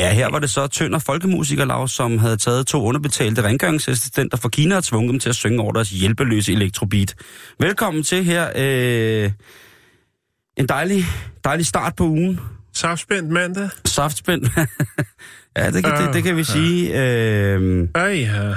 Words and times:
Ja, 0.00 0.12
her 0.12 0.30
var 0.30 0.38
det 0.38 0.50
så 0.50 0.66
Tønder 0.66 0.98
Folkemusikerlav, 0.98 1.88
som 1.88 2.18
havde 2.18 2.36
taget 2.36 2.66
to 2.66 2.82
underbetalte 2.82 3.42
rengøringsassistenter 3.42 4.36
fra 4.36 4.48
Kina 4.48 4.76
og 4.76 4.84
tvunget 4.84 5.12
dem 5.12 5.20
til 5.20 5.28
at 5.28 5.34
synge 5.34 5.62
over 5.62 5.72
deres 5.72 5.90
hjælpeløse 5.90 6.52
elektrobeat. 6.52 7.14
Velkommen 7.58 8.02
til 8.02 8.24
her. 8.24 8.50
Øh, 8.56 9.30
en 10.56 10.66
dejlig, 10.68 11.04
dejlig 11.44 11.66
start 11.66 11.96
på 11.96 12.04
ugen. 12.04 12.40
Saftspændt 12.72 13.30
mandag. 13.30 13.68
Saftspændt. 13.84 14.50
ja, 15.56 15.70
det 15.70 15.84
kan, 15.84 16.06
det, 16.06 16.14
det 16.14 16.22
kan 16.22 16.36
vi 16.36 16.44
sige. 16.44 17.02
Øh, 17.02 17.88
Ej, 17.94 18.02
ja. 18.02 18.54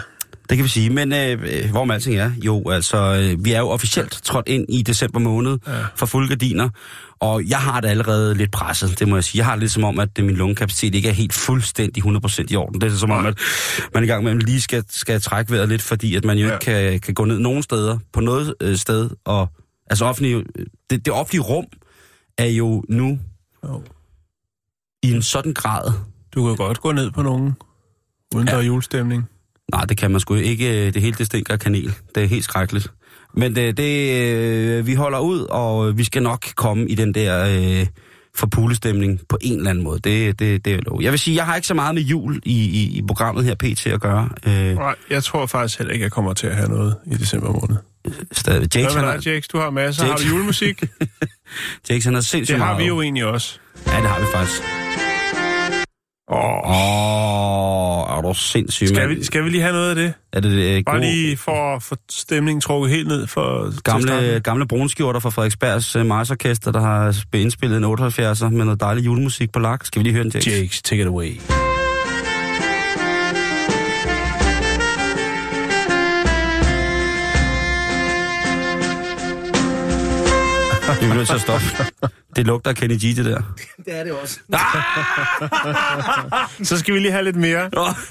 Det 0.53 0.57
kan 0.57 0.63
vi 0.63 0.69
sige. 0.69 0.89
Men 0.89 1.13
øh, 1.13 1.31
øh, 1.31 1.71
hvor 1.71 1.85
med 1.85 1.95
alting 1.95 2.15
er, 2.15 2.31
jo, 2.45 2.69
altså, 2.69 2.97
øh, 2.97 3.45
vi 3.45 3.51
er 3.51 3.59
jo 3.59 3.69
officielt 3.69 4.11
trådt 4.23 4.47
ind 4.47 4.65
i 4.69 4.81
december 4.81 5.19
måned 5.19 5.57
ja. 5.67 5.71
for 5.95 6.05
fulde 6.05 6.29
gardiner. 6.29 6.69
Og 7.19 7.49
jeg 7.49 7.57
har 7.57 7.81
det 7.81 7.87
allerede 7.87 8.35
lidt 8.35 8.51
presset, 8.51 8.99
det 8.99 9.07
må 9.07 9.15
jeg 9.15 9.23
sige. 9.23 9.39
Jeg 9.39 9.45
har 9.45 9.53
det 9.53 9.59
lidt 9.59 9.71
som 9.71 9.83
om, 9.83 9.99
at 9.99 10.09
øh, 10.19 10.25
min 10.25 10.35
lungekapacitet 10.35 10.95
ikke 10.95 11.09
er 11.09 11.13
helt 11.13 11.33
fuldstændig 11.33 12.03
100% 12.05 12.45
i 12.49 12.55
orden. 12.55 12.81
Det 12.81 12.91
er 12.91 12.97
som 12.97 13.11
om, 13.11 13.25
at 13.25 13.37
man 13.93 14.03
i 14.03 14.07
gang 14.07 14.23
med 14.23 14.35
lige 14.35 14.61
skal, 14.61 14.83
skal 14.89 15.21
trække 15.21 15.51
vejret 15.51 15.69
lidt, 15.69 15.81
fordi 15.81 16.15
at 16.15 16.25
man 16.25 16.37
jo 16.37 16.47
Ja. 16.47 16.53
ikke 16.53 16.65
kan, 16.65 16.99
kan 16.99 17.13
gå 17.13 17.25
ned 17.25 17.39
nogen 17.39 17.63
steder, 17.63 17.97
på 18.13 18.19
noget 18.19 18.55
øh, 18.61 18.75
sted. 18.77 19.09
Og, 19.25 19.49
altså 19.89 20.05
offentlige, 20.05 20.43
det, 20.89 21.05
det 21.05 21.13
offentlige 21.13 21.41
rum 21.41 21.65
er 22.37 22.45
jo 22.45 22.83
nu 22.89 23.19
Jo. 23.63 23.83
i 25.03 25.11
en 25.11 25.21
sådan 25.21 25.53
grad, 25.53 25.91
Du 26.35 26.47
kan 26.47 26.55
godt 26.55 26.81
gå 26.81 26.91
ned 26.91 27.11
på 27.11 27.21
nogen, 27.21 27.53
uden 28.35 28.47
ja. 28.47 28.53
der 28.53 28.59
er 28.59 28.63
julestemning. 28.63 29.29
Nej, 29.71 29.85
det 29.85 29.97
kan 29.97 30.11
man 30.11 30.19
sgu 30.19 30.35
ikke. 30.35 30.91
Det 30.91 31.01
hele 31.01 31.15
det 31.17 31.25
stinker 31.25 31.53
af 31.53 31.59
kanel. 31.59 31.93
Det 32.15 32.23
er 32.23 32.27
helt 32.27 32.43
skrækkeligt. 32.43 32.87
Men 33.37 33.55
det, 33.55 33.77
det 33.77 34.21
øh, 34.21 34.87
vi 34.87 34.93
holder 34.93 35.19
ud, 35.19 35.39
og 35.39 35.97
vi 35.97 36.03
skal 36.03 36.23
nok 36.23 36.45
komme 36.55 36.89
i 36.89 36.95
den 36.95 37.13
der 37.13 37.45
øh, 37.81 37.87
forpulestemning 38.35 39.19
på 39.29 39.37
en 39.41 39.57
eller 39.57 39.69
anden 39.69 39.83
måde. 39.83 39.99
Det, 39.99 40.39
det, 40.39 40.65
det 40.65 40.73
er 40.73 40.79
lov. 40.85 41.01
Jeg 41.01 41.11
vil 41.11 41.19
sige, 41.19 41.35
jeg 41.35 41.45
har 41.45 41.55
ikke 41.55 41.67
så 41.67 41.73
meget 41.73 41.95
med 41.95 42.01
jul 42.03 42.41
i, 42.45 42.63
i, 42.65 42.97
i 42.97 43.01
programmet 43.07 43.43
her 43.45 43.55
PT 43.55 43.87
at 43.87 44.01
gøre. 44.01 44.29
Øh, 44.47 44.75
Nej, 44.75 44.95
jeg 45.09 45.23
tror 45.23 45.45
faktisk 45.45 45.79
heller 45.79 45.93
ikke, 45.93 46.03
jeg 46.03 46.11
kommer 46.11 46.33
til 46.33 46.47
at 46.47 46.55
have 46.55 46.69
noget 46.69 46.95
i 47.11 47.15
december 47.15 47.51
måned. 47.51 47.77
stadig. 48.31 48.59
Hvad 48.59 48.67
Jakes, 48.75 48.93
han 48.93 49.01
med 49.03 49.09
har, 49.11 49.17
dig, 49.17 49.25
Jakes? 49.27 49.47
Du 49.47 49.57
har 49.57 49.69
masser. 49.69 50.03
Har 50.03 50.09
Jakes. 50.09 50.23
du 50.25 50.29
julemusik? 50.29 50.83
Jakes, 51.89 52.05
han 52.05 52.13
har 52.13 52.21
sindssygt 52.21 52.55
Det 52.57 52.65
har 52.65 52.71
meget. 52.73 52.83
vi 52.83 52.87
jo 52.87 53.01
egentlig 53.01 53.25
også. 53.25 53.59
Ja, 53.87 53.91
det 53.97 54.05
har 54.09 54.19
vi 54.19 54.25
faktisk. 54.33 54.61
Åh, 56.33 58.09
Åh, 58.09 58.17
er 58.17 58.21
du 58.21 58.33
sindssyg, 58.33 58.87
skal, 58.87 59.09
vi, 59.09 59.23
skal 59.23 59.43
vi 59.43 59.49
lige 59.49 59.61
have 59.61 59.73
noget 59.73 59.89
af 59.89 59.95
det? 59.95 60.13
Er 60.33 60.39
det 60.39 60.51
det 60.51 60.85
Bare 60.85 60.95
gode, 60.95 61.11
lige 61.11 61.37
for 61.37 61.75
at 61.75 61.83
få 61.83 61.95
stemningen 62.11 62.61
trukket 62.61 62.91
helt 62.91 63.07
ned 63.07 63.27
for 63.27 63.81
gamle, 63.81 64.39
gamle 64.39 64.67
brunskjorter 64.67 65.19
fra 65.19 65.29
Frederiksbergs 65.29 65.95
uh, 65.95 66.05
Marsorkester, 66.05 66.71
der 66.71 66.79
har 66.81 67.11
sp- 67.11 67.37
indspillet 67.37 67.77
en 67.77 67.83
78'er 67.83 68.49
med 68.49 68.65
noget 68.65 68.79
dejlig 68.79 69.05
julemusik 69.05 69.51
på 69.51 69.59
lak? 69.59 69.85
Skal 69.85 69.99
vi 69.99 70.03
lige 70.03 70.13
høre 70.13 70.23
den, 70.23 70.31
Jakes? 70.33 70.47
Jakes, 70.47 70.81
take 70.81 71.01
it 71.01 71.07
away. 71.07 71.39
Vi 81.03 81.07
er 81.09 81.13
nødt 81.13 81.27
til 81.27 81.35
at 81.35 81.41
stoppe. 81.41 81.65
Det 82.35 82.45
lugter 82.47 82.69
af 82.69 82.75
Kenny 82.75 82.95
G, 82.95 83.15
det 83.15 83.25
der. 83.25 83.41
Det 83.85 83.99
er 83.99 84.03
det 84.03 84.11
også. 84.11 84.39
Så 86.69 86.77
skal 86.77 86.93
vi 86.93 86.99
lige 86.99 87.11
have 87.11 87.23
lidt 87.23 87.35
mere. 87.35 87.69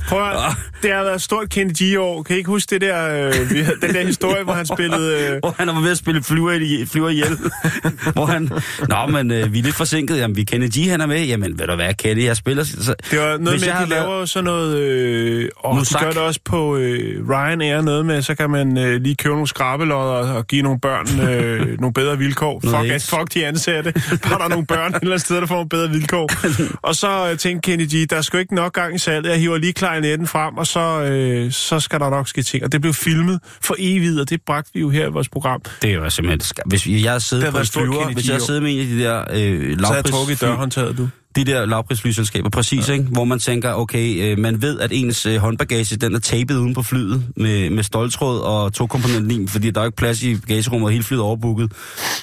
Prøv 0.09 0.29
at, 0.29 0.37
det 0.83 0.93
har 0.93 1.03
været 1.03 1.15
et 1.15 1.23
stort 1.23 1.51
Kenny 1.51 1.73
G-år. 1.83 2.23
Kan 2.23 2.37
I 2.37 2.39
ikke 2.39 2.51
huske 2.51 2.71
det 2.71 2.81
der, 2.81 3.27
øh, 3.27 3.35
den 3.83 3.95
der 3.95 4.07
historie, 4.07 4.45
hvor 4.45 4.53
han 4.53 4.67
spillede... 4.67 5.29
Øh, 5.29 5.39
Hvor 5.43 5.55
han 5.59 5.69
var 5.69 5.81
ved 5.81 5.91
at 5.91 5.99
spille 5.99 6.23
flyver, 6.23 6.53
i, 6.53 6.87
flyver 6.87 7.09
ihjel. 7.09 7.39
Hvor 8.13 8.27
han... 8.27 8.51
Nå, 8.89 9.07
men 9.07 9.31
øh, 9.31 9.53
vi 9.53 9.59
er 9.59 9.63
lidt 9.63 9.75
forsinket. 9.75 10.17
Jamen, 10.19 10.37
vi 10.37 10.45
Kenny 10.45 10.69
G, 10.69 10.91
han 10.91 11.01
er 11.01 11.07
med. 11.07 11.25
Jamen, 11.27 11.59
ved 11.59 11.67
du 11.67 11.75
hvad, 11.75 11.95
Kenny, 11.95 12.25
jeg 12.25 12.37
spiller... 12.37 12.65
Så, 12.65 12.95
Det 13.11 13.19
var 13.19 13.25
noget 13.27 13.41
Hvis 13.51 13.61
med, 13.61 13.69
jeg 13.69 13.77
at 13.79 13.85
de 13.85 13.91
laver 13.91 14.15
jo 14.15 14.27
sådan 14.27 14.45
noget... 14.45 14.79
Øh, 14.79 15.49
og 15.57 15.75
de 15.75 15.79
Musak. 15.79 16.03
gør 16.03 16.09
det 16.09 16.19
også 16.19 16.41
på 16.45 16.77
øh, 16.77 17.29
Ryanair, 17.31 17.81
noget 17.81 18.07
med, 18.07 18.23
så 18.23 18.35
kan 18.35 18.51
man 18.51 18.79
øh, 18.79 19.01
lige 19.03 19.15
købe 19.15 19.35
nogle 19.35 19.49
skrabelodder 19.49 20.33
og 20.35 20.47
give 20.47 20.63
nogle 20.63 20.81
børn 20.81 21.21
øh, 21.31 21.81
nogle 21.81 21.95
bedre 21.95 22.19
vilkår. 22.19 22.61
Noget 22.65 22.82
Fuck, 22.83 22.91
at, 22.91 22.93
AIDS. 22.93 23.11
fuck 23.11 23.35
de 23.35 23.47
ansatte. 23.47 23.93
Bare 24.29 24.39
der 24.39 24.45
er 24.45 24.49
nogle 24.49 24.67
børn 24.67 24.91
et 24.91 24.97
eller 24.97 25.13
andet 25.13 25.21
sted, 25.21 25.37
der 25.37 25.47
får 25.47 25.55
nogle 25.55 25.69
bedre 25.69 25.91
vilkår. 25.91 26.31
og 26.89 26.95
så 26.95 27.31
øh, 27.31 27.39
tænkte 27.39 27.71
Kenny 27.71 27.87
G, 27.87 28.11
der 28.11 28.17
er 28.17 28.23
sgu 28.23 28.37
ikke 28.37 28.55
nok 28.55 28.73
gang 28.73 28.95
i 28.95 28.99
salget. 28.99 29.31
Jeg 29.31 29.39
hiver 29.39 29.59
lige 29.59 29.73
klarinetten 29.73 30.27
frem, 30.27 30.57
og 30.57 30.67
så, 30.67 31.03
øh, 31.03 31.53
så 31.53 31.81
skal 31.81 32.01
der 32.01 32.11
nok 32.11 32.29
ske 32.29 32.43
ting. 32.43 32.65
Og 32.65 32.73
det 32.73 32.81
blev 32.81 32.95
filmet 32.95 33.41
for 33.61 33.75
evigt, 33.79 34.21
og 34.21 34.31
det 34.31 34.41
bragte 34.47 34.71
vi 34.75 34.81
jo 34.81 34.91
her 34.91 35.07
i 35.07 35.11
vores 35.11 35.29
program. 35.29 35.61
det 35.83 35.91
er 35.91 35.95
jo 35.95 36.11
simpelthen... 36.11 36.41
Hvis 36.67 36.87
jeg 36.87 37.13
har 37.13 37.51
på 37.51 37.59
en 37.59 37.67
flyver, 37.67 38.13
hvis 38.13 38.29
jeg 38.29 38.43
siddet 38.43 38.63
med 38.63 38.73
en 38.73 38.81
af 38.81 38.87
de 38.87 38.99
der 38.99 39.25
øh, 39.33 39.79
Så 39.79 39.87
har 39.87 39.95
jeg 39.95 40.05
trukket 40.05 40.41
dørhåndtaget, 40.41 40.99
du. 40.99 41.09
De 41.37 41.45
der 41.45 41.67
lavprisflyselskaber, 41.67 42.51
præcis, 42.51 42.89
ja. 42.89 42.93
ikke? 42.93 43.05
hvor 43.05 43.25
man 43.25 43.39
tænker, 43.39 43.73
okay, 43.75 44.23
øh, 44.33 44.39
man 44.39 44.63
ved, 44.63 44.81
at 44.81 44.91
ens 44.93 45.27
øh, 45.27 45.37
håndbagage, 45.37 45.97
den 45.97 46.15
er 46.15 46.19
tapet 46.19 46.57
uden 46.57 46.75
på 46.75 46.83
flyet 46.83 47.25
med, 47.37 47.71
med 47.71 47.83
stoltråd 47.83 48.41
og 48.41 48.73
to 48.73 48.87
komponentlim, 48.87 49.49
fordi 49.49 49.71
der 49.71 49.81
er 49.81 49.85
ikke 49.85 49.97
plads 49.97 50.23
i 50.23 50.37
bagagerummet, 50.37 50.87
og 50.87 50.93
hele 50.93 51.05
flyet 51.05 51.21
er 51.21 51.25
overbooket. 51.25 51.73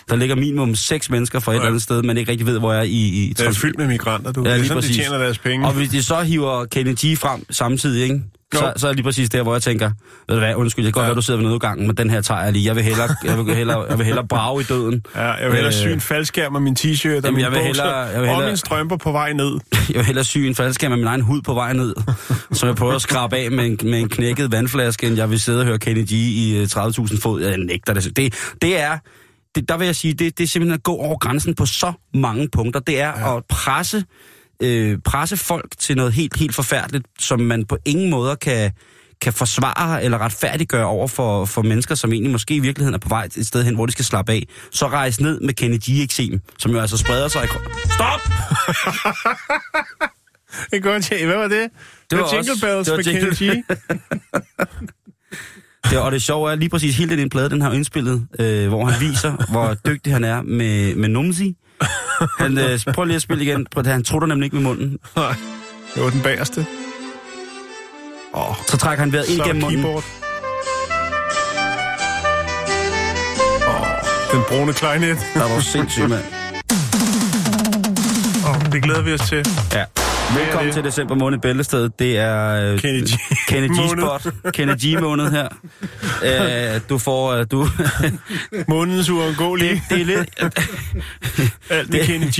Der 0.10 0.16
ligger 0.16 0.36
minimum 0.36 0.76
seks 0.76 1.10
mennesker 1.10 1.40
fra 1.40 1.52
et 1.52 1.56
Ja. 1.56 1.60
eller 1.60 1.68
andet 1.70 1.82
sted, 1.82 2.04
man 2.04 2.18
ikke 2.18 2.32
rigtig 2.32 2.48
ved, 2.48 2.60
hvor 2.60 2.72
jeg 2.74 2.80
er 2.80 2.84
i, 2.84 2.90
i 2.90 3.34
Det 3.38 3.48
er 3.48 3.52
fyldt 3.52 3.78
med 3.78 3.88
migranter, 3.88 4.32
du. 4.32 4.42
Ja, 4.44 4.50
det 4.50 4.54
er 4.54 4.58
lige 4.58 4.68
sådan, 4.68 4.84
de 4.84 4.88
præcis. 4.88 4.98
tjener 5.06 5.18
deres 5.18 5.38
penge. 5.38 5.66
Og 5.68 5.74
hvis 5.74 5.90
de 5.90 6.04
så 6.04 6.22
hiver 6.22 6.66
Kenny 6.66 6.94
G 6.94 7.18
frem 7.18 7.46
samtidig, 7.50 8.04
ikke? 8.04 8.22
Så, 8.54 8.66
Jo. 8.66 8.72
så 8.76 8.88
er 8.88 8.94
lige 8.94 9.04
præcis 9.04 9.30
der, 9.30 9.44
hvor 9.44 9.54
jeg 9.56 9.62
tænker, 9.62 9.92
ved 10.28 10.36
du 10.36 10.40
hvad, 10.40 10.56
undskyld, 10.56 10.86
det 10.86 10.94
kan 10.94 11.00
godt 11.00 11.04
Ja. 11.04 11.08
være, 11.10 11.16
du 11.16 11.22
sidder 11.22 11.40
ved 11.40 11.50
nødgangen, 11.50 11.88
men 11.88 11.98
den 11.98 12.10
her 12.10 12.22
tager 12.22 12.42
jeg 12.44 12.54
lige. 12.54 12.66
Jeg 12.66 12.76
vil 12.76 12.84
hellere, 12.84 13.16
jeg 13.24 13.38
vil 13.46 13.56
hellere, 13.56 13.86
jeg 13.90 13.98
vil 13.98 14.06
hellere 14.06 14.28
brage 14.28 14.62
i 14.62 14.64
døden. 14.64 15.06
Ja, 15.16 15.32
jeg 15.32 15.46
vil 15.46 15.54
hellere 15.54 15.74
Øh, 15.74 15.80
sy 15.82 15.88
en 15.88 16.02
faldskærm 16.02 16.56
og 16.56 16.62
min 16.62 16.76
t-shirt 16.80 17.28
og 17.28 17.34
min 17.34 17.42
jeg 17.42 17.52
vil 17.52 17.58
bukser, 17.58 17.66
hellere- 17.66 17.96
jeg 17.98 18.22
vil 18.22 18.30
og 18.30 18.36
hellere- 18.36 18.46
mine 18.46 18.58
strømper 18.58 18.98
på 18.98 19.12
vej 19.12 19.34
ned. 19.34 19.52
Jeg 19.90 19.96
vil 19.96 20.06
hellere 20.06 20.24
sy 20.26 20.38
en 20.38 20.56
faldskærm 20.56 20.92
med 20.92 20.98
min 20.98 21.08
egen 21.08 21.22
hud 21.22 21.42
på 21.42 21.54
vej 21.54 21.74
ned, 21.74 21.96
som 22.52 22.68
jeg 22.68 22.76
prøver 22.76 22.94
at 22.96 23.02
skrabe 23.02 23.36
af 23.38 23.52
med 23.52 23.66
en, 23.66 23.80
med 23.84 24.00
en 24.00 24.10
knækket 24.10 24.52
vandflaske, 24.52 25.08
end 25.08 25.16
jeg 25.16 25.30
vil 25.30 25.40
sidde 25.40 25.60
og 25.60 25.66
høre 25.66 25.80
Kenny 25.80 26.04
G 26.06 26.12
i 26.12 26.58
øh, 26.58 26.64
30.000 26.64 27.22
fod. 27.22 27.42
Jeg 27.42 27.58
nægter 27.58 27.94
det. 27.94 28.18
Det, 28.18 28.34
det 28.62 28.80
er, 28.82 28.98
det, 29.56 29.70
der 29.70 29.78
vil 29.78 29.86
jeg 29.86 29.96
sige, 29.96 30.14
det, 30.14 30.38
det 30.38 30.44
er 30.44 30.48
simpelthen 30.48 30.74
at 30.74 30.84
gå 30.84 30.96
over 30.96 31.18
grænsen 31.18 31.56
på 31.56 31.66
så 31.66 31.94
mange 32.14 32.50
punkter. 32.52 32.80
Det 32.80 33.02
er 33.02 33.08
ja. 33.20 33.38
at 33.38 33.44
presse, 33.50 34.04
øh, 34.64 34.98
presse 35.06 35.38
folk 35.38 35.72
til 35.78 35.96
noget 35.98 36.14
helt, 36.14 36.38
helt 36.38 36.56
forfærdeligt, 36.56 37.06
som 37.20 37.40
man 37.40 37.66
på 37.66 37.78
ingen 37.86 38.10
måder 38.10 38.36
kan, 38.36 38.72
kan 39.22 39.34
forsvare 39.34 40.04
eller 40.04 40.18
retfærdiggøre 40.18 40.86
over 40.86 41.08
for, 41.08 41.46
for 41.46 41.62
mennesker, 41.62 41.96
som 41.96 42.14
egentlig 42.14 42.32
måske 42.32 42.56
i 42.56 42.60
virkeligheden 42.60 42.94
er 42.96 43.00
på 43.00 43.10
vej 43.10 43.26
et 43.38 43.48
sted 43.48 43.64
hen, 43.64 43.76
hvor 43.76 43.86
de 43.86 43.92
skal 43.92 44.06
slappe 44.06 44.32
af. 44.32 44.44
Så 44.72 44.88
rejse 44.88 45.24
ned 45.24 45.40
med 45.42 45.54
Kenny 45.54 45.78
G-eksem, 45.78 46.40
som 46.60 46.72
jo 46.72 46.80
altså 46.80 46.98
spreder 46.98 47.28
sig 47.28 47.44
i... 47.44 47.48
Stop! 47.90 48.22
Det 50.72 50.84
godt, 50.84 51.12
ja. 51.12 51.26
Hvad 51.26 51.36
var 51.36 51.48
det? 51.48 51.70
Det 52.10 52.18
var 52.18 52.34
Jingle 52.34 52.52
også- 52.52 52.66
Bells 52.66 52.88
det 52.88 52.98
var. 52.98 53.04
Jingle- 53.04 53.64
Det, 55.90 55.98
og 55.98 56.12
det 56.12 56.22
sjove 56.22 56.52
er 56.52 56.56
lige 56.56 56.70
præcis 56.70 56.98
hele 56.98 57.18
den 57.18 57.30
plade, 57.30 57.50
den 57.50 57.62
har 57.62 57.72
indspillet, 57.72 58.28
øh, 58.40 58.68
hvor 58.68 58.86
han 58.86 59.02
viser, 59.10 59.52
hvor 59.52 59.74
dygtig 59.86 60.14
han 60.14 60.24
er 60.24 60.42
med, 60.42 60.96
med 60.96 61.10
numsi. 61.10 61.56
Han, 62.40 62.58
øh, 62.58 62.80
prøv 62.94 63.04
lige 63.06 63.16
at 63.16 63.22
spille 63.22 63.44
igen. 63.44 63.68
Prøv, 63.72 63.86
han 63.86 64.04
trutter 64.04 64.28
nemlig 64.28 64.46
ikke 64.46 64.56
med 64.56 64.64
munden. 64.64 64.98
Nej, 65.16 65.36
det 65.96 66.04
var 66.04 66.10
den 66.10 66.22
bagerste. 66.22 66.66
Oh. 68.34 68.56
Så 68.68 68.78
trækker 68.78 69.04
han 69.04 69.14
vejret 69.14 69.30
ind 69.30 69.42
gennem 69.44 69.62
munden. 69.62 69.82
keyboard. 69.82 70.04
Åh, 73.68 73.86
den 74.32 74.42
brune 74.48 74.74
klarinet. 74.74 75.18
Der 75.34 75.54
var 75.54 75.60
sindssygt, 75.60 76.10
mand. 76.10 76.24
Oh, 78.48 78.72
det 78.72 78.84
glæder 78.84 79.02
vi 79.02 79.14
os 79.14 79.20
til. 79.30 79.46
Ja. 79.74 79.86
Velkommen 80.38 80.66
det? 80.68 80.74
til 80.74 80.84
december 80.84 81.16
måned 81.16 81.38
i 81.38 81.42
Bæltestedet. 81.42 82.00
Det 82.00 82.18
er 82.18 82.72
øh, 82.74 82.80
Kenny 82.80 83.02
G. 83.04 83.08
Kenny 83.48 83.68
Måned. 83.68 84.20
G-spot. 84.20 84.54
Kenny 84.54 84.74
G-måned 84.74 85.32
her. 85.32 85.48
Øh, 86.76 86.82
du 86.90 86.98
får... 86.98 87.34
Øh, 87.34 87.46
du, 87.52 87.68
Månedens 88.74 89.10
uundgåelige. 89.10 89.72
det, 89.74 89.82
det 89.90 90.02
er 90.02 90.06
lidt... 90.06 90.30
Alt 91.70 91.90
med 91.90 92.00
det- 92.00 92.08
Kenny 92.08 92.26
G. 92.26 92.36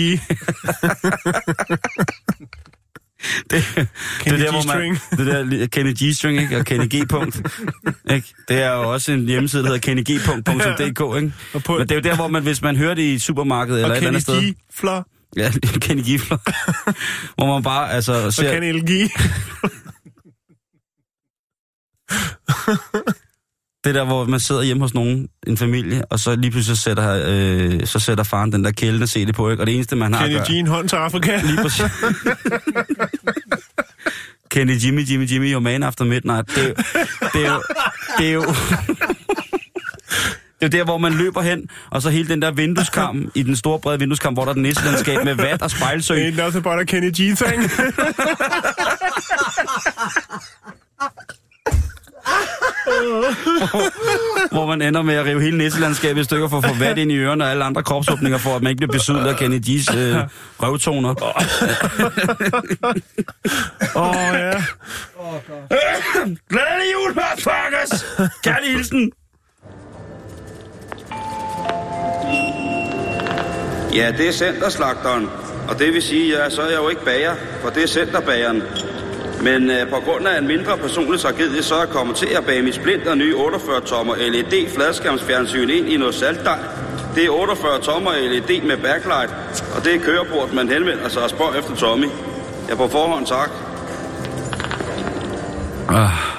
det, 3.52 3.64
det, 3.76 3.88
Kenny 4.20 4.40
er 4.40 4.44
der, 4.44 4.52
hvor 4.52 4.68
man, 4.68 4.98
det 5.18 5.28
der 5.52 5.68
Kenny 5.68 5.94
G-string, 5.94 6.42
ikke? 6.42 6.58
Og 6.58 6.66
Kenny 6.66 6.86
G-punkt. 6.96 7.42
ikke? 8.12 8.28
Det 8.48 8.62
er 8.62 8.72
jo 8.74 8.94
også 8.94 9.12
en 9.12 9.26
hjemmeside, 9.26 9.64
der 9.64 9.68
hedder 9.68 9.82
kennygpunkt.dk, 9.82 10.80
ikke? 10.90 10.98
Men 11.78 11.80
det 11.80 11.92
er 11.92 11.96
jo 11.96 12.02
der, 12.02 12.16
hvor 12.16 12.28
man, 12.28 12.44
hvis 12.44 12.62
man 12.62 12.76
hører 12.76 12.94
det 12.94 13.02
i 13.02 13.14
et 13.14 13.22
supermarked 13.22 13.76
eller 13.76 13.86
Og 13.88 13.92
et 13.92 13.98
eller 13.98 14.08
andet 14.10 14.26
Kenny 14.26 14.40
sted... 14.42 14.54
G. 14.54 14.58
Flor. 14.80 15.08
Ja, 15.36 15.52
Kenny 15.82 16.02
Gifler. 16.02 16.38
hvor 17.36 17.54
man 17.54 17.64
bare, 17.64 17.92
altså, 17.92 18.26
Og 18.26 18.34
ser... 18.34 18.52
Kenny 18.52 18.72
LG. 18.72 18.90
Det 23.84 23.96
der, 23.96 24.06
hvor 24.06 24.26
man 24.26 24.40
sidder 24.40 24.62
hjemme 24.62 24.84
hos 24.84 24.94
nogen, 24.94 25.30
en 25.48 25.58
familie, 25.58 26.06
og 26.06 26.20
så 26.20 26.36
lige 26.36 26.52
pludselig 26.52 26.78
sætter, 26.78 27.24
øh, 27.26 27.86
så 27.86 28.00
sætter 28.00 28.24
faren 28.24 28.52
den 28.52 28.64
der 28.64 28.72
kældende 28.72 29.08
CD 29.08 29.34
på, 29.34 29.50
ikke? 29.50 29.64
Og 29.64 29.68
det 29.68 29.76
eneste, 29.76 29.96
man 29.96 30.14
har 30.14 30.22
Kenny 30.22 30.36
gøre... 30.36 30.46
G. 30.46 30.50
en 30.50 30.68
hånd 30.68 30.90
til 30.90 30.96
Afrika. 30.96 31.42
Lige 31.42 31.58
præcis. 31.62 31.92
Kenny 34.52 34.86
Jimmy, 34.86 35.10
Jimmy, 35.10 35.32
Jimmy, 35.32 35.52
your 35.52 35.60
man 35.60 35.84
after 35.84 36.06
midnight. 36.06 36.56
Det 36.56 36.68
er. 36.68 36.74
Det 37.34 37.46
er 37.46 37.54
jo, 37.54 37.62
det 38.18 38.28
er 38.28 38.32
jo 38.32 38.46
Det 40.60 40.66
er 40.66 40.70
der, 40.70 40.84
hvor 40.84 40.98
man 40.98 41.14
løber 41.14 41.42
hen, 41.42 41.70
og 41.90 42.02
så 42.02 42.10
hele 42.10 42.28
den 42.28 42.42
der 42.42 42.52
vindueskarm, 42.52 43.32
i 43.36 43.44
den 43.44 43.56
store 43.56 43.80
brede 43.80 44.00
vindueskarm, 44.00 44.34
hvor 44.34 44.44
der 44.44 44.50
er 44.50 44.54
den 44.54 44.64
nisselandskab 44.64 45.24
med 45.26 45.36
vat 45.36 45.62
og 45.62 45.72
spejlsø, 45.72 46.30
Ain't 46.30 46.44
nothing 46.44 46.64
but 46.64 46.80
a 46.80 46.84
Kenny 46.84 47.12
G. 47.12 47.38
thing. 47.38 47.64
hvor 54.52 54.66
man 54.66 54.82
ender 54.82 55.02
med 55.02 55.16
at 55.16 55.26
rive 55.26 55.42
hele 55.42 55.58
nisselandskabet 55.58 56.22
i 56.22 56.24
stykker 56.24 56.48
for 56.48 56.58
at 56.58 56.66
få 56.66 56.74
vat 56.74 56.98
ind 56.98 57.12
i 57.12 57.16
ørerne 57.16 57.44
og 57.44 57.52
alle 57.52 57.64
andre 57.64 57.84
kropsåbninger, 57.84 58.38
for 58.38 58.56
at 58.56 58.62
man 58.62 58.70
ikke 58.70 58.78
bliver 58.78 58.92
besudlet 58.92 59.28
af 59.28 59.36
Kenny 59.36 59.60
G's 59.66 59.98
øh, 59.98 60.16
røvtoner. 60.60 61.10
Åh, 61.10 61.36
oh, 64.10 64.16
ja. 64.34 64.64
Glædelig 66.50 66.88
jul, 66.94 67.16
motherfuckers! 67.16 68.06
Kærlig 68.44 68.72
hilsen! 68.72 69.12
Ja, 73.96 74.12
det 74.18 74.28
er 74.28 74.32
centerslagteren. 74.32 75.30
Og 75.70 75.80
det 75.80 75.94
vil 75.94 76.02
sige, 76.02 76.38
ja, 76.38 76.50
så 76.50 76.62
er 76.62 76.70
jeg 76.70 76.78
jo 76.78 76.90
ikke 76.90 77.06
bager, 77.06 77.36
for 77.62 77.70
det 77.70 77.84
er 77.84 77.88
centerbageren. 77.88 78.64
Men 79.42 79.72
øh, 79.72 79.90
på 79.90 79.96
grund 79.96 80.28
af 80.28 80.38
en 80.38 80.48
mindre 80.48 80.78
personlig 80.78 81.20
tragedie, 81.20 81.64
så 81.64 81.76
er 81.76 81.80
jeg 81.80 81.90
kommet 81.90 82.16
til 82.16 82.28
at 82.38 82.46
bage 82.46 82.62
min 82.62 82.74
splinter 82.74 83.16
nye 83.16 83.36
48-tommer 83.36 84.16
LED 84.16 84.70
fladskærmsfjernsyn 84.70 85.70
ind 85.70 85.90
i 85.90 85.98
noget 85.98 86.16
saltdej. 86.16 86.60
Det 87.16 87.26
er 87.26 87.30
48 87.30 87.80
tommer 87.82 88.12
LED 88.12 88.62
med 88.62 88.78
backlight, 88.78 89.32
og 89.76 89.86
det 89.86 89.96
er 89.96 90.00
kørebord, 90.00 90.54
man 90.54 90.70
henvender 90.70 91.10
sig 91.10 91.24
og 91.24 91.30
spørger 91.30 91.54
efter 91.54 91.76
Tommy. 91.76 92.08
Ja, 92.70 92.76
på 92.76 92.88
forhånd 92.88 93.26
tak. 93.26 93.50
Ah, 95.90 96.39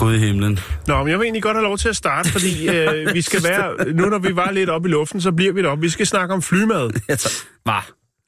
Gud 0.00 0.14
i 0.14 0.18
himlen. 0.18 0.58
Nå, 0.86 0.98
men 0.98 1.08
jeg 1.08 1.18
vil 1.18 1.24
egentlig 1.24 1.42
godt 1.42 1.56
have 1.56 1.64
lov 1.64 1.78
til 1.78 1.88
at 1.88 1.96
starte, 1.96 2.32
fordi 2.32 2.68
øh, 2.68 3.14
vi 3.14 3.22
skal 3.22 3.42
være... 3.44 3.92
Nu 3.92 4.08
når 4.08 4.18
vi 4.18 4.36
var 4.36 4.50
lidt 4.50 4.70
oppe 4.70 4.88
i 4.88 4.92
luften, 4.92 5.20
så 5.20 5.32
bliver 5.32 5.52
vi 5.52 5.62
deroppe. 5.62 5.82
Vi 5.82 5.88
skal 5.88 6.06
snakke 6.06 6.34
om 6.34 6.42
flymad. 6.42 6.90
Hvad? 7.64 7.82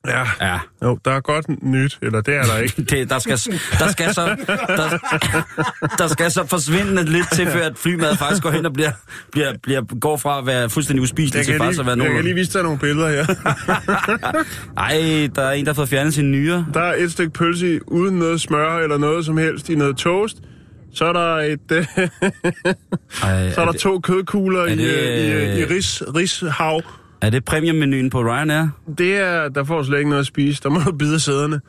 Ja. 0.06 0.24
Ja. 0.40 0.58
Jo, 0.82 0.98
der 1.04 1.10
er 1.10 1.20
godt 1.20 1.62
nyt, 1.62 1.98
eller 2.02 2.20
det 2.20 2.34
er 2.34 2.42
der 2.42 2.58
ikke. 2.58 2.82
Det, 2.90 3.10
der, 3.10 3.18
skal, 3.18 3.38
der, 3.78 3.88
skal 3.88 4.14
så, 4.14 4.36
der, 4.46 4.98
der 5.98 6.06
skal 6.06 6.30
så 6.30 6.46
forsvinde 6.46 7.04
lidt 7.04 7.32
til, 7.32 7.46
før 7.46 7.66
at 7.66 7.78
flymad 7.78 8.16
faktisk 8.16 8.42
går 8.42 8.50
hen 8.50 8.66
og 8.66 8.72
bliver, 8.72 8.90
bliver, 9.32 9.52
bliver, 9.62 9.98
går 10.00 10.16
fra 10.16 10.38
at 10.38 10.46
være 10.46 10.70
fuldstændig 10.70 11.02
uspiselig 11.02 11.44
til 11.44 11.58
faktisk 11.58 11.80
at 11.80 11.86
være 11.86 11.96
lige, 11.96 12.04
jeg 12.04 12.14
kan 12.14 12.24
lige 12.24 12.34
nogen. 12.34 12.40
vise 12.40 12.52
dig 12.52 12.62
nogle 12.62 12.78
billeder 12.78 13.08
her. 13.08 13.26
Ej, 14.76 15.28
der 15.34 15.42
er 15.42 15.52
en, 15.52 15.64
der 15.64 15.72
har 15.72 15.74
fået 15.74 15.88
fjernet 15.88 16.14
sin 16.14 16.30
nyre. 16.30 16.66
Der 16.74 16.80
er 16.80 16.94
et 16.94 17.12
stykke 17.12 17.32
pølse 17.32 17.80
uden 17.86 18.18
noget 18.18 18.40
smør 18.40 18.78
eller 18.78 18.98
noget 18.98 19.26
som 19.26 19.36
helst 19.36 19.68
i 19.68 19.74
noget 19.74 19.96
toast. 19.96 20.36
Så 20.94 21.04
er 21.04 21.12
der 21.12 21.36
et, 21.36 21.72
øh, 21.72 21.86
Ej, 23.22 23.50
så 23.54 23.60
er 23.60 23.64
der 23.64 23.72
det, 23.72 23.80
to 23.80 24.00
kødkugler 24.00 24.66
i, 24.66 24.76
det, 24.76 24.84
øh, 24.84 25.56
i, 25.56 25.60
i 25.60 25.64
ris, 25.64 26.02
rishav. 26.16 26.80
er 27.20 27.30
det 27.30 27.44
premiummenuen 27.44 28.10
på 28.10 28.20
Ryanair? 28.20 28.68
Det 28.98 29.16
er, 29.16 29.48
der 29.48 29.64
får 29.64 29.82
slet 29.82 29.98
ikke 29.98 30.10
noget 30.10 30.20
at 30.20 30.26
spise. 30.26 30.62
Der 30.62 30.68
må 30.68 30.80
du 30.80 30.92
bide 30.92 31.20
sæderne. 31.20 31.60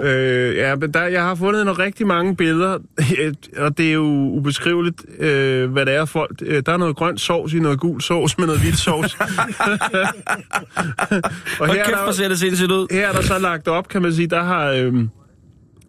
Øh, 0.00 0.56
ja, 0.56 0.74
men 0.74 0.94
der, 0.94 1.02
jeg 1.02 1.22
har 1.22 1.34
fundet 1.34 1.66
nogle 1.66 1.84
rigtig 1.84 2.06
mange 2.06 2.36
billeder, 2.36 2.78
og 3.64 3.78
det 3.78 3.88
er 3.88 3.92
jo 3.92 4.02
ubeskriveligt, 4.04 5.04
øh, 5.18 5.72
hvad 5.72 5.86
det 5.86 5.94
er 5.94 6.04
folk. 6.04 6.42
Øh, 6.42 6.62
der 6.66 6.72
er 6.72 6.76
noget 6.76 6.96
grønt 6.96 7.20
sovs 7.20 7.52
i 7.52 7.58
noget 7.58 7.80
gul 7.80 8.00
sovs 8.00 8.38
med 8.38 8.46
noget 8.46 8.60
hvidt 8.60 8.78
sovs. 8.78 9.14
og 11.60 11.66
her 11.66 11.80
er, 11.80 11.84
kæft, 11.84 11.96
hvor 11.96 12.06
der, 12.06 12.12
ser 12.12 12.28
det 12.28 12.38
sindssygt 12.38 12.70
ud. 12.70 12.86
her 12.90 13.08
er 13.08 13.12
der 13.12 13.22
så 13.22 13.38
lagt 13.38 13.68
op, 13.68 13.88
kan 13.88 14.02
man 14.02 14.12
sige, 14.12 14.26
der 14.26 14.42
har 14.42 14.70
øh, 14.70 14.94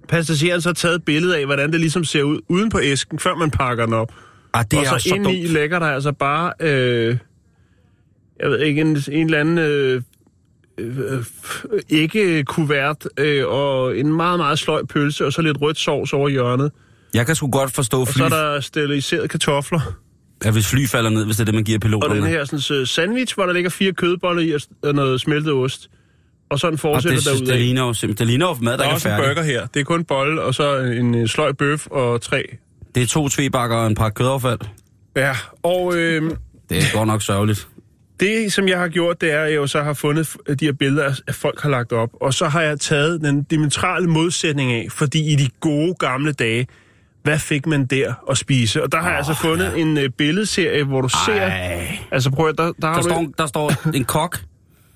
passageren 0.07 0.61
så 0.61 0.73
taget 0.73 0.95
et 0.95 1.03
billede 1.05 1.37
af, 1.37 1.45
hvordan 1.45 1.71
det 1.71 1.79
ligesom 1.79 2.03
ser 2.03 2.23
ud 2.23 2.39
uden 2.49 2.69
på 2.69 2.79
æsken, 2.83 3.19
før 3.19 3.35
man 3.35 3.51
pakker 3.51 3.85
den 3.85 3.93
op. 3.93 4.11
Ah, 4.53 4.65
det 4.71 4.79
og 4.79 4.85
er 4.85 4.89
så, 4.89 4.99
så, 4.99 5.09
så 5.09 5.15
ind 5.15 5.27
i 5.27 5.41
dumt. 5.41 5.53
lægger 5.53 5.79
der 5.79 5.85
altså 5.85 6.11
bare, 6.11 6.53
øh, 6.59 7.17
jeg 8.39 8.49
ved 8.49 8.59
ikke, 8.59 8.81
en, 8.81 8.97
en 9.11 9.25
eller 9.25 9.39
anden 9.39 9.57
øh, 9.57 10.01
øh, 10.77 11.23
ikke 11.89 12.43
kuvert 12.43 13.07
øh, 13.17 13.47
og 13.47 13.97
en 13.97 14.13
meget, 14.13 14.39
meget 14.39 14.59
sløj 14.59 14.83
pølse, 14.85 15.25
og 15.25 15.33
så 15.33 15.41
lidt 15.41 15.61
rødt 15.61 15.77
sovs 15.77 16.13
over 16.13 16.29
hjørnet. 16.29 16.71
Jeg 17.13 17.25
kan 17.25 17.35
sgu 17.35 17.49
godt 17.49 17.71
forstå 17.71 18.01
Og 18.01 18.07
fly, 18.07 18.17
så 18.17 18.25
er 18.25 18.29
der 18.29 18.59
steriliseret 18.59 19.29
kartofler. 19.29 19.79
at 20.41 20.53
hvis 20.53 20.67
fly 20.67 20.85
falder 20.85 21.09
ned, 21.09 21.25
hvis 21.25 21.35
det 21.35 21.41
er 21.41 21.45
det, 21.45 21.53
man 21.53 21.63
giver 21.63 21.77
Og 21.77 21.81
piloterne. 21.81 22.15
den 22.15 22.23
her 22.23 22.45
sådan, 22.45 22.79
øh, 22.81 22.87
sandwich, 22.87 23.35
hvor 23.35 23.45
der 23.45 23.53
ligger 23.53 23.69
fire 23.69 23.93
kødboller 23.93 24.41
i 24.41 24.51
og 24.51 24.61
og 24.83 24.95
noget 24.95 25.21
smeltet 25.21 25.53
ost. 25.53 25.89
Og 26.49 26.59
sådan 26.59 26.73
og 26.73 26.79
fortsætter 26.79 27.17
det, 27.17 27.25
det, 27.25 27.33
det, 27.33 27.39
derudad. 27.47 27.59
ligner 27.63 27.81
jo 27.81 27.93
simpelthen, 27.93 28.27
det 28.27 28.27
ligner 28.27 28.47
jo 28.47 28.55
mad, 28.61 28.71
der, 28.71 28.77
Der 28.77 28.85
er 28.89 28.93
også 28.93 29.09
en 29.09 29.15
færdig. 29.15 29.35
burger 29.35 29.43
her. 29.47 29.67
Det 29.73 29.79
er 29.79 29.83
kun 29.83 29.99
en 29.99 30.05
bolle, 30.05 30.41
og 30.41 30.53
så 30.55 30.77
en 30.77 31.15
øh, 31.15 31.27
sløj 31.27 31.51
bøf 31.51 31.87
og 31.87 32.21
tre. 32.21 32.43
Det 32.95 33.03
er 33.03 33.07
to 33.07 33.29
tvebakker 33.29 33.77
og 33.77 33.87
en 33.87 33.95
par 33.95 34.09
kødaffald. 34.09 34.59
Ja, 35.15 35.35
og 35.63 35.93
øh, 35.97 36.31
Det 36.69 36.77
er 36.77 36.81
godt 36.93 37.07
nok 37.07 37.21
sørgeligt. 37.21 37.67
Det, 38.19 38.53
som 38.53 38.67
jeg 38.67 38.79
har 38.79 38.87
gjort, 38.87 39.21
det 39.21 39.31
er, 39.31 39.39
at 39.41 39.49
jeg 39.49 39.55
jo 39.55 39.67
så 39.67 39.81
har 39.81 39.93
fundet 39.93 40.35
de 40.59 40.65
her 40.65 40.73
billeder, 40.73 41.13
at 41.27 41.35
folk 41.35 41.61
har 41.61 41.69
lagt 41.69 41.91
op. 41.93 42.09
Og 42.21 42.33
så 42.33 42.47
har 42.47 42.61
jeg 42.61 42.79
taget 42.79 43.21
den 43.21 43.43
diametrale 43.43 44.07
modsætning 44.07 44.71
af, 44.71 44.87
fordi 44.91 45.33
i 45.33 45.35
de 45.35 45.49
gode 45.59 45.93
gamle 45.99 46.31
dage, 46.31 46.67
hvad 47.23 47.39
fik 47.39 47.65
man 47.65 47.85
der 47.85 48.13
at 48.29 48.37
spise? 48.37 48.83
Og 48.83 48.91
der 48.91 48.97
har 48.97 49.05
oh, 49.05 49.09
jeg 49.09 49.17
altså 49.17 49.33
fundet 49.33 49.71
ja. 49.75 49.81
en 49.81 49.97
uh, 49.97 50.03
billedserie, 50.17 50.83
hvor 50.83 51.01
du 51.01 51.09
ser... 51.09 51.41
Ej. 51.41 51.97
Altså 52.11 52.31
prøv 52.31 52.47
at, 52.49 52.57
der, 52.57 52.63
der, 52.63 52.71
Der 52.81 52.95
du, 52.95 53.01
står, 53.01 53.25
der 53.37 53.45
står 53.45 53.87
en 53.95 54.03
kok. 54.05 54.39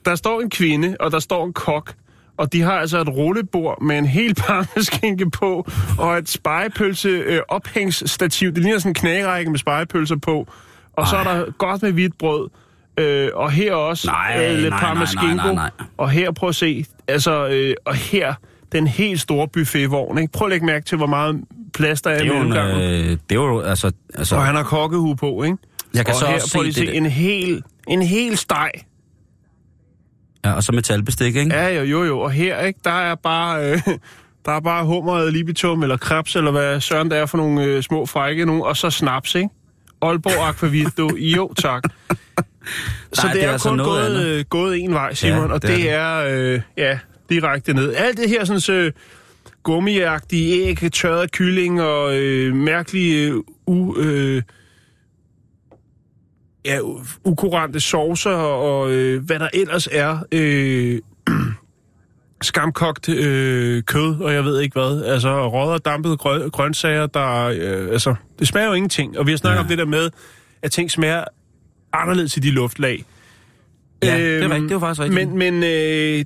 Der 0.09 0.15
står 0.15 0.41
en 0.41 0.49
kvinde, 0.49 0.95
og 0.99 1.11
der 1.11 1.19
står 1.19 1.45
en 1.45 1.53
kok. 1.53 1.93
Og 2.37 2.53
de 2.53 2.61
har 2.61 2.71
altså 2.71 3.01
et 3.01 3.09
rullebord 3.09 3.81
med 3.81 3.97
en 3.97 4.05
hel 4.05 4.35
parmeskinke 4.47 5.29
på, 5.29 5.67
og 5.97 6.17
et 6.17 6.29
spejepølse 6.29 7.09
øh, 7.09 7.41
ophængsstativ. 7.47 8.51
Det 8.51 8.57
ligner 8.63 8.79
sådan 8.79 8.89
en 8.89 8.93
knagerække 8.93 9.51
med 9.51 9.59
spejepølser 9.59 10.15
på. 10.15 10.47
Og 10.93 11.07
så 11.07 11.17
er 11.17 11.23
der 11.23 11.51
godt 11.57 11.81
med 11.81 11.91
hvidt 11.91 12.17
brød. 12.17 12.49
Øh, 12.99 13.29
og 13.33 13.51
her 13.51 13.73
også 13.73 14.07
Nej, 14.07 14.47
øh, 14.51 14.57
lidt 14.59 14.73
nej. 15.55 15.69
Og 15.97 16.09
her, 16.09 16.31
prøv 16.31 16.49
at 16.49 16.55
se, 16.55 16.85
altså, 17.07 17.47
øh, 17.47 17.75
og 17.85 17.95
her, 17.95 18.33
den 18.71 18.87
helt 18.87 19.21
store 19.21 19.47
buffetvogn. 19.47 20.17
Ikke? 20.17 20.31
Prøv 20.31 20.45
at 20.45 20.49
lægge 20.49 20.65
mærke 20.65 20.85
til, 20.85 20.97
hvor 20.97 21.07
meget 21.07 21.41
plads 21.73 22.01
der 22.01 22.09
er 22.09 22.21
i 22.23 22.27
mellemgangen. 22.29 22.81
øh, 22.81 23.09
det 23.09 23.17
er 23.31 23.35
jo 23.35 23.59
altså... 23.59 23.91
altså 24.15 24.35
Og 24.35 24.45
han 24.45 24.55
har 24.55 24.63
kokkehue 24.63 25.15
på, 25.15 25.43
ikke? 25.43 25.57
jeg 25.93 26.05
kan 26.05 26.13
og 26.13 26.19
så 26.19 26.25
her, 26.27 26.33
også 26.33 26.53
prøv 26.57 26.63
se 26.63 26.69
at 26.69 26.75
det. 26.75 26.89
se, 26.89 26.93
en 26.95 27.05
hel, 27.05 27.63
en 27.87 28.01
hel 28.01 28.37
steg. 28.37 28.71
Ja, 30.45 30.51
og 30.53 30.63
så 30.63 30.71
metalbestik, 30.71 31.35
ikke? 31.35 31.55
Ja, 31.55 31.67
jo, 31.67 31.83
jo, 31.83 32.03
jo. 32.03 32.19
Og 32.19 32.31
her, 32.31 32.61
ikke, 32.61 32.79
der 32.83 32.91
er 32.91 33.15
bare... 33.15 33.71
Øh, 33.71 33.81
der 34.45 34.51
er 34.51 34.59
bare 34.59 34.85
hummer, 34.85 35.29
libitum 35.29 35.83
eller 35.83 35.97
krebs, 35.97 36.35
eller 36.35 36.51
hvad 36.51 36.81
søren 36.81 37.11
der 37.11 37.17
er 37.17 37.25
for 37.25 37.37
nogle 37.37 37.63
øh, 37.63 37.83
små 37.83 38.05
frække 38.05 38.45
nogle, 38.45 38.65
og 38.65 38.77
så 38.77 38.89
snaps, 38.89 39.35
ikke? 39.35 39.49
Aalborg 40.01 40.47
Aquavit, 40.47 40.97
du. 40.97 41.09
Jo, 41.37 41.53
tak. 41.53 41.83
så 43.13 43.21
Nej, 43.23 43.33
det, 43.33 43.41
det 43.41 43.43
er 43.43 43.47
er, 43.47 43.51
altså 43.51 43.69
kun 43.69 43.77
noget 43.77 44.11
gået, 44.11 44.25
øh, 44.25 44.45
gået 44.49 44.79
en 44.79 44.93
vej, 44.93 45.13
Simon, 45.13 45.47
Ja, 45.47 45.53
og 45.53 45.61
det 45.61 45.71
er 45.71 45.75
det 45.75 45.89
er, 45.89 46.53
øh, 46.53 46.61
ja, 46.77 46.99
direkte 47.29 47.73
ned. 47.73 47.93
Alt 47.93 48.17
det 48.17 48.29
her 48.29 48.45
sådan 48.45 48.59
så 48.59 48.91
gummiagtige 49.63 50.67
æg, 50.67 50.91
tørret 50.93 51.31
kylling 51.31 51.81
og 51.81 52.15
øh, 52.17 52.55
mærkelige 52.55 53.27
øh, 53.27 53.35
u, 53.67 53.97
øh, 53.97 54.41
ja, 56.65 56.79
ukurante 57.23 57.79
saucer 57.79 58.31
og 58.31 58.91
øh, 58.91 59.23
hvad 59.23 59.39
der 59.39 59.47
ellers 59.53 59.87
er. 59.91 60.17
Øh, 60.31 60.99
skamkogt 62.41 63.09
øh, 63.09 63.83
kød, 63.83 64.15
og 64.21 64.33
jeg 64.33 64.43
ved 64.45 64.59
ikke 64.61 64.73
hvad. 64.79 65.03
Altså 65.03 65.49
rødder 65.49 65.73
og 65.73 65.85
dampede 65.85 66.17
grø- 66.21 66.49
grøntsager, 66.49 67.07
der... 67.07 67.43
Øh, 67.45 67.89
altså, 67.91 68.15
det 68.39 68.47
smager 68.47 68.67
jo 68.67 68.73
ingenting. 68.73 69.17
Og 69.19 69.25
vi 69.27 69.31
har 69.31 69.37
snakket 69.37 69.57
Ja. 69.57 69.61
om 69.61 69.67
det 69.67 69.77
der 69.77 69.85
med, 69.85 70.09
at 70.61 70.71
ting 70.71 70.91
smager 70.91 71.23
anderledes 71.93 72.37
i 72.37 72.39
de 72.39 72.51
luftlag. 72.51 73.05
Ja, 74.03 74.17
det 74.17 74.25
er 74.37 74.43
Øhm, 74.43 74.51
rigtigt. 74.51 74.69
Det 74.69 74.75
jo 74.75 74.79
faktisk 74.79 75.01
rigtigt. 75.01 75.27
Men, 75.29 75.37
men 75.37 75.63
øh, 75.63 76.25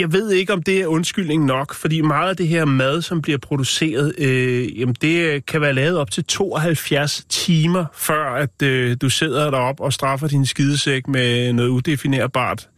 jeg 0.00 0.12
ved 0.12 0.30
ikke, 0.30 0.52
om 0.52 0.62
det 0.62 0.80
er 0.80 0.86
undskyldning 0.86 1.44
nok, 1.44 1.74
fordi 1.74 2.00
meget 2.00 2.28
af 2.30 2.36
det 2.36 2.48
her 2.48 2.64
mad, 2.64 3.02
som 3.02 3.22
bliver 3.22 3.38
produceret, 3.38 4.14
øh, 4.18 4.80
jamen 4.80 4.94
det 5.02 5.46
kan 5.46 5.60
være 5.60 5.72
lavet 5.72 5.98
op 5.98 6.10
til 6.10 6.24
72 6.24 7.24
timer, 7.28 7.84
før 7.94 8.34
at 8.34 8.62
øh, 8.62 8.96
du 9.02 9.10
sidder 9.10 9.50
derop 9.50 9.80
og 9.80 9.92
straffer 9.92 10.28
din 10.28 10.46
skidesæk 10.46 11.08
med 11.08 11.52
noget 11.52 11.68
udefinerbart 11.68 12.68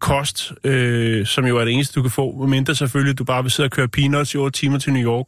kost, 0.00 0.52
øh, 0.64 1.26
som 1.26 1.44
jo 1.46 1.58
er 1.58 1.64
det 1.64 1.74
eneste, 1.74 1.94
du 1.94 2.02
kan 2.02 2.10
få, 2.10 2.46
mindre 2.46 2.74
selvfølgelig, 2.74 3.18
du 3.18 3.24
bare 3.24 3.42
vil 3.42 3.50
sidde 3.50 3.66
og 3.66 3.70
køre 3.70 3.88
peanuts 3.88 4.34
i 4.34 4.36
8 4.36 4.58
timer 4.58 4.78
til 4.78 4.92
New 4.92 5.02
York. 5.12 5.26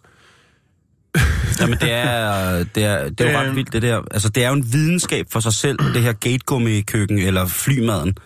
Jamen, 1.60 1.78
det 1.78 1.92
er, 1.92 2.64
det 2.74 2.84
er, 2.84 3.08
det 3.08 3.20
er 3.26 3.32
jo 3.32 3.38
ret 3.38 3.46
Øhm. 3.46 3.56
vildt, 3.56 3.72
det 3.72 3.82
der. 3.82 4.02
Altså, 4.10 4.28
det 4.28 4.44
er 4.44 4.48
jo 4.48 4.54
en 4.54 4.72
videnskab 4.72 5.26
for 5.32 5.40
sig 5.40 5.52
selv, 5.52 5.78
det 5.94 6.02
her 6.02 6.12
gategummi-køkken 6.12 7.18
eller 7.18 7.46
flymaden. 7.46 8.16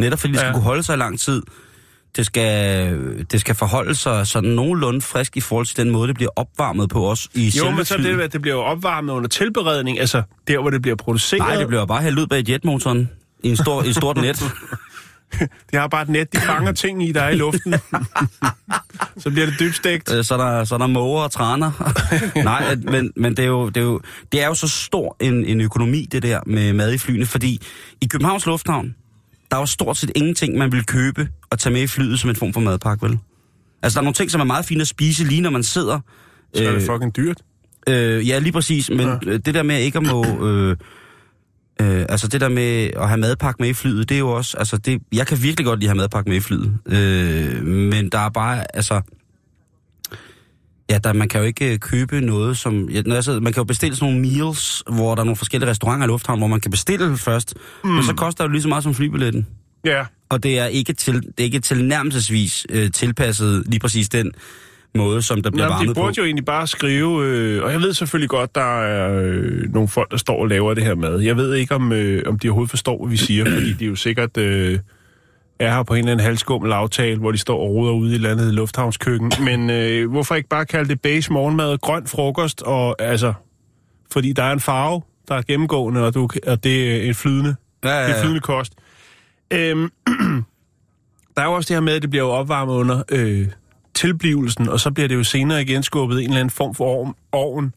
Netop 0.00 0.18
fordi 0.18 0.32
det 0.32 0.40
skal 0.40 0.46
Ja. 0.48 0.52
kunne 0.52 0.62
holde 0.62 0.82
sig 0.82 0.94
i 0.94 0.98
lang 0.98 1.20
tid. 1.20 1.42
Det 2.16 2.26
skal, 2.26 3.24
det 3.30 3.40
skal 3.40 3.54
forholde 3.54 3.94
sig 3.94 4.26
sådan 4.26 4.50
nogenlunde 4.50 5.00
frisk 5.00 5.36
i 5.36 5.40
forhold 5.40 5.66
til 5.66 5.76
den 5.76 5.90
måde, 5.90 6.08
det 6.08 6.14
bliver 6.14 6.30
opvarmet 6.36 6.90
på 6.90 7.10
os 7.10 7.28
i 7.34 7.52
Jo, 7.58 7.70
men 7.70 7.84
så 7.84 7.94
er 7.94 7.98
det, 7.98 8.20
at 8.20 8.32
det 8.32 8.42
bliver 8.42 8.56
opvarmet 8.56 9.12
under 9.12 9.28
tilberedning, 9.28 10.00
altså 10.00 10.22
der, 10.48 10.58
hvor 10.58 10.70
det 10.70 10.82
bliver 10.82 10.96
produceret. 10.96 11.40
Nej, 11.40 11.56
det 11.56 11.68
bliver 11.68 11.86
bare 11.86 12.02
hældt 12.02 12.18
ud 12.18 12.26
bag 12.26 12.50
jetmotoren 12.50 13.10
i 13.42 13.48
en 13.48 13.56
stor, 13.56 13.82
i 13.82 13.88
et 13.88 13.96
stort 13.96 14.16
net. 14.16 14.44
De 15.72 15.76
har 15.76 15.88
bare 15.88 16.02
et 16.02 16.08
net, 16.08 16.32
de 16.32 16.38
fanger 16.38 16.72
ting 16.82 17.08
i, 17.08 17.12
der 17.12 17.22
er 17.22 17.28
i 17.28 17.36
luften. 17.36 17.74
så 19.22 19.30
bliver 19.30 19.46
det 19.46 19.54
dybstegt. 19.60 20.12
Øh, 20.12 20.24
så 20.24 20.34
er 20.34 20.38
der, 20.38 20.64
så 20.64 20.74
er 20.74 20.78
der 20.78 20.86
måger 20.86 21.22
og 21.22 21.30
træner. 21.30 21.70
Nej, 22.44 22.74
men, 22.74 23.12
men 23.16 23.36
det, 23.36 23.42
er 23.42 23.48
jo, 23.48 23.68
det, 23.68 23.76
er 23.76 23.84
jo, 23.84 24.00
det 24.32 24.42
er 24.42 24.46
jo 24.46 24.54
så 24.54 24.68
stor 24.68 25.16
en, 25.20 25.44
en 25.44 25.60
økonomi, 25.60 26.08
det 26.12 26.22
der 26.22 26.40
med 26.46 26.72
mad 26.72 26.92
i 26.92 26.98
flyene, 26.98 27.26
fordi 27.26 27.62
i 28.00 28.06
Københavns 28.06 28.46
Lufthavn, 28.46 28.94
der 29.50 29.56
er 29.56 29.60
jo 29.60 29.66
stort 29.66 29.96
set 29.96 30.10
ingenting, 30.16 30.58
man 30.58 30.72
vil 30.72 30.84
købe 30.86 31.28
og 31.50 31.58
tage 31.58 31.72
med 31.72 31.82
i 31.82 31.86
flyet 31.86 32.20
som 32.20 32.30
en 32.30 32.36
form 32.36 32.52
for 32.52 32.60
madpakke, 32.60 33.06
vel? 33.08 33.18
Altså, 33.82 33.96
der 33.96 34.00
er 34.00 34.04
nogle 34.04 34.14
ting, 34.14 34.30
som 34.30 34.40
er 34.40 34.44
meget 34.44 34.64
fine 34.64 34.80
at 34.80 34.88
spise, 34.88 35.24
lige 35.24 35.40
når 35.40 35.50
man 35.50 35.62
sidder. 35.62 36.00
Så 36.54 36.68
er 36.68 36.72
det 36.72 36.82
fucking 36.82 37.16
dyrt. 37.16 37.42
Øh, 37.88 38.28
ja, 38.28 38.38
lige 38.38 38.52
præcis, 38.52 38.90
men 38.90 39.00
Ja. 39.26 39.36
det 39.36 39.54
der 39.54 39.62
med 39.62 39.80
ikke 39.80 39.98
at 39.98 40.06
må... 40.06 40.46
Øh, 40.48 40.76
øh, 41.80 42.06
altså 42.08 42.28
det 42.28 42.40
der 42.40 42.48
med 42.48 42.90
at 42.96 43.08
have 43.08 43.18
madpakke 43.20 43.62
med 43.62 43.68
i 43.68 43.72
flyet, 43.72 44.08
det 44.08 44.14
er 44.14 44.18
jo 44.18 44.28
også... 44.30 44.56
Altså 44.58 44.76
det, 44.76 45.02
jeg 45.12 45.26
kan 45.26 45.42
virkelig 45.42 45.66
godt 45.66 45.80
lide 45.80 45.88
at 45.90 45.96
have 45.96 46.02
madpakke 46.02 46.30
med 46.30 46.36
i 46.36 46.40
flyet. 46.40 46.78
Øh, 46.86 47.62
men 47.66 48.08
der 48.08 48.18
er 48.18 48.28
bare... 48.28 48.76
Altså, 48.76 49.00
ja, 50.90 50.98
der, 50.98 51.12
man 51.12 51.28
kan 51.28 51.40
jo 51.40 51.46
ikke 51.46 51.72
øh, 51.72 51.78
købe 51.78 52.20
noget, 52.20 52.56
som... 52.58 52.88
Ja, 52.90 53.02
når 53.06 53.14
jeg 53.14 53.24
sidder, 53.24 53.40
man 53.40 53.52
kan 53.52 53.60
jo 53.60 53.64
bestille 53.64 53.96
sådan 53.96 54.14
nogle 54.14 54.28
meals, 54.30 54.82
hvor 54.90 55.14
der 55.14 55.22
er 55.22 55.24
nogle 55.24 55.36
forskellige 55.36 55.70
restauranter 55.70 56.06
i 56.06 56.08
lufthavnen, 56.08 56.40
hvor 56.40 56.48
man 56.48 56.60
kan 56.60 56.70
bestille 56.70 57.16
først. 57.16 57.54
Mm. 57.84 57.90
Men 57.90 58.02
så 58.04 58.14
koster 58.14 58.44
det 58.44 58.48
jo 58.48 58.52
lige 58.52 58.62
så 58.62 58.68
meget 58.68 58.84
som 58.84 58.94
flybilletten. 58.94 59.46
Ja, 59.84 60.04
Og 60.28 60.42
det 60.42 60.58
er 60.58 60.66
ikke, 60.66 60.92
til, 60.92 61.14
det 61.14 61.40
er 61.40 61.44
ikke 61.44 61.60
tilnærmelsesvis 61.60 62.66
øh, 62.70 62.90
tilpasset 62.90 63.62
lige 63.66 63.80
præcis 63.80 64.08
den 64.08 64.32
måde, 64.94 65.22
som 65.22 65.42
der 65.42 65.50
bliver 65.50 65.64
Jamen, 65.64 65.74
de 65.74 65.78
varmet 65.78 65.96
på. 65.96 66.02
burde 66.02 66.14
jo 66.18 66.24
egentlig 66.24 66.44
bare 66.44 66.66
skrive, 66.66 67.24
øh, 67.26 67.62
og 67.62 67.72
jeg 67.72 67.80
ved 67.80 67.92
selvfølgelig 67.94 68.28
godt, 68.28 68.54
der 68.54 68.80
er 68.82 69.22
øh, 69.22 69.72
nogle 69.72 69.88
folk, 69.88 70.10
der 70.10 70.16
står 70.16 70.40
og 70.40 70.48
laver 70.48 70.74
det 70.74 70.84
her 70.84 70.94
mad. 70.94 71.20
Jeg 71.20 71.36
ved 71.36 71.54
ikke, 71.54 71.74
om, 71.74 71.92
øh, 71.92 72.22
om 72.26 72.38
de 72.38 72.48
overhovedet 72.48 72.70
forstår, 72.70 72.98
hvad 73.04 73.10
vi 73.10 73.16
siger, 73.16 73.44
fordi 73.44 73.72
de 73.72 73.84
jo 73.84 73.94
sikkert 73.96 74.36
øh, 74.36 74.78
er 75.58 75.74
her 75.74 75.82
på 75.82 75.94
en 75.94 75.98
eller 75.98 76.12
anden 76.12 76.24
halvskummel 76.24 76.72
aftale, 76.72 77.18
hvor 77.18 77.32
de 77.32 77.38
står 77.38 77.58
og 77.60 77.70
roder 77.70 77.92
ude 77.92 78.14
i 78.14 78.18
landet 78.18 78.54
lufthavnskøkken. 78.54 79.32
Men 79.50 79.70
øh, 79.70 80.10
hvorfor 80.10 80.34
ikke 80.34 80.48
bare 80.48 80.66
kalde 80.66 80.88
det 80.88 81.00
base 81.00 81.32
morgenmad, 81.32 81.78
grøn 81.78 82.06
frokost, 82.06 82.62
og 82.62 83.02
altså, 83.02 83.32
fordi 84.12 84.32
der 84.32 84.42
er 84.42 84.52
en 84.52 84.60
farve, 84.60 85.02
der 85.28 85.34
er 85.34 85.42
gennemgående, 85.42 86.06
og, 86.06 86.14
du, 86.14 86.28
og 86.46 86.64
det 86.64 86.96
er 86.96 87.08
en 87.08 87.14
flydende, 87.14 87.56
Ja, 87.84 87.90
ja, 87.90 88.02
det 88.02 88.10
er 88.10 88.16
ja. 88.16 88.22
flydende 88.22 88.40
kost. 88.40 88.72
Øhm, 89.50 89.90
der 91.36 91.42
er 91.42 91.44
jo 91.44 91.52
også 91.52 91.68
det 91.68 91.76
her 91.76 91.80
med, 91.80 91.92
at 91.92 92.02
det 92.02 92.10
bliver 92.10 92.24
jo 92.24 92.30
opvarmet 92.30 92.74
under 92.74 93.02
øh, 93.10 93.48
tilblivelsen, 93.94 94.68
og 94.68 94.80
så 94.80 94.90
bliver 94.90 95.08
det 95.08 95.14
jo 95.14 95.24
senere 95.24 95.62
igen 95.62 95.82
skubbet 95.82 96.20
i 96.20 96.24
en 96.24 96.30
eller 96.30 96.40
anden 96.40 96.50
form 96.50 96.74
for 96.74 96.84
ovn, 96.84 97.14
ovn 97.32 97.74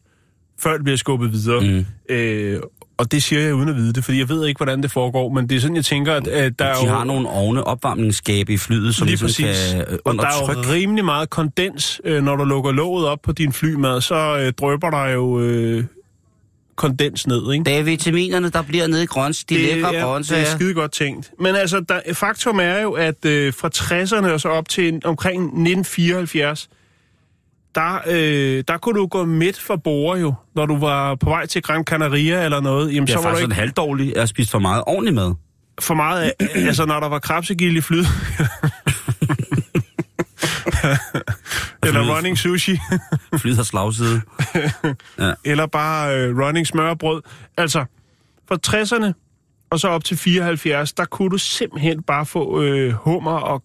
før 0.58 0.72
det 0.72 0.84
bliver 0.84 0.96
skubbet 0.96 1.32
videre. 1.32 1.60
Mm. 1.60 2.14
Øh, 2.14 2.60
og 3.00 3.12
det 3.12 3.22
siger 3.22 3.42
jeg 3.42 3.54
uden 3.54 3.68
at 3.68 3.76
vide 3.76 3.92
det, 3.92 4.04
fordi 4.04 4.18
jeg 4.18 4.28
ved 4.28 4.46
ikke, 4.46 4.58
hvordan 4.58 4.82
det 4.82 4.90
foregår, 4.90 5.28
men 5.28 5.48
det 5.48 5.56
er 5.56 5.60
sådan, 5.60 5.76
jeg 5.76 5.84
tænker, 5.84 6.14
at, 6.14 6.26
at 6.26 6.58
der 6.58 6.64
er 6.64 6.74
De 6.74 6.84
jo... 6.84 6.90
har 6.92 7.04
nogle 7.04 7.28
ovne 7.28 7.64
opvarmningsskabe 7.64 8.52
i 8.52 8.56
flyet, 8.56 8.94
som 8.94 9.06
Lige 9.06 9.12
ligesom 9.12 9.44
præcis. 9.44 9.72
kan 9.72 9.80
øh, 9.80 9.98
og 10.04 10.14
der 10.14 10.26
er 10.26 10.66
jo 10.66 10.72
rimelig 10.72 11.04
meget 11.04 11.30
kondens, 11.30 12.00
øh, 12.04 12.22
når 12.22 12.36
du 12.36 12.44
lukker 12.44 12.72
låget 12.72 13.06
op 13.06 13.18
på 13.22 13.32
din 13.32 13.52
flymad, 13.52 14.00
så 14.00 14.38
øh, 14.38 14.52
drøber 14.52 14.90
der 14.90 15.06
jo 15.06 15.40
øh, 15.40 15.84
kondens 16.76 17.26
ned, 17.26 17.52
ikke? 17.52 17.64
Det 17.64 17.78
er 17.78 17.82
vitaminerne, 17.82 18.50
der 18.50 18.62
bliver 18.62 18.86
nede 18.86 19.02
i 19.02 19.06
grøns, 19.06 19.44
de 19.44 19.54
lækre 19.54 19.94
ja, 19.94 20.18
det 20.18 20.32
er 20.32 20.44
skide 20.44 20.74
godt 20.74 20.92
tænkt. 20.92 21.30
Men 21.38 21.56
altså, 21.56 21.80
der, 21.88 22.00
faktum 22.12 22.60
er 22.60 22.80
jo, 22.80 22.92
at 22.92 23.24
øh, 23.24 23.52
fra 23.54 23.70
60'erne 23.74 24.32
og 24.32 24.40
så 24.40 24.48
op 24.48 24.68
til 24.68 25.00
omkring 25.04 25.42
1974, 25.42 26.68
der, 27.74 27.98
øh, 28.06 28.64
der 28.68 28.78
kunne 28.78 29.00
du 29.00 29.06
gå 29.06 29.24
midt 29.24 29.60
for 29.60 29.76
bord 29.76 30.18
jo, 30.18 30.34
når 30.54 30.66
du 30.66 30.78
var 30.78 31.14
på 31.14 31.30
vej 31.30 31.46
til 31.46 31.62
Gran 31.62 31.84
Canaria 31.84 32.44
eller 32.44 32.60
noget. 32.60 32.94
Jamen, 32.94 33.06
Det 33.06 33.12
så 33.12 33.18
var 33.18 33.22
du 33.22 33.28
faktisk 33.28 33.42
ikke 33.42 33.52
en 33.52 33.56
halvdårlig 33.56 34.16
at 34.16 34.28
spise 34.28 34.50
for 34.50 34.58
meget 34.58 34.84
ordentlig 34.86 35.14
mad. 35.14 35.34
for 35.80 35.94
meget 35.94 36.22
af, 36.22 36.32
altså 36.54 36.86
når 36.86 37.00
der 37.00 37.08
var 37.08 37.18
krabsegild 37.18 37.76
i 37.76 37.80
flyd. 37.80 38.04
eller 41.86 42.16
running 42.16 42.38
sushi. 42.38 42.78
Flyet 43.40 43.56
har 43.56 43.62
slagside. 43.62 44.20
eller 45.44 45.66
bare 45.66 46.16
øh, 46.16 46.38
running 46.38 46.66
smørbrød. 46.66 47.22
Altså, 47.56 47.84
fra 48.48 48.58
60'erne 48.66 49.12
og 49.70 49.80
så 49.80 49.88
op 49.88 50.04
til 50.04 50.16
74, 50.16 50.92
der 50.92 51.04
kunne 51.04 51.30
du 51.30 51.38
simpelthen 51.38 52.02
bare 52.02 52.26
få 52.26 52.62
øh, 52.62 52.92
hummer 52.92 53.32
og 53.32 53.62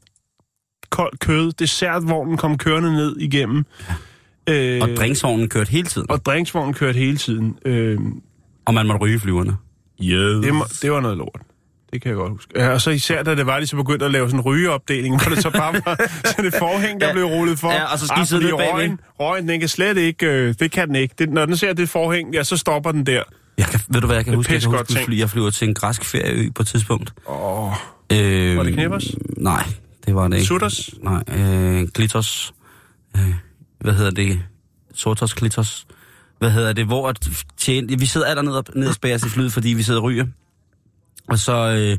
koldt 0.95 1.19
kød. 1.19 1.51
Dessertvognen 1.51 2.37
kom 2.37 2.57
kørende 2.57 2.93
ned 2.93 3.15
igennem. 3.17 3.65
Øh, 4.49 4.81
Og 4.81 4.89
drinksvognen 4.97 5.49
kørte 5.49 5.71
hele 5.71 5.87
tiden. 5.87 6.11
og 6.11 6.25
drinksvognen 6.25 6.73
kørte 6.73 6.99
hele 6.99 7.17
tiden. 7.17 7.57
Øh, 7.65 7.97
Og 8.65 8.73
man 8.73 8.85
måtte 8.87 9.01
ryge 9.01 9.19
flyverne. 9.19 9.55
det, 9.99 10.53
må, 10.53 10.65
det 10.81 10.91
var 10.91 10.99
noget 11.01 11.17
lort. 11.17 11.39
Det 11.93 12.01
kan 12.01 12.09
jeg 12.09 12.15
godt 12.17 12.31
huske. 12.31 12.51
Ja, 12.55 12.69
og 12.69 12.81
så 12.81 12.89
især, 12.91 13.23
da 13.23 13.35
det 13.35 13.45
var, 13.45 13.59
de 13.59 13.67
så 13.67 13.75
begyndte 13.75 14.05
at 14.05 14.11
lave 14.11 14.27
sådan 14.27 14.39
en 14.39 14.43
rygeopdeling, 14.45 15.21
hvor 15.23 15.33
det 15.35 15.43
så 15.43 15.49
bare 15.49 15.73
var 15.85 15.99
sådan 16.31 16.45
et 16.45 16.53
forhæng, 16.59 17.01
der 17.01 17.07
Ja. 17.07 17.13
blev 17.13 17.25
rullet 17.25 17.59
for. 17.59 17.71
Ja, 17.71 17.83
og 17.93 17.99
så 17.99 18.07
skal 18.07 18.17
I 18.17 18.21
Ah, 18.21 18.27
sidde 18.27 18.41
bagved. 18.41 18.73
røgen, 18.73 18.99
røgen, 19.19 19.47
den 19.49 19.59
kan 19.59 19.69
slet 19.69 19.97
ikke, 19.97 20.25
øh, 20.25 20.53
det 20.59 20.71
kan 20.71 20.87
den 20.87 20.95
ikke. 20.95 21.15
Det, 21.19 21.29
når 21.29 21.45
den 21.45 21.57
ser 21.57 21.73
det 21.73 21.89
forhæng, 21.89 22.33
ja, 22.33 22.43
så 22.43 22.57
stopper 22.57 22.91
den 22.91 23.05
der. 23.05 23.23
Jeg 23.57 23.65
kan, 23.65 23.79
ved 23.89 24.01
du 24.01 24.07
hvad, 24.07 24.15
jeg 24.15 24.25
kan 24.25 24.31
Det 24.31 24.37
huske? 24.37 24.53
Jeg, 24.53 24.61
kan 24.61 24.71
huske 24.71 25.19
jeg, 25.19 25.29
flyver 25.29 25.49
til 25.49 25.67
en 25.67 25.73
græsk 25.73 26.03
ferieø 26.05 26.49
på 26.55 26.61
et 26.61 26.67
tidspunkt. 26.67 27.13
Åh, 27.29 27.71
Øh, 28.11 28.57
Var 28.57 28.63
det 28.63 28.73
Knippers? 28.73 29.15
Nej, 29.37 29.63
det 30.05 30.15
var 30.15 30.27
det 30.27 30.35
ikke. 30.35 30.47
Sutters? 30.47 30.89
Nej, 31.01 31.23
øh, 31.27 31.87
Klitos. 31.87 32.53
Øh, 33.17 33.33
hvad 33.79 33.93
hedder 33.93 34.11
det? 34.11 34.41
Sotos 34.93 35.33
Klitos. 35.33 35.87
Hvad 36.39 36.51
hedder 36.51 36.73
det? 36.73 36.85
Hvor 36.85 37.09
at 37.09 37.29
tjene, 37.57 37.99
vi 37.99 38.05
sidder 38.05 38.27
allernede 38.27 38.57
og, 38.57 38.65
ned 38.75 38.87
og 38.87 38.93
spærer 38.93 39.25
i 39.25 39.29
flyet, 39.29 39.53
fordi 39.53 39.69
vi 39.69 39.83
sidder 39.83 39.99
og 39.99 40.03
ryger. 40.03 40.25
Og 41.27 41.39
så, 41.39 41.97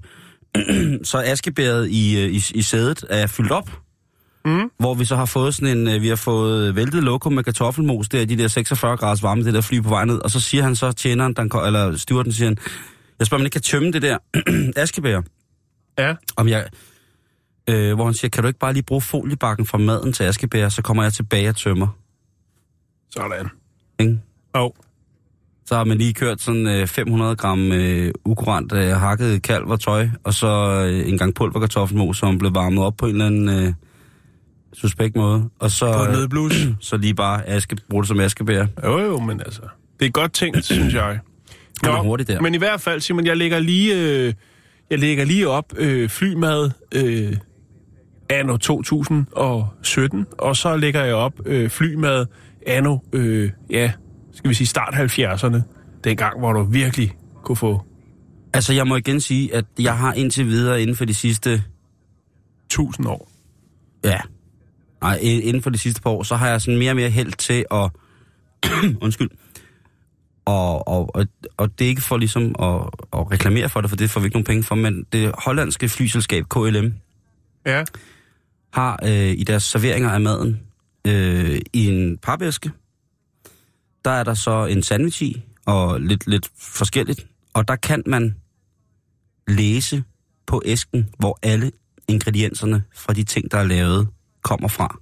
øh, 0.57 1.01
så 1.11 1.23
askebæret 1.25 1.89
i, 1.89 2.25
øh, 2.25 2.31
i, 2.31 2.43
i 2.55 2.63
sædet 2.63 3.05
er 3.11 3.27
fyldt 3.27 3.53
op. 3.53 3.71
Mm. 4.45 4.71
Hvor 4.79 4.95
vi 4.95 5.05
så 5.05 5.17
har 5.17 5.25
fået 5.25 5.55
sådan 5.55 5.79
en, 5.79 5.89
øh, 5.89 6.03
vi 6.03 6.09
har 6.09 6.17
fået 6.17 6.77
væltet 6.77 7.03
lokum 7.03 7.33
med 7.33 7.45
kartoffelmos 7.45 8.09
der, 8.09 8.21
i 8.21 8.25
de 8.25 8.39
der 8.39 8.49
46 8.49 8.97
graders 8.97 9.23
varme, 9.23 9.45
det 9.45 9.55
der 9.55 9.61
fly 9.61 9.81
på 9.81 9.89
vej 9.89 10.05
ned. 10.05 10.19
Og 10.19 10.31
så 10.31 10.41
siger 10.41 10.63
han 10.63 10.77
så, 10.77 10.93
tjeneren, 10.93 11.35
den, 11.35 11.51
eller 11.67 11.97
stewarden 11.97 12.33
siger 12.33 12.49
han, 12.49 12.57
jeg 13.19 13.27
spørger, 13.27 13.39
om 13.39 13.41
man 13.41 13.47
ikke 13.47 13.53
kan 13.53 13.63
tømme 13.63 13.93
det 13.93 14.03
der 14.03 14.19
askebær 14.83 15.21
ja. 15.99 16.15
om 16.37 16.49
jeg, 16.49 16.67
øh, 17.69 17.95
hvor 17.95 18.05
han 18.05 18.15
siger, 18.15 18.29
kan 18.29 18.43
du 18.43 18.47
ikke 18.47 18.59
bare 18.59 18.73
lige 18.73 18.83
bruge 18.83 19.01
foliebakken 19.01 19.67
fra 19.67 19.79
maden 19.79 20.13
til 20.13 20.25
askebær, 20.25 20.69
så 20.69 20.83
kommer 20.83 21.03
jeg 21.03 21.13
tilbage 21.13 21.49
og 21.49 21.57
tømmer. 21.57 21.89
Sådan. 23.11 23.47
Ikke? 24.01 24.21
Og 24.53 24.77
Så 25.67 25.77
har 25.77 25.85
man 25.85 25.99
lige 25.99 26.15
kørt 26.15 26.41
sådan 26.41 26.67
øh, 26.67 26.87
500 26.87 27.37
gram 27.37 27.73
øh, 27.73 28.13
ukurant 28.25 28.73
øh, 28.73 28.89
hakket 28.91 29.43
kalv 29.43 29.65
og 29.67 29.81
tøj, 29.81 30.09
og 30.25 30.35
så 30.35 30.85
øh, 30.89 31.09
en 31.09 31.19
gang 31.19 31.35
pulverkartoffelmos, 31.35 32.17
som 32.19 32.39
blev 32.39 32.55
varmet 32.55 32.85
op 32.85 32.97
på 32.97 33.07
en 33.07 33.13
eller 33.13 33.27
anden 33.27 33.49
øh, 33.49 33.73
suspekt 34.73 35.17
måde. 35.17 35.49
Og 35.59 35.71
så, 35.71 35.93
på 35.93 36.05
øh, 36.05 36.13
nødblus. 36.13 36.53
så 36.81 36.97
lige 36.97 37.15
bare 37.15 37.49
aske, 37.49 37.77
bruge 37.91 38.03
det 38.03 38.09
som 38.09 38.21
askebær. 38.21 38.67
Jo, 38.85 38.99
jo, 38.99 39.19
men 39.19 39.41
altså, 39.41 39.63
det 40.01 40.07
er 40.07 40.11
godt 40.11 40.33
tænkt, 40.33 40.65
synes 40.75 40.95
jeg. 40.95 41.19
Det 41.85 41.93
var 41.93 42.03
hurtigt 42.03 42.29
der. 42.29 42.41
Men 42.41 42.55
i 42.55 42.59
hvert 42.59 42.81
fald, 42.81 43.01
Simon, 43.01 43.27
jeg 43.27 43.37
lægger 43.37 43.59
lige, 43.59 43.95
øh, 43.97 44.35
jeg 44.91 44.99
lægger 44.99 45.25
lige 45.25 45.49
op 45.49 45.73
øh, 45.77 46.09
flymad 46.09 46.71
øh, 46.95 47.37
anno 48.31 48.57
2017, 48.57 50.27
og 50.39 50.57
så 50.57 50.77
lægger 50.77 51.05
jeg 51.05 51.15
op 51.15 51.33
øh, 51.47 51.71
flymad 51.71 52.27
anno, 52.67 52.99
øh, 53.13 53.51
ja, 53.71 53.93
skal 54.33 54.49
vi 54.49 54.55
sige 54.55 54.67
start 54.67 54.95
70'erne. 54.95 55.61
Dengang, 56.05 56.39
hvor 56.39 56.53
du 56.53 56.63
virkelig 56.63 57.13
kunne 57.45 57.57
få 57.57 57.83
Altså, 58.55 58.73
jeg 58.73 58.87
må 58.87 58.97
igen 58.97 59.21
sige, 59.21 59.55
at 59.55 59.65
jeg 59.79 59.99
har 59.99 60.13
indtil 60.13 60.47
videre 60.47 60.83
inden 60.83 60.97
for 60.97 61.05
de 61.05 61.15
sidste 61.15 61.63
1000 62.67 63.09
år. 63.09 63.31
Ja. 64.05 64.21
Nej, 65.01 65.19
inden 65.23 65.63
for 65.63 65.71
de 65.71 65.79
sidste 65.79 66.03
par 66.03 66.11
år, 66.11 66.23
så 66.23 66.37
har 66.37 66.49
jeg 66.49 66.61
sådan 66.61 66.79
mere 66.79 66.93
og 66.93 66.97
mere 66.97 67.11
held 67.11 67.33
til 67.33 67.65
at... 67.71 67.91
undskyld. 69.05 69.31
Og, 70.45 70.89
og, 70.89 71.17
og, 71.17 71.27
og 71.57 71.79
det 71.79 71.85
er 71.85 71.89
ikke 71.89 72.03
for 72.03 72.17
ligesom 72.17 72.43
at, 72.43 72.81
at 73.13 73.31
reklamere 73.33 73.69
for 73.69 73.81
det, 73.81 73.91
for 73.91 73.97
det 73.97 74.11
får 74.11 74.21
vi 74.21 74.27
ikke 74.27 74.37
nogen 74.37 74.45
penge 74.45 74.63
for, 74.63 74.75
men 74.75 75.07
det 75.13 75.35
hollandske 75.39 75.89
flyselskab 75.89 76.45
KLM 76.51 76.95
Ja, 77.67 77.85
har 78.77 78.99
øh, 79.05 79.31
i 79.31 79.45
deres 79.45 79.63
serveringer 79.63 80.11
af 80.11 80.21
maden 80.21 80.61
øh, 81.07 81.61
i 81.73 81.87
en 81.87 82.19
papæske, 82.19 82.71
der 84.05 84.11
er 84.11 84.25
der 84.25 84.35
så 84.35 84.67
en 84.67 84.83
sandwich 84.83 85.23
i, 85.23 85.43
og 85.67 86.01
lidt, 86.01 86.27
lidt 86.27 86.51
forskelligt. 86.59 87.27
Og 87.55 87.69
der 87.69 87.77
kan 87.77 88.03
man 88.07 88.35
læse 89.49 90.05
på 90.47 90.63
æsken, 90.65 91.09
hvor 91.19 91.39
alle 91.43 91.73
ingredienserne 92.09 92.83
fra 92.95 93.13
de 93.13 93.25
ting, 93.25 93.51
der 93.51 93.59
er 93.59 93.65
lavet, 93.65 94.09
kommer 94.43 94.69
fra. 94.69 94.99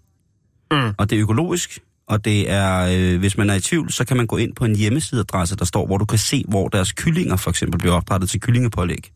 Mm. 0.71 0.95
Og 0.99 1.11
det 1.11 1.17
er 1.17 1.23
økologisk, 1.23 1.79
og 2.07 2.25
det 2.25 2.51
er, 2.51 2.89
øh, 2.93 3.19
hvis 3.19 3.37
man 3.37 3.51
er 3.51 3.55
i 3.55 3.61
tvivl, 3.61 3.93
så 3.93 4.05
kan 4.05 4.17
man 4.17 4.27
gå 4.27 4.37
ind 4.37 4.55
på 4.55 4.65
en 4.65 4.77
hjemmesideadresse, 4.77 5.57
der 5.57 5.65
står, 5.65 5.87
hvor 5.87 5.99
du 5.99 6.05
kan 6.05 6.19
se, 6.19 6.45
hvor 6.49 6.69
deres 6.69 6.93
kyllinger 6.93 7.37
for 7.37 7.51
eksempel 7.51 7.79
bliver 7.79 7.95
opdrettet 7.95 8.31
til 8.31 8.41
kyllingepålæg. 8.41 9.13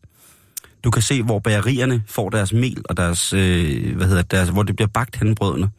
Du 0.83 0.91
kan 0.91 1.01
se, 1.01 1.23
hvor 1.23 1.39
bagerierne 1.39 2.03
får 2.07 2.29
deres 2.29 2.53
mel 2.53 2.81
og 2.85 2.97
deres, 2.97 3.33
øh, 3.33 3.95
hvad 3.95 4.07
hedder 4.07 4.21
det, 4.21 4.31
deres, 4.31 4.49
hvor 4.49 4.63
det 4.63 4.75
bliver 4.75 4.89
bagt 4.89 5.15
hen 5.15 5.35
brødene. 5.35 5.71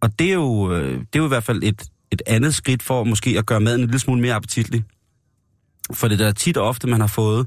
Og 0.00 0.18
det 0.18 0.28
er, 0.28 0.34
jo, 0.34 0.72
øh, 0.72 0.92
det 0.98 1.14
er 1.14 1.18
jo 1.18 1.24
i 1.24 1.28
hvert 1.28 1.44
fald 1.44 1.62
et, 1.62 1.82
et 2.10 2.22
andet 2.26 2.54
skridt 2.54 2.82
for 2.82 3.04
måske 3.04 3.38
at 3.38 3.46
gøre 3.46 3.60
maden 3.60 3.80
en 3.80 3.86
lille 3.86 3.98
smule 3.98 4.20
mere 4.20 4.34
appetitlig. 4.34 4.84
For 5.92 6.08
det 6.08 6.18
der 6.18 6.32
tit 6.32 6.56
og 6.56 6.68
ofte, 6.68 6.88
man 6.88 7.00
har 7.00 7.06
fået, 7.06 7.46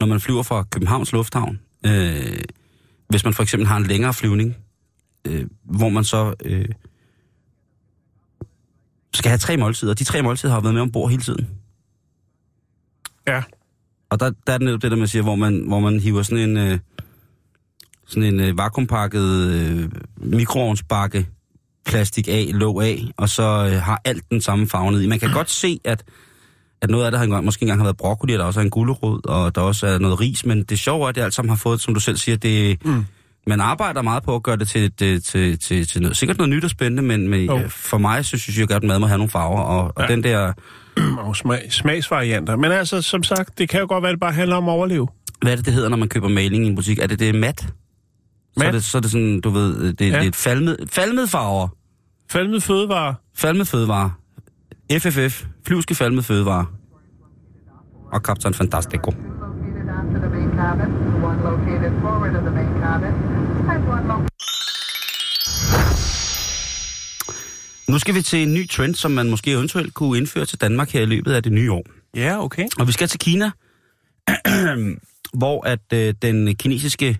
når 0.00 0.06
man 0.06 0.20
flyver 0.20 0.42
fra 0.42 0.62
Københavns 0.62 1.12
Lufthavn, 1.12 1.60
øh, 1.86 2.40
hvis 3.08 3.24
man 3.24 3.34
for 3.34 3.42
eksempel 3.42 3.66
har 3.66 3.76
en 3.76 3.86
længere 3.86 4.14
flyvning, 4.14 4.56
øh, 5.24 5.46
hvor 5.64 5.88
man 5.88 6.04
så 6.04 6.34
øh, 6.44 6.68
skal 9.14 9.28
have 9.28 9.38
tre 9.38 9.56
måltider. 9.56 9.94
De 9.94 10.04
tre 10.04 10.22
måltider 10.22 10.52
har 10.52 10.60
været 10.60 10.74
med 10.74 10.82
ombord 10.82 11.10
hele 11.10 11.22
tiden. 11.22 11.48
Ja. 13.26 13.42
Og 14.10 14.20
der, 14.20 14.30
der 14.46 14.52
er 14.52 14.58
det 14.58 14.64
netop 14.64 14.82
det, 14.82 14.90
der 14.90 14.96
man 14.96 15.08
siger, 15.08 15.22
hvor 15.22 15.34
man, 15.36 15.64
hvor 15.66 15.80
man 15.80 16.00
hiver 16.00 16.22
sådan 16.22 16.50
en, 16.50 16.56
øh, 16.56 16.78
sådan 18.06 18.34
en 18.34 18.40
øh, 18.40 18.58
vakuumpakket 18.58 19.52
øh, 19.52 19.88
mikroovnsbakke 20.16 21.26
plastik 21.86 22.28
af, 22.28 22.50
låg 22.52 22.82
af, 22.82 23.04
og 23.16 23.28
så 23.28 23.42
øh, 23.72 23.82
har 23.82 24.00
alt 24.04 24.30
den 24.30 24.40
samme 24.40 24.66
farve 24.68 24.92
ned 24.92 25.00
i. 25.02 25.06
Man 25.08 25.18
kan 25.18 25.32
godt 25.32 25.50
se, 25.50 25.80
at, 25.84 26.04
at 26.82 26.90
noget 26.90 27.04
af 27.04 27.10
det 27.10 27.18
har 27.18 27.24
engang, 27.24 27.44
måske 27.44 27.62
engang 27.62 27.80
har 27.80 27.84
været 27.84 27.96
broccoli, 27.96 28.32
og 28.32 28.38
der 28.38 28.44
også 28.44 28.60
er 28.60 28.64
en 28.64 28.70
gulerod, 28.70 29.20
og 29.28 29.54
der 29.54 29.60
også 29.60 29.86
er 29.86 29.98
noget 29.98 30.20
ris, 30.20 30.46
men 30.46 30.62
det 30.62 30.78
sjove 30.78 31.04
er, 31.04 31.08
at 31.08 31.14
det 31.14 31.22
alt 31.22 31.34
sammen 31.34 31.48
har 31.48 31.56
fået, 31.56 31.80
som 31.80 31.94
du 31.94 32.00
selv 32.00 32.16
siger, 32.16 32.36
det, 32.36 32.84
mm. 32.86 33.04
man 33.46 33.60
arbejder 33.60 34.02
meget 34.02 34.22
på 34.22 34.34
at 34.34 34.42
gøre 34.42 34.56
det 34.56 34.68
til, 34.68 34.92
til, 34.92 35.22
til, 35.22 35.58
til, 35.58 35.86
til 35.88 36.02
noget, 36.02 36.16
sikkert 36.16 36.38
noget 36.38 36.50
nyt 36.50 36.64
og 36.64 36.70
spændende, 36.70 37.02
men, 37.02 37.28
men 37.28 37.44
Jo. 37.44 37.58
øh, 37.58 37.70
for 37.70 37.98
mig, 37.98 38.24
så 38.24 38.38
synes 38.38 38.58
jeg 38.58 38.70
at 38.70 38.82
mad 38.82 38.98
må 38.98 39.06
have 39.06 39.18
nogle 39.18 39.30
farver, 39.30 39.60
og, 39.60 39.92
og 39.96 40.02
Ja. 40.02 40.06
den 40.14 40.22
der, 40.24 40.52
Og 41.28 41.36
smag, 41.36 41.66
smagsvarianter. 41.72 42.56
Men 42.56 42.72
altså, 42.72 43.02
som 43.02 43.22
sagt, 43.22 43.58
det 43.58 43.68
kan 43.68 43.80
jo 43.80 43.86
godt 43.88 44.02
være, 44.02 44.10
at 44.10 44.14
det 44.14 44.20
bare 44.20 44.32
handler 44.32 44.56
om 44.56 44.68
at 44.68 44.72
overleve. 44.72 45.08
hvad 45.42 45.52
er 45.52 45.56
det, 45.56 45.64
det 45.64 45.72
hedder, 45.74 45.88
når 45.88 45.96
man 45.96 46.08
køber 46.08 46.28
maling 46.28 46.64
i 46.64 46.68
en 46.68 46.74
butik? 46.74 46.98
Er 46.98 47.06
det 47.06 47.18
det 47.20 47.34
mat? 47.34 47.60
Så 47.60 47.66
er 48.56 48.64
Mat? 48.64 48.74
det, 48.74 48.84
så 48.84 48.98
er 48.98 49.02
det 49.02 49.10
sådan, 49.10 49.40
du 49.40 49.50
ved, 49.50 49.92
det, 49.92 50.00
ja. 50.00 50.16
Det 50.16 50.24
er 50.24 50.28
et 50.28 50.36
falmet, 50.36 50.76
falmet 50.90 51.30
farver. 51.30 51.68
Falmet 52.30 52.62
fødevare. 52.62 53.14
Falmet 53.36 53.68
fødevare. 53.68 54.12
FFF. 54.92 55.44
Flyvske 55.66 55.94
falmet 55.94 56.24
fødevare. 56.24 56.66
Og 58.12 58.22
Kaptajn 58.22 58.54
Fantastico. 58.54 59.10
located 59.10 59.88
after 59.98 60.18
the 60.20 60.30
main 60.36 60.50
cabin, 60.50 60.90
one 61.24 61.38
located 61.50 61.92
forward 62.00 62.34
of 62.36 62.42
the 62.42 62.50
main 62.50 62.72
cabin, 62.82 63.12
and 63.72 63.88
one 63.88 64.08
located 64.08 64.28
Nu 67.88 67.98
skal 67.98 68.14
vi 68.14 68.22
til 68.22 68.42
en 68.42 68.54
ny 68.54 68.68
trend, 68.68 68.94
som 68.94 69.10
man 69.10 69.30
måske 69.30 69.50
eventuelt 69.50 69.94
kunne 69.94 70.18
indføre 70.18 70.46
til 70.46 70.60
Danmark 70.60 70.90
her 70.90 71.02
i 71.02 71.06
løbet 71.06 71.32
af 71.32 71.42
det 71.42 71.52
nye 71.52 71.72
år. 71.72 71.84
Ja, 72.14 72.44
okay. 72.44 72.68
Og 72.78 72.86
vi 72.86 72.92
skal 72.92 73.08
til 73.08 73.20
Kina, 73.20 73.50
hvor 75.40 75.66
at 75.66 75.92
øh, 75.92 76.14
den 76.22 76.56
kinesiske 76.56 77.18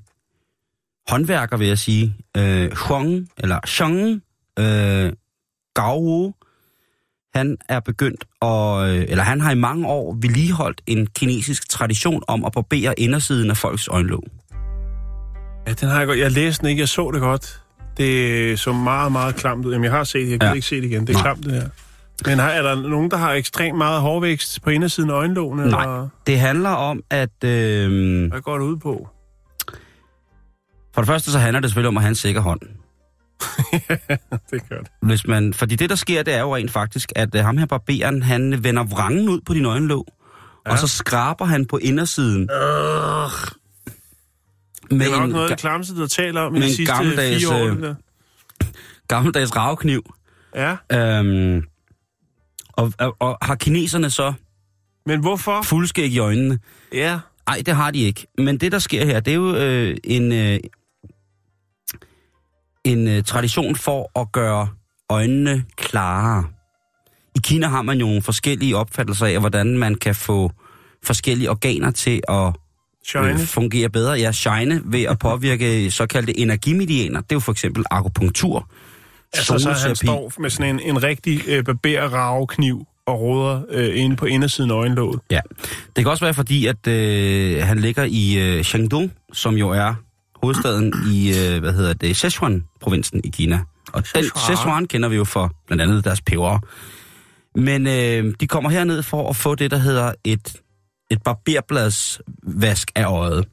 håndværker, 1.08 1.56
vil 1.56 1.68
jeg 1.68 1.78
sige, 1.78 2.16
øh, 2.36 2.70
Huang, 2.76 3.28
eller 3.38 3.60
Xiang 3.66 4.22
øh, 4.58 5.12
Gao, 5.74 6.32
han 7.34 7.56
er 7.68 7.80
begyndt 7.80 8.24
at, 8.42 8.90
øh, 8.90 9.06
eller 9.08 9.24
han 9.24 9.40
har 9.40 9.50
i 9.50 9.54
mange 9.54 9.86
år 9.86 10.16
vedligeholdt 10.20 10.82
en 10.86 11.06
kinesisk 11.06 11.68
tradition 11.68 12.22
om 12.26 12.44
at 12.44 12.52
barbere 12.52 13.00
indersiden 13.00 13.50
af 13.50 13.56
folks 13.56 13.88
øjenlåg. 13.88 14.24
Ja, 15.66 15.72
den 15.72 15.88
har 15.88 15.98
jeg 15.98 16.06
godt. 16.06 16.18
Jeg 16.18 16.32
læste 16.32 16.60
den 16.60 16.70
ikke, 16.70 16.80
jeg 16.80 16.88
så 16.88 17.10
det 17.10 17.20
godt. 17.20 17.62
Det 17.98 18.58
så 18.60 18.72
meget, 18.72 19.12
meget 19.12 19.36
klamt 19.36 19.66
ud. 19.66 19.72
Jamen, 19.72 19.84
jeg 19.84 19.92
har 19.92 20.04
set 20.04 20.20
det, 20.26 20.30
jeg 20.30 20.40
kan 20.40 20.48
Ja. 20.48 20.54
ikke 20.54 20.66
se 20.66 20.76
det 20.76 20.84
igen. 20.84 21.06
Det 21.06 21.08
er 21.08 21.12
Nej. 21.14 21.22
klamt, 21.22 21.44
det 21.44 21.52
her. 21.52 21.68
Men 22.26 22.38
har, 22.38 22.48
er 22.50 22.62
der 22.62 22.88
nogen, 22.88 23.10
der 23.10 23.16
har 23.16 23.32
ekstremt 23.32 23.78
meget 23.78 24.00
hårvækst 24.00 24.62
på 24.62 24.70
indersiden 24.70 25.10
af 25.10 25.14
øjenlågene? 25.14 25.66
Nej. 25.70 25.82
Eller? 25.82 26.08
Det 26.26 26.38
handler 26.40 26.70
om, 26.70 27.02
at 27.10 27.44
øh, 27.44 28.28
Hvad 28.30 28.40
går 28.40 28.58
det 28.58 28.64
ud 28.64 28.76
på? 28.76 29.08
for 30.94 31.02
det 31.02 31.06
første 31.06 31.32
så 31.32 31.38
handler 31.38 31.60
det 31.60 31.70
selvfølgelig 31.70 31.88
om 31.88 31.96
at 31.96 32.02
have 32.02 32.08
en 32.08 32.14
sikker 32.14 32.40
hånd. 32.40 32.60
det 34.50 34.68
gør 34.68 34.78
det. 34.78 34.88
Hvis 35.02 35.26
man, 35.26 35.54
fordi 35.54 35.76
det, 35.76 35.90
der 35.90 35.96
sker, 35.96 36.22
det 36.22 36.34
er 36.34 36.40
jo 36.40 36.56
rent 36.56 36.70
faktisk, 36.70 37.12
at 37.16 37.34
uh, 37.34 37.40
ham 37.40 37.58
her 37.58 37.66
barberen, 37.66 38.22
han 38.22 38.64
vender 38.64 38.84
vrangen 38.84 39.28
ud 39.28 39.40
på 39.46 39.54
din 39.54 39.64
øjenlåg, 39.64 40.06
ja. 40.66 40.72
og 40.72 40.78
så 40.78 40.88
skraber 40.88 41.44
han 41.44 41.66
på 41.66 41.76
indersiden. 41.76 42.42
Øh. 42.52 43.30
Med 44.90 44.98
Det 45.06 45.14
er 45.14 45.20
nok 45.20 45.30
noget 45.30 45.62
du 45.62 46.00
har 46.00 46.06
talt 46.06 46.38
om 46.38 46.56
i 46.56 46.60
de 46.60 46.74
sidste 46.74 46.94
gammeldags, 46.94 47.44
fire 47.44 47.54
år. 47.62 47.66
øh, 47.66 47.82
der. 47.82 47.94
gammeldags 49.08 49.56
ravkniv. 49.56 50.14
Ja, 50.54 50.76
Øhm, 50.92 51.62
og, 52.72 52.92
og, 52.98 53.16
og 53.20 53.38
har 53.42 53.54
kineserne 53.54 54.10
så 54.10 54.32
men 55.06 55.20
hvorfor? 55.20 55.62
fuldskæg 55.62 56.12
i 56.12 56.18
øjnene? 56.18 56.58
Ja, 56.92 57.18
Nej, 57.48 57.62
det 57.66 57.74
har 57.76 57.90
de 57.90 57.98
ikke. 57.98 58.26
Men 58.38 58.58
det, 58.58 58.72
der 58.72 58.78
sker 58.78 59.04
her, 59.04 59.20
det 59.20 59.30
er 59.30 59.34
jo 59.34 59.54
øh, 59.56 59.96
en, 60.04 60.32
øh, 60.32 60.58
en 62.84 63.08
øh, 63.08 63.22
tradition 63.24 63.76
for 63.76 64.20
at 64.20 64.32
gøre 64.32 64.68
øjnene 65.10 65.64
klarere. 65.76 66.44
I 67.36 67.38
Kina 67.42 67.66
har 67.66 67.82
man 67.82 67.98
jo 67.98 68.06
nogle 68.06 68.22
forskellige 68.22 68.76
opfattelser 68.76 69.26
af, 69.26 69.40
hvordan 69.40 69.78
man 69.78 69.94
kan 69.94 70.14
få 70.14 70.52
forskellige 71.04 71.50
organer 71.50 71.90
til 71.90 72.20
at 72.28 72.52
shine. 73.08 73.30
øh, 73.32 73.38
fungere 73.38 73.88
bedre. 73.88 74.12
Ja, 74.12 74.32
shine 74.32 74.80
ved 74.84 75.02
at 75.02 75.18
påvirke 75.18 75.90
såkaldte 75.90 76.38
energimedianer. 76.38 77.20
Det 77.20 77.32
er 77.32 77.36
jo 77.36 77.40
for 77.40 77.52
eksempel 77.52 77.84
akupunktur, 77.90 78.68
Altså, 79.32 79.58
så 79.58 79.86
han 79.86 79.96
står 79.96 80.32
med 80.38 80.50
sådan 80.50 80.74
en, 80.74 80.80
en 80.80 81.02
rigtig 81.02 81.42
øh, 81.48 81.64
barberravekniv 81.64 82.86
og 83.06 83.20
råder 83.20 83.62
øh, 83.70 84.00
inde 84.02 84.16
på 84.16 84.26
indersiden 84.26 84.70
af 84.70 84.74
øjenlåget. 84.74 85.20
Ja, 85.30 85.40
det 85.96 86.04
kan 86.04 86.06
også 86.06 86.24
være 86.24 86.34
fordi, 86.34 86.66
at 86.66 86.86
øh, 86.86 87.66
han 87.66 87.78
ligger 87.78 88.04
i 88.04 88.38
øh, 88.38 88.64
Shandong, 88.64 89.12
som 89.32 89.54
jo 89.54 89.70
er 89.70 89.94
hovedstaden 90.42 90.94
i, 91.12 91.28
øh, 91.28 91.60
hvad 91.60 91.72
hedder 91.72 91.92
det, 91.94 92.16
Sichuan-provinsen 92.16 93.20
i 93.24 93.28
Kina. 93.28 93.60
Og 93.92 94.02
den 94.14 94.22
Sichuan. 94.22 94.56
Sichuan 94.56 94.86
kender 94.86 95.08
vi 95.08 95.16
jo 95.16 95.24
for 95.24 95.52
blandt 95.66 95.82
andet 95.82 96.04
deres 96.04 96.20
peber. 96.20 96.58
Men 97.54 97.86
øh, 97.86 98.34
de 98.40 98.46
kommer 98.46 98.70
herned 98.70 99.02
for 99.02 99.30
at 99.30 99.36
få 99.36 99.54
det, 99.54 99.70
der 99.70 99.78
hedder 99.78 100.12
et, 100.24 100.56
et 101.10 101.22
barberbladsvask 101.22 102.90
af 102.94 103.04
øjet. 103.06 103.44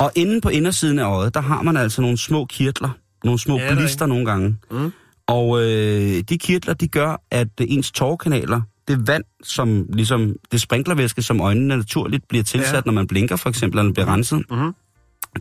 Og 0.00 0.12
inde 0.14 0.40
på 0.40 0.48
indersiden 0.48 0.98
af 0.98 1.04
øjet, 1.04 1.34
der 1.34 1.40
har 1.40 1.62
man 1.62 1.76
altså 1.76 2.02
nogle 2.02 2.18
små 2.18 2.44
kirtler, 2.44 2.90
nogle 3.24 3.38
små 3.40 3.58
Ja, 3.58 3.64
er 3.70 3.74
blister 3.76 4.06
nogle 4.06 4.26
gange. 4.26 4.56
Mm. 4.70 4.92
Og 5.26 5.60
øh, 5.62 6.20
de 6.28 6.38
kirtler, 6.38 6.74
de 6.74 6.88
gør, 6.88 7.22
at 7.30 7.48
ens 7.60 7.92
tårkanaler, 7.92 8.60
det 8.88 9.06
vand, 9.06 9.24
som 9.42 9.86
ligesom, 9.92 10.36
det 10.52 10.60
sprinklervæske, 10.60 11.22
som 11.22 11.40
øjnene 11.40 11.76
naturligt 11.76 12.28
bliver 12.28 12.44
tilsat, 12.44 12.74
Ja. 12.74 12.80
når 12.86 12.92
man 12.92 13.06
blinker 13.06 13.36
for 13.36 13.48
eksempel, 13.48 13.78
eller 13.78 13.92
bliver 13.92 14.08
renset, 14.12 14.42
Mhm. 14.50 14.74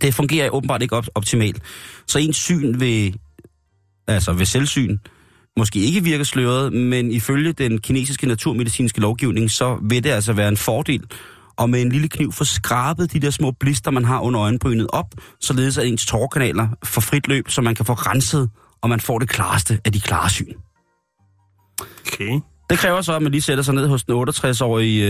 det 0.02 0.14
fungerer 0.14 0.50
åbenbart 0.50 0.82
ikke 0.82 0.96
op- 0.96 1.08
optimalt. 1.16 1.62
Så 2.08 2.20
ens 2.20 2.38
syn 2.38 2.80
ved, 2.80 3.12
altså 4.08 4.34
ved 4.34 4.46
selvsyn, 4.46 4.98
måske 5.60 5.80
ikke 5.80 6.04
virker 6.04 6.24
sløret, 6.24 6.74
men 6.74 7.12
ifølge 7.12 7.54
den 7.54 7.82
kinesiske 7.82 8.28
naturmedicinske 8.28 9.02
lovgivning, 9.02 9.52
så 9.52 9.78
vil 9.90 10.04
det 10.04 10.10
altså 10.10 10.34
være 10.34 10.48
en 10.48 10.58
fordel 10.58 11.04
og 11.60 11.70
med 11.70 11.82
en 11.82 11.90
lille 11.90 12.10
kniv 12.10 12.32
få 12.32 12.44
skrabet 12.44 13.14
de 13.14 13.20
der 13.20 13.30
små 13.30 13.52
blister, 13.52 13.92
man 13.92 14.06
har 14.06 14.20
under 14.20 14.42
øjenbrynet 14.42 14.88
op, 14.90 15.16
således 15.40 15.78
at 15.78 15.88
ens 15.88 16.06
tårkanaler 16.06 16.68
får 16.84 17.02
frit 17.02 17.28
løb, 17.28 17.50
så 17.50 17.62
man 17.62 17.76
kan 17.76 17.86
få 17.86 17.94
renset, 17.94 18.50
og 18.82 18.90
man 18.90 19.00
får 19.00 19.20
det 19.20 19.30
klareste 19.30 19.80
af 19.86 19.92
de 19.92 20.00
klare 20.00 20.30
syn. 20.30 20.54
Okay. 22.08 22.40
Det 22.70 22.78
kræver 22.80 23.02
så, 23.02 23.14
at 23.16 23.22
man 23.22 23.32
lige 23.32 23.42
sætter 23.42 23.64
sig 23.64 23.74
ned 23.76 23.88
hos 23.88 24.04
den 24.04 24.16
68-årige 24.30 25.06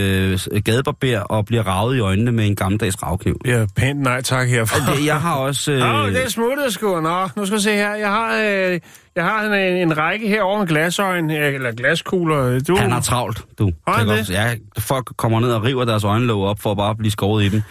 øh, 0.55 0.61
gadebarber 0.65 1.19
og 1.19 1.45
bliver 1.45 1.63
ravet 1.67 1.95
i 1.95 1.99
øjnene 1.99 2.31
med 2.31 2.45
en 2.47 2.55
gammeldags 2.55 3.03
ravkniv. 3.03 3.41
Ja, 3.45 3.65
pænt 3.75 3.99
nej 3.99 4.21
tak 4.21 4.47
herfra. 4.49 4.95
Det, 4.95 5.05
jeg 5.05 5.21
har 5.21 5.35
også... 5.35 5.71
Øh, 5.71 5.79
Nå, 5.79 6.07
det 6.07 6.23
er 6.23 6.29
smuttet 6.29 6.73
sgu. 6.73 7.01
Nå, 7.01 7.29
nu 7.35 7.45
skal 7.45 7.57
vi 7.57 7.63
se 7.63 7.71
her. 7.71 7.95
Jeg 7.95 8.09
har, 8.09 8.35
øh, 8.35 8.79
jeg 9.15 9.23
har 9.23 9.43
en, 9.43 9.53
en 9.77 9.97
række 9.97 10.27
herovre 10.27 10.59
med 10.59 10.67
glasøjen, 10.67 11.31
øh, 11.31 11.53
eller 11.53 11.71
glaskugler. 11.71 12.59
Du, 12.59 12.75
Han 12.77 12.91
har 12.91 13.01
travlt, 13.01 13.41
du. 13.59 13.71
Har 13.87 14.03
det? 14.03 14.29
Ja, 14.29 14.53
folk 14.79 15.05
kommer 15.17 15.39
ned 15.39 15.51
og 15.51 15.63
river 15.63 15.85
deres 15.85 16.03
øjenlåg 16.03 16.43
op 16.47 16.59
for 16.61 16.71
at 16.71 16.77
bare 16.77 16.95
blive 16.95 17.11
skåret 17.11 17.43
i 17.45 17.49
dem. 17.49 17.61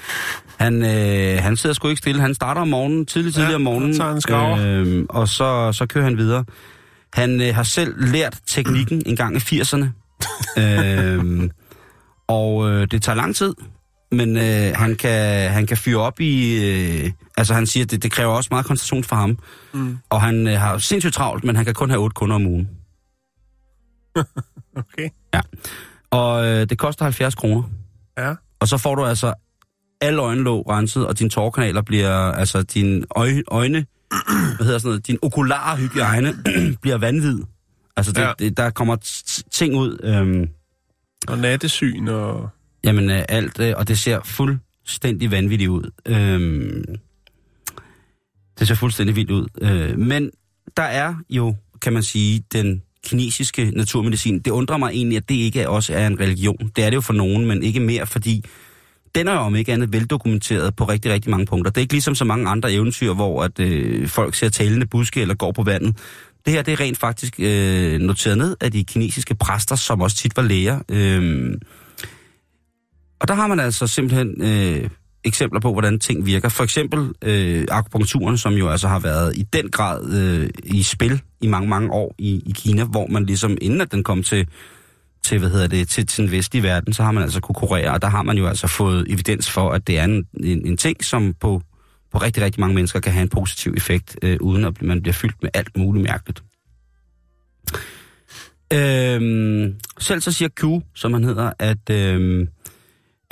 Han, 0.57 0.85
øh, 0.85 1.43
han 1.43 1.57
sidder 1.57 1.75
sgu 1.75 1.89
ikke 1.89 1.99
stille. 1.99 2.21
Han 2.21 2.35
starter 2.35 2.61
om 2.61 2.69
morgenen, 2.69 3.07
tidlig, 3.07 3.35
tidlig 3.35 3.51
Ja, 3.51 3.55
om 3.55 3.61
morgenen. 3.61 5.01
øh, 5.01 5.07
og 5.09 5.29
så, 5.29 5.73
så 5.73 5.87
kører 5.87 6.05
han 6.05 6.17
videre. 6.19 6.45
Han 7.19 7.41
øh, 7.41 7.55
har 7.55 7.63
selv 7.63 8.13
lært 8.13 8.41
teknikken 8.47 9.03
en 9.07 9.17
gang 9.17 9.37
i 9.37 9.39
80'erne. 9.39 9.87
øh, 10.63 11.51
og 12.29 12.71
øh, 12.71 12.87
det 12.91 13.03
tager 13.03 13.17
lang 13.17 13.37
tid. 13.37 13.55
Men 14.13 14.37
øh, 14.37 14.73
han, 14.75 14.97
kan, 14.97 15.51
han 15.51 15.67
kan 15.67 15.77
fyre 15.77 16.01
op 16.01 16.21
i... 16.21 16.65
Øh, 16.65 17.13
altså 17.37 17.55
han 17.55 17.67
siger, 17.67 17.85
at 17.85 17.91
det, 17.91 18.03
det 18.03 18.13
kræver 18.13 18.33
også 18.33 18.49
meget 18.51 18.67
koncentration 18.67 19.05
for 19.05 19.17
ham. 19.17 19.39
Mm. 19.75 19.99
Og 20.11 20.23
han 20.23 20.47
øh, 20.47 20.61
har 20.61 20.79
sindssygt 20.79 21.15
travlt, 21.15 21.45
men 21.45 21.57
han 21.57 21.65
kan 21.65 21.75
kun 21.75 21.91
have 21.91 22.03
otte 22.03 22.15
kunder 22.15 22.37
om 22.37 22.47
ugen. 22.47 22.69
Okay. 24.77 25.09
Og 26.11 26.47
øh, 26.47 26.67
det 26.69 26.79
koster 26.79 27.05
70 27.05 27.35
kroner. 27.35 27.63
Ja. 28.19 28.35
Og 28.61 28.69
så 28.69 28.77
får 28.77 28.95
du 28.95 29.05
altså 29.05 29.35
alle 30.01 30.23
øjenlåg 30.23 30.71
renset, 30.71 31.07
og 31.07 31.19
dine 31.19 31.31
tårkanaler 31.31 31.83
bliver, 31.83 32.33
altså 32.33 32.63
dine 32.63 33.05
øje, 33.17 33.43
øjne, 33.49 33.87
hvad 34.57 34.67
hedder 34.67 34.79
sådan 34.79 34.89
noget, 34.89 35.07
din 35.07 35.19
okulare 35.23 35.77
hygiejne 35.77 36.35
bliver 36.83 36.99
vanvid. 36.99 37.39
Altså, 37.97 38.13
det, 38.13 38.21
Ja. 38.21 38.33
det, 38.39 38.57
der 38.57 38.71
kommer 38.71 38.97
ting 39.51 39.77
ud, 39.77 39.99
øhm, 40.05 40.49
Og 41.29 41.39
nattesyn 41.39 42.09
og... 42.09 42.49
jamen 42.85 43.11
øh, 43.11 43.25
alt, 43.29 43.61
øh, 43.61 43.75
og 43.77 43.89
det 43.89 43.99
ser 43.99 44.21
fuldstændig 44.25 45.31
vanvittigt 45.31 45.69
ud. 45.71 45.91
Øhm, 46.07 46.85
det 48.59 48.69
ser 48.69 48.75
fuldstændig 48.75 49.17
vildt 49.17 49.31
ud. 49.31 49.47
Øh, 49.61 49.99
men 49.99 50.31
der 50.77 50.83
er 50.83 51.15
jo, 51.31 51.55
kan 51.83 51.93
man 51.93 52.03
sige, 52.03 52.45
den 52.53 52.83
kinesiske 53.05 53.71
naturmedicin. 53.71 54.39
Det 54.39 54.51
undrer 54.51 54.77
mig 54.77 54.91
egentlig, 54.91 55.17
at 55.17 55.29
det 55.29 55.35
ikke 55.35 55.69
også 55.69 55.95
er 55.95 56.07
en 56.07 56.21
religion. 56.21 56.71
Det 56.77 56.85
er 56.85 56.91
det 56.91 56.95
jo 56.97 57.01
for 57.01 57.13
nogen, 57.13 57.47
men 57.47 57.63
ikke 57.63 57.81
mere, 57.81 58.07
fordi 58.07 58.45
den 59.19 59.29
er 59.29 59.33
jo 59.33 59.39
om 59.39 59.57
ikke 59.57 59.73
andet 59.73 59.93
veldokumenteret 59.93 60.77
på 60.77 60.85
rigtig, 60.85 61.13
rigtig 61.13 61.31
mange 61.31 61.47
punkter. 61.47 61.71
Det 61.71 61.77
er 61.77 61.83
ikke 61.83 61.95
ligesom 61.95 62.15
så 62.15 62.25
mange 62.25 62.49
andre 62.49 62.73
eventyr, 62.73 63.13
hvor 63.13 63.45
at, 63.45 63.61
øh, 63.61 64.09
folk 64.09 64.35
ser 64.35 64.49
talende 64.49 64.87
buske 64.87 65.21
eller 65.21 65.35
går 65.35 65.53
på 65.53 65.63
vandet. 65.63 65.97
Det 66.45 66.53
her 66.53 66.63
det 66.63 66.73
er 66.73 66.81
rent 66.81 66.99
faktisk 66.99 67.35
øh, 67.39 68.01
noteret 68.01 68.39
ned 68.39 68.57
af 68.61 68.73
de 68.73 68.85
kinesiske 68.85 69.35
præster, 69.35 69.77
som 69.77 70.01
også 70.01 70.17
tit 70.17 70.37
var 70.37 70.43
læger. 70.43 70.81
Øh, 70.89 71.55
og 73.21 73.29
der 73.29 73.35
har 73.35 73.47
man 73.47 73.61
altså 73.61 73.87
simpelthen 73.87 74.43
øh, 74.43 74.91
eksempler 75.25 75.61
på, 75.61 75.73
hvordan 75.73 75.99
ting 75.99 76.27
virker. 76.27 76.49
For 76.49 76.65
eksempel 76.65 77.13
øh, 77.23 77.67
akupunkturen, 77.71 78.39
som 78.39 78.55
jo 78.55 78.69
altså 78.69 78.89
har 78.89 78.99
været 78.99 79.37
i 79.37 79.43
den 79.43 79.71
grad 79.71 80.13
øh, 80.13 80.51
i 80.65 80.83
spil 80.83 81.23
i 81.41 81.47
mange, 81.47 81.69
mange 81.69 81.91
år 81.91 82.15
i, 82.19 82.43
i 82.47 82.53
Kina, 82.55 82.85
hvor 82.85 83.07
man 83.07 83.27
ligesom, 83.27 83.57
inden 83.61 83.81
at 83.81 83.93
den 83.93 84.03
kom 84.03 84.23
til, 84.23 84.49
til, 85.29 85.39
hvad 85.39 85.51
hedder 85.51 85.67
det, 85.67 85.89
til, 85.89 86.07
til 86.07 86.25
den 86.25 86.33
vestlige 86.33 86.63
verden, 86.63 86.93
så 86.93 87.03
har 87.03 87.13
man 87.13 87.23
altså 87.23 87.41
kunne 87.41 87.55
kurere, 87.55 87.91
og 87.93 88.03
der 88.03 88.09
har 88.09 88.23
man 88.23 88.39
jo 88.39 88.47
altså 88.47 88.67
fået 88.67 89.07
evidens 89.09 89.51
for, 89.51 89.71
at 89.71 89.87
det 89.87 89.99
er 89.99 90.05
en, 90.05 90.27
en, 90.45 90.67
en 90.67 90.77
ting, 90.77 91.05
som 91.05 91.35
på, 91.41 91.63
på 92.13 92.19
rigtig, 92.19 92.43
rigtig 92.43 92.61
mange 92.61 92.75
mennesker 92.75 93.01
kan 93.01 93.13
have 93.13 93.23
en 93.23 93.29
positiv 93.29 93.75
effekt, 93.77 94.19
øh, 94.23 94.37
uden 94.41 94.65
at 94.65 94.83
man 94.83 95.03
bliver 95.03 95.13
fyldt 95.13 95.43
med 95.43 95.51
alt 95.55 95.77
muligt 95.77 96.05
mærkeligt. 96.05 96.43
Øhm, 98.73 99.75
selv 99.99 100.21
så 100.21 100.33
siger 100.33 100.49
Q, 100.49 100.85
som 100.95 101.13
han 101.13 101.25
hedder, 101.25 101.53
at 101.59 101.91
øhm, 101.91 102.49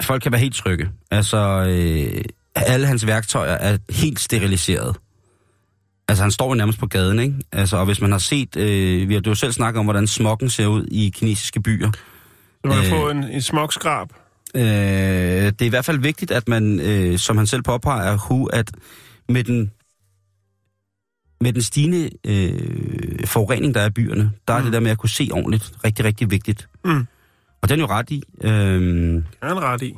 folk 0.03 0.23
kan 0.23 0.33
være 0.33 0.41
helt 0.41 0.55
trygge. 0.55 0.89
Altså, 1.11 1.39
øh, 1.69 2.25
alle 2.57 2.87
hans 2.87 3.07
værktøjer 3.07 3.53
er 3.55 3.79
helt 3.91 4.21
steriliseret. 4.21 4.97
Altså, 6.09 6.25
han 6.25 6.31
står 6.31 6.49
jo 6.49 6.55
nærmest 6.55 6.79
på 6.79 6.87
gaden, 6.87 7.19
ikke? 7.19 7.35
Altså, 7.53 7.77
og 7.77 7.87
hvis 7.87 8.01
man 8.01 8.13
har 8.13 8.19
set, 8.19 8.57
øh, 8.57 9.09
vi 9.09 9.15
har 9.15 9.23
jo 9.27 9.35
selv 9.35 9.53
snakket 9.53 9.79
om, 9.79 9.87
hvordan 9.87 10.07
smokken 10.07 10.51
ser 10.51 10.67
ud 10.67 10.87
i 10.91 11.13
kinesiske 11.15 11.61
byer. 11.63 11.91
Så 11.93 12.01
man 12.65 12.75
kan 12.75 12.85
Øh. 12.85 12.91
få 12.91 13.11
en, 13.11 13.25
en 13.25 13.43
smogskrab. 13.43 14.09
Øh, 14.55 14.63
det 14.63 15.63
er 15.63 15.67
i 15.67 15.69
hvert 15.69 15.85
fald 15.85 15.99
vigtigt, 15.99 16.31
at 16.31 16.49
man, 16.49 16.81
øh, 16.81 17.19
som 17.19 17.37
han 17.37 17.47
selv 17.47 17.63
påpeger, 17.63 18.17
Hu, 18.17 18.47
at 18.47 18.71
med 19.29 19.45
den, 19.45 19.71
med 21.41 21.53
den 21.53 21.63
stigende 21.63 22.11
øh, 22.27 23.27
forurening, 23.27 23.75
der 23.75 23.81
er 23.81 23.87
i 23.87 23.91
byerne, 23.91 24.33
der 24.49 24.55
er 24.55 24.59
Mm. 24.59 24.65
det 24.65 24.73
der 24.73 24.81
med 24.81 24.91
at 24.91 24.99
kunne 24.99 25.11
se 25.11 25.29
ordentligt 25.33 25.73
rigtig, 25.85 26.05
rigtig 26.05 26.31
vigtigt. 26.31 26.69
Mm. 26.85 27.07
Og 27.63 27.69
den 27.69 27.81
er 27.81 27.83
jo 27.85 27.89
ret 27.91 28.11
i. 28.11 28.23
Øh, 28.43 28.51
Er 29.43 29.47
han 29.49 29.61
ret 29.63 29.83
i? 29.83 29.95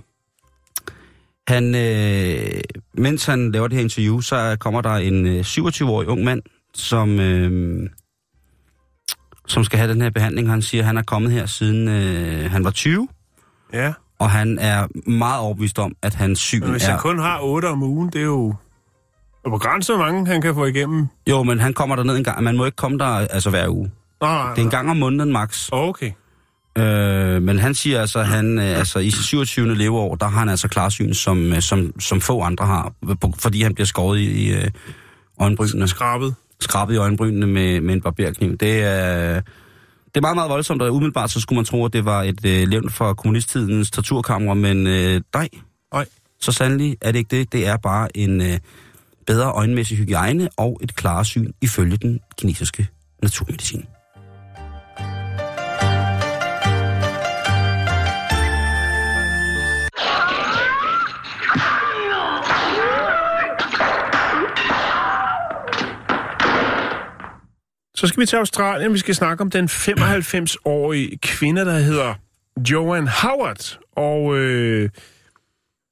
Han, 1.49 1.75
øh, 1.75 2.61
mens 2.95 3.27
han 3.27 3.53
laver 3.53 3.69
det 3.69 3.77
her 3.77 3.83
interview, 3.85 4.21
så 4.21 4.57
kommer 4.61 4.81
der 4.81 4.91
en 4.95 5.27
øh, 5.27 5.41
27-årig 5.41 6.09
ung 6.09 6.25
mand, 6.25 6.43
som, 6.75 7.21
øh, 7.21 7.91
som 9.47 9.65
skal 9.65 9.79
have 9.79 9.93
den 9.93 10.01
her 10.01 10.11
behandling. 10.11 10.51
Han 10.51 10.63
siger, 10.63 10.83
at 10.83 10.87
han 10.87 10.97
er 10.97 11.03
kommet 11.03 11.33
her 11.33 11.47
siden 11.47 11.89
øh, 11.89 12.51
han 12.51 12.65
var 12.65 12.71
20, 12.71 13.09
Ja. 13.73 13.93
og 14.19 14.31
han 14.31 14.59
er 14.59 14.87
meget 15.11 15.41
overbevist 15.41 15.79
om, 15.79 15.93
at 16.03 16.15
hans 16.15 16.39
syn 16.39 16.61
Men 16.61 16.71
hvis 16.71 16.85
er... 16.85 16.91
han 16.91 16.99
kun 17.01 17.19
har 17.19 17.39
8 17.43 17.67
om 17.67 17.83
ugen, 17.83 18.09
det 18.13 18.21
er 18.21 18.25
jo... 18.25 18.55
Og 19.45 19.51
begrænset, 19.51 19.97
hvor 19.97 20.05
mange 20.05 20.27
han 20.27 20.41
kan 20.43 20.55
få 20.55 20.65
igennem. 20.65 21.07
Jo, 21.31 21.43
men 21.43 21.61
han 21.61 21.75
kommer 21.75 21.97
der 21.97 22.03
ned 22.03 22.17
en 22.17 22.25
gang. 22.25 22.43
Man 22.45 22.57
må 22.57 22.65
ikke 22.65 22.77
komme 22.77 22.99
der 22.99 23.05
altså 23.07 23.51
hver 23.51 23.69
uge. 23.69 23.91
Nå, 24.21 24.27
nej, 24.27 24.51
Det 24.55 24.59
er 24.61 24.65
en 24.65 24.71
gang 24.71 24.91
om 24.91 24.97
måneden 24.97 25.33
max. 25.33 25.69
Okay. 25.73 26.13
Øh, 26.79 27.43
men 27.43 27.59
han 27.59 27.75
siger 27.75 28.01
altså, 28.01 28.19
at 28.19 28.27
han 28.27 28.59
øh, 28.59 28.79
altså, 28.79 28.99
i 28.99 29.11
sit 29.11 29.25
27. 29.25 29.75
leveår, 29.75 30.15
der 30.15 30.27
har 30.29 30.39
han 30.39 30.49
altså 30.49 30.69
klarsyn, 30.69 31.15
som, 31.15 31.53
øh, 31.53 31.63
som, 31.63 32.01
som 32.01 32.21
få 32.21 32.43
andre 32.43 32.67
har, 32.67 32.93
fordi 33.39 33.63
han 33.63 33.75
bliver 33.75 33.87
skåret 33.87 34.19
i, 34.19 34.47
i 34.47 34.53
øh, 34.53 34.71
øjenbrynene, 35.41 35.89
Skrabet. 35.89 36.35
skrabet 36.61 36.95
i 36.95 36.97
øjenbrynene 36.97 37.47
med, 37.47 37.81
med 37.81 37.95
en 37.95 38.01
barberkniv. 38.01 38.57
Det 38.57 38.83
er, 38.83 39.41
det 40.05 40.17
er 40.17 40.21
meget, 40.21 40.37
meget 40.37 40.51
voldsomt, 40.51 40.83
og 40.83 40.95
umiddelbart 40.95 41.31
så 41.31 41.41
skulle 41.41 41.57
man 41.57 41.65
tro, 41.65 41.85
at 41.85 41.93
det 41.93 42.05
var 42.05 42.23
et 42.23 42.45
øh, 42.45 42.69
levn 42.69 42.91
fra 42.91 43.15
kommunisttidens 43.15 43.91
torturkammer, 43.91 44.55
men 44.55 44.87
øh, 44.87 45.21
nej, 45.35 45.49
Nej. 45.93 46.07
så 46.41 46.53
sandelig 46.53 46.97
er 47.01 47.13
det 47.13 47.19
ikke 47.19 47.37
det. 47.37 47.53
Det 47.53 47.67
er 47.67 47.77
bare 47.77 48.17
en 48.17 48.41
øh, 48.41 48.59
bedre 49.27 49.53
øjenmæssig 49.53 49.97
hygiejne 49.97 50.49
og 50.57 50.81
et 50.83 50.97
klarsyn 50.97 51.53
ifølge 51.63 51.97
den 51.97 52.21
kinesiske 52.39 52.87
naturmedicin. 53.23 53.85
Så 67.99 68.07
skal 68.07 68.21
vi 68.21 68.27
til 68.27 68.37
Australien. 68.37 68.93
Vi 68.93 68.99
skal 68.99 69.15
snakke 69.15 69.41
om 69.41 69.51
den 69.51 69.65
95-årige 69.65 71.19
kvinde, 71.23 71.65
der 71.65 71.79
hedder 71.79 72.15
Joan 72.71 73.09
Howard. 73.09 73.79
Og 73.97 74.39
øh, 74.39 74.91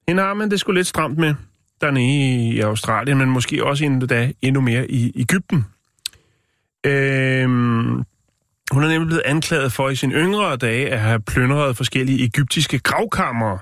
hende 0.09 0.23
har 0.23 0.35
man 0.35 0.51
det 0.51 0.61
skulle 0.61 0.79
lidt 0.79 0.87
stramt 0.87 1.19
med 1.19 1.35
dernede 1.81 2.49
i 2.55 2.61
Australien, 2.61 3.19
men 3.19 3.31
måske 3.31 3.65
også 3.65 3.85
endnu, 3.85 4.07
da, 4.07 4.33
endnu 4.43 4.61
mere 4.61 4.91
i 4.91 5.13
Ægypten. 5.21 5.67
Øh, 6.87 7.49
hun 8.73 8.85
er 8.85 8.89
nemlig 8.89 9.07
blevet 9.07 9.23
anklaget 9.25 9.73
for 9.73 9.89
i 9.89 9.97
sine 9.97 10.15
yngre 10.15 10.57
dage 10.57 10.91
at 10.91 11.01
have 11.01 11.21
plyndret 11.21 11.77
forskellige 11.77 12.25
egyptiske 12.25 12.79
gravkammer. 12.79 13.59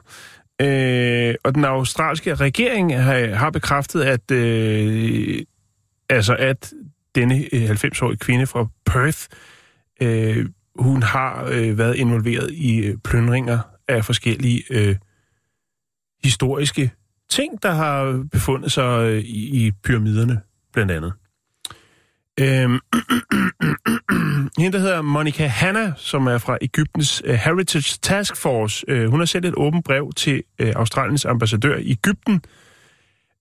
Øh, 0.60 1.34
og 1.44 1.54
den 1.54 1.64
australske 1.64 2.34
regering 2.34 3.02
har, 3.02 3.34
har 3.34 3.50
bekræftet, 3.50 4.02
at, 4.02 4.30
øh, 4.30 5.38
altså 6.08 6.34
at 6.34 6.72
denne 7.14 7.48
øh, 7.52 7.70
90-årige 7.70 8.18
kvinde 8.18 8.46
fra 8.46 8.66
Perth, 8.86 9.26
øh, 10.02 10.46
hun 10.76 11.02
har 11.02 11.44
øh, 11.52 11.78
været 11.78 11.96
involveret 11.96 12.50
i 12.50 12.76
øh, 12.76 12.96
plyndringer 13.04 13.58
af 13.88 14.04
forskellige 14.04 14.62
øh, 14.70 14.96
historiske 16.24 16.90
ting, 17.30 17.62
der 17.62 17.70
har 17.70 18.24
befundet 18.32 18.72
sig 18.72 19.10
øh, 19.10 19.18
i, 19.18 19.66
i 19.66 19.72
pyramiderne, 19.84 20.40
blandt 20.72 20.92
andet. 20.92 21.12
Øhm, 22.40 22.80
hende, 24.58 24.72
der 24.72 24.78
hedder 24.78 25.02
Monica 25.02 25.46
Hanna, 25.46 25.92
som 25.96 26.26
er 26.26 26.38
fra 26.38 26.58
Ægyptens 26.60 27.22
uh, 27.28 27.34
Heritage 27.34 27.98
Task 28.02 28.36
Force, 28.36 28.84
uh, 28.92 29.10
hun 29.10 29.20
har 29.20 29.26
sendt 29.26 29.46
et 29.46 29.54
åbent 29.56 29.84
brev 29.84 30.12
til 30.16 30.42
uh, 30.62 30.68
Australiens 30.76 31.24
ambassadør 31.24 31.76
i 31.76 31.90
Ægypten, 31.90 32.42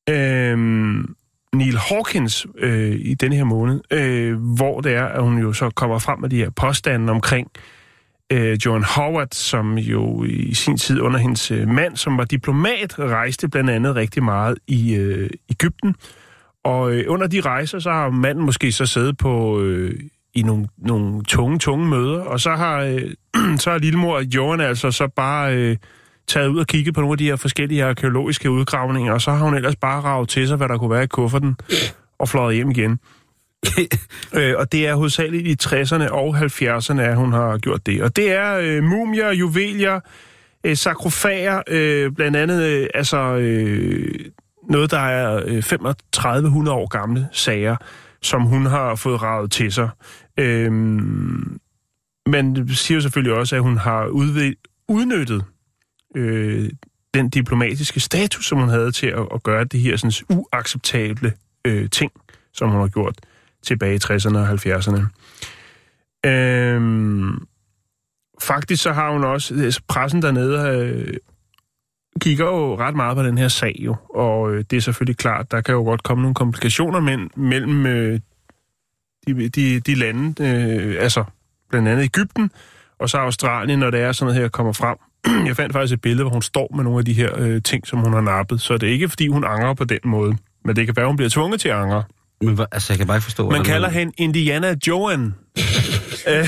øhm, 0.09 1.15
Neil 1.53 1.77
Hawkins, 1.77 2.47
øh, 2.57 2.95
i 2.99 3.13
denne 3.13 3.35
her 3.35 3.43
måned, 3.43 3.81
øh, 3.91 4.55
hvor 4.55 4.81
det 4.81 4.93
er, 4.93 5.05
at 5.05 5.23
hun 5.23 5.39
jo 5.39 5.53
så 5.53 5.69
kommer 5.69 5.99
frem 5.99 6.19
med 6.19 6.29
de 6.29 6.37
her 6.37 6.49
påstande 6.49 7.11
omkring 7.11 7.51
øh, 8.31 8.57
John 8.65 8.83
Howard, 8.83 9.27
som 9.31 9.77
jo 9.77 10.23
i 10.23 10.53
sin 10.53 10.77
tid 10.77 11.01
under 11.01 11.19
hendes 11.19 11.51
øh, 11.51 11.67
mand, 11.67 11.97
som 11.97 12.17
var 12.17 12.25
diplomat, 12.25 12.99
rejste 12.99 13.49
blandt 13.49 13.69
andet 13.69 13.95
rigtig 13.95 14.23
meget 14.23 14.57
i 14.67 14.95
øh, 14.95 15.29
Ægypten. 15.49 15.95
Og 16.63 16.93
øh, 16.93 17.05
under 17.07 17.27
de 17.27 17.41
rejser, 17.41 17.79
så 17.79 17.91
har 17.91 18.09
manden 18.09 18.45
måske 18.45 18.71
så 18.71 18.85
siddet 18.85 19.17
på 19.17 19.61
øh, 19.61 19.99
i 20.33 20.41
nogle, 20.41 20.67
nogle 20.77 21.23
tunge, 21.23 21.59
tunge 21.59 21.87
møder, 21.87 22.21
og 22.21 22.39
så 22.39 22.49
har, 22.49 22.81
øh, 22.81 23.11
så 23.61 23.71
har 23.71 23.77
lillemor 23.77 24.21
Joan 24.35 24.61
altså 24.61 24.91
så 24.91 25.07
bare 25.07 25.55
øh, 25.55 25.77
taget 26.27 26.47
ud 26.47 26.59
og 26.59 26.67
kigget 26.67 26.95
på 26.95 27.01
nogle 27.01 27.13
af 27.13 27.17
de 27.17 27.25
her 27.25 27.35
forskellige 27.35 27.83
arkeologiske 27.83 28.51
udgravninger, 28.51 29.13
og 29.13 29.21
så 29.21 29.31
har 29.31 29.45
hun 29.45 29.55
ellers 29.55 29.75
bare 29.75 30.01
ravet 30.01 30.29
til 30.29 30.47
sig, 30.47 30.57
hvad 30.57 30.69
der 30.69 30.77
kunne 30.77 30.91
være 30.91 31.03
i 31.03 31.07
kufferten, 31.07 31.55
og 32.19 32.29
fløjet 32.29 32.55
hjem 32.55 32.71
igen. 32.71 32.99
øh, 34.37 34.53
og 34.57 34.71
det 34.71 34.87
er 34.87 34.95
hovedsageligt 34.95 35.47
i 35.47 35.67
60'erne 35.67 36.09
og 36.09 36.37
70'erne, 36.37 37.01
at 37.01 37.15
hun 37.15 37.33
har 37.33 37.57
gjort 37.57 37.85
det. 37.85 38.03
Og 38.03 38.15
det 38.15 38.31
er 38.31 38.57
øh, 38.61 38.83
mumier, 38.83 39.31
juvelier, 39.31 39.99
øh, 40.63 40.77
sakrofager, 40.77 41.61
øh, 41.67 42.11
blandt 42.11 42.37
andet 42.37 42.63
øh, 42.63 42.87
altså 42.93 43.17
øh, 43.17 44.19
noget, 44.69 44.91
der 44.91 44.99
er 44.99 45.43
øh, 45.45 45.63
3500 46.11 46.77
år 46.77 46.87
gamle 46.87 47.27
sager, 47.31 47.75
som 48.21 48.41
hun 48.41 48.65
har 48.65 48.95
fået 48.95 49.21
ravet 49.21 49.51
til 49.51 49.71
sig. 49.71 49.89
Øh, 50.39 50.71
men 52.25 52.69
siger 52.69 52.95
jo 52.95 53.01
selvfølgelig 53.01 53.33
også, 53.33 53.55
at 53.55 53.61
hun 53.61 53.77
har 53.77 54.07
udnyttet 54.87 55.45
øh, 56.15 56.69
den 57.13 57.29
diplomatiske 57.29 57.99
status, 57.99 58.45
som 58.45 58.57
hun 58.57 58.69
havde 58.69 58.91
til 58.91 59.07
at, 59.07 59.27
at 59.33 59.43
gøre 59.43 59.63
det 59.63 59.79
her 59.79 59.97
sådan, 59.97 60.37
uacceptable 60.37 61.33
øh, 61.65 61.89
ting, 61.89 62.11
som 62.53 62.69
hun 62.69 62.79
har 62.79 62.87
gjort 62.87 63.15
tilbage 63.63 63.95
i 63.95 63.99
60'erne 64.03 64.37
og 64.37 64.49
70'erne. 64.49 65.01
Øhm, 66.25 67.47
faktisk 68.43 68.83
så 68.83 68.93
har 68.93 69.11
hun 69.11 69.23
også, 69.23 69.53
altså 69.53 69.81
pressen 69.87 70.21
dernede 70.21 70.77
øh, 70.77 71.17
kigger 72.21 72.45
jo 72.45 72.77
ret 72.77 72.95
meget 72.95 73.17
på 73.17 73.23
den 73.23 73.37
her 73.37 73.47
sag 73.47 73.75
jo, 73.79 73.95
og 74.15 74.53
øh, 74.53 74.63
det 74.69 74.77
er 74.77 74.81
selvfølgelig 74.81 75.17
klart, 75.17 75.51
der 75.51 75.61
kan 75.61 75.75
jo 75.75 75.81
godt 75.81 76.03
komme 76.03 76.21
nogle 76.21 76.35
komplikationer 76.35 76.99
men, 76.99 77.29
mellem 77.35 77.85
øh, 77.85 78.19
de, 79.27 79.49
de, 79.49 79.79
de 79.79 79.95
lande, 79.95 80.43
øh, 80.43 80.95
altså 80.99 81.23
blandt 81.69 81.87
andet 81.87 82.03
Ægypten, 82.03 82.51
og 82.99 83.09
så 83.09 83.17
Australien, 83.17 83.79
når 83.79 83.89
det 83.89 83.99
er 83.99 84.11
sådan 84.11 84.27
noget 84.27 84.41
her 84.41 84.49
kommer 84.49 84.73
frem. 84.73 84.97
Jeg 85.47 85.55
fandt 85.55 85.73
faktisk 85.73 85.93
et 85.93 86.01
billede, 86.01 86.23
hvor 86.23 86.31
hun 86.33 86.41
står 86.41 86.71
med 86.75 86.83
nogle 86.83 86.99
af 86.99 87.05
de 87.05 87.13
her 87.13 87.29
øh, 87.39 87.61
ting, 87.61 87.87
som 87.87 87.99
hun 87.99 88.13
har 88.13 88.21
nappet, 88.21 88.61
så 88.61 88.77
det 88.77 88.89
er 88.89 88.93
ikke, 88.93 89.09
fordi 89.09 89.27
hun 89.27 89.43
angrer 89.43 89.73
på 89.73 89.83
den 89.83 89.99
måde, 90.05 90.37
men 90.65 90.75
det 90.75 90.85
kan 90.85 90.95
være, 90.95 91.07
hun 91.07 91.15
bliver 91.15 91.29
tvunget 91.29 91.59
til 91.61 91.69
at 91.69 91.75
angre. 91.75 92.03
Men 92.41 92.55
hvad- 92.55 92.65
altså, 92.71 92.93
jeg 92.93 92.97
kan 92.97 93.07
bare 93.07 93.17
ikke 93.17 93.23
forstå... 93.23 93.43
Man 93.43 93.49
hvordan 93.49 93.65
kalder 93.65 93.89
hende 93.89 94.13
Indiana 94.17 94.75
Joan. 94.87 95.33
Øh, 96.27 96.47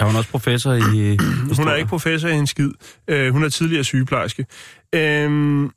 Er 0.00 0.04
hun 0.04 0.16
også 0.16 0.30
professor 0.30 0.72
i... 0.72 1.12
i 1.12 1.18
Hun 1.58 1.68
er 1.68 1.74
ikke 1.74 1.88
professor 1.88 2.28
i 2.28 2.34
en 2.34 2.46
skid. 2.46 2.70
Øh, 3.08 3.32
hun 3.32 3.44
er 3.44 3.48
tidligere 3.48 3.84
sygeplejerske. 3.84 4.46
Øhm, 4.94 5.70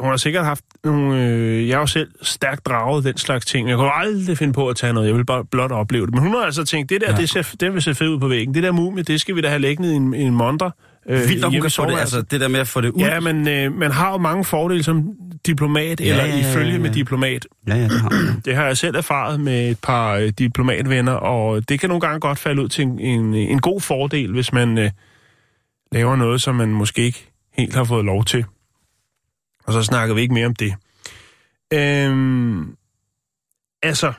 hun 0.00 0.10
har 0.10 0.16
sikkert 0.16 0.44
haft 0.44 0.64
nogle... 0.84 1.24
Øh, 1.24 1.68
jeg 1.68 1.76
har 1.76 1.80
jo 1.82 1.86
selv 1.86 2.08
stærkt 2.22 2.66
draget 2.66 3.04
den 3.04 3.16
slags 3.16 3.46
ting. 3.46 3.68
Jeg 3.68 3.76
kunne 3.76 3.92
aldrig 3.94 4.38
finde 4.38 4.52
på 4.52 4.68
at 4.68 4.76
tage 4.76 4.92
noget. 4.92 5.08
Jeg 5.08 5.16
vil 5.16 5.24
bare 5.24 5.44
blot 5.44 5.72
opleve 5.72 6.06
det. 6.06 6.14
Men 6.14 6.22
hun 6.22 6.34
har 6.34 6.40
altså 6.44 6.64
tænkt, 6.64 6.90
det 6.90 7.00
der, 7.00 7.10
Ja. 7.10 7.16
det, 7.16 7.28
ser, 7.28 7.54
det 7.60 7.74
vil 7.74 7.82
se 7.82 7.94
fedt 7.94 8.10
ud 8.10 8.18
på 8.20 8.28
væggen. 8.28 8.54
Det 8.54 8.62
der 8.62 8.72
mumie, 8.72 9.02
det 9.02 9.20
skal 9.20 9.36
vi 9.36 9.40
da 9.40 9.48
have 9.48 9.60
liggende 9.60 9.92
i 9.92 9.96
en, 9.96 10.14
i 10.14 10.22
en 10.22 10.34
monter. 10.34 10.70
Øh, 11.08 11.28
Vildt, 11.28 11.44
om 11.44 11.50
hun 11.52 11.58
i 11.58 11.60
kan 11.60 11.70
få 11.70 11.86
det, 11.86 11.98
altså 11.98 12.22
det 12.22 12.40
der 12.40 12.48
med 12.48 12.60
at 12.60 12.68
få 12.68 12.80
det 12.80 12.90
ud. 12.90 13.00
Ja, 13.00 13.20
men 13.20 13.48
øh, 13.48 13.72
man 13.78 13.90
har 13.90 14.10
jo 14.12 14.18
mange 14.18 14.44
fordele 14.44 14.82
som 14.82 15.04
diplomat, 15.46 16.00
Ja, 16.00 16.06
eller 16.10 16.24
ja, 16.24 16.36
i 16.36 16.40
ja, 16.40 16.54
følge 16.54 16.72
ja. 16.72 16.78
med 16.78 16.90
diplomat. 16.90 17.46
ja, 17.68 17.74
ja 17.74 17.82
det 17.82 18.00
har 18.00 18.08
hun. 18.26 18.40
Det 18.44 18.56
har 18.56 18.64
jeg 18.66 18.76
selv 18.76 18.96
erfaret 18.96 19.40
med 19.40 19.70
et 19.70 19.78
par 19.82 20.14
øh, 20.14 20.28
diplomatvenner, 20.28 21.12
og 21.12 21.68
det 21.68 21.80
kan 21.80 21.88
nogle 21.88 22.00
gange 22.00 22.20
godt 22.20 22.38
falde 22.38 22.62
ud 22.62 22.68
til 22.68 22.82
en, 22.84 23.00
en, 23.00 23.34
en 23.34 23.60
god 23.60 23.80
fordel, 23.80 24.32
hvis 24.32 24.52
man 24.52 24.78
øh, 24.78 24.90
laver 25.92 26.16
noget, 26.16 26.40
som 26.40 26.54
man 26.54 26.68
måske 26.68 27.02
ikke 27.02 27.28
helt 27.58 27.74
har 27.74 27.84
fået 27.84 28.04
lov 28.04 28.24
til. 28.24 28.44
Og 29.66 29.72
så 29.72 29.82
snakker 29.82 30.14
vi 30.14 30.20
ikke 30.20 30.34
mere 30.34 30.46
om 30.46 30.54
det. 30.54 30.74
Øhm, 31.72 32.76
altså, 33.82 34.12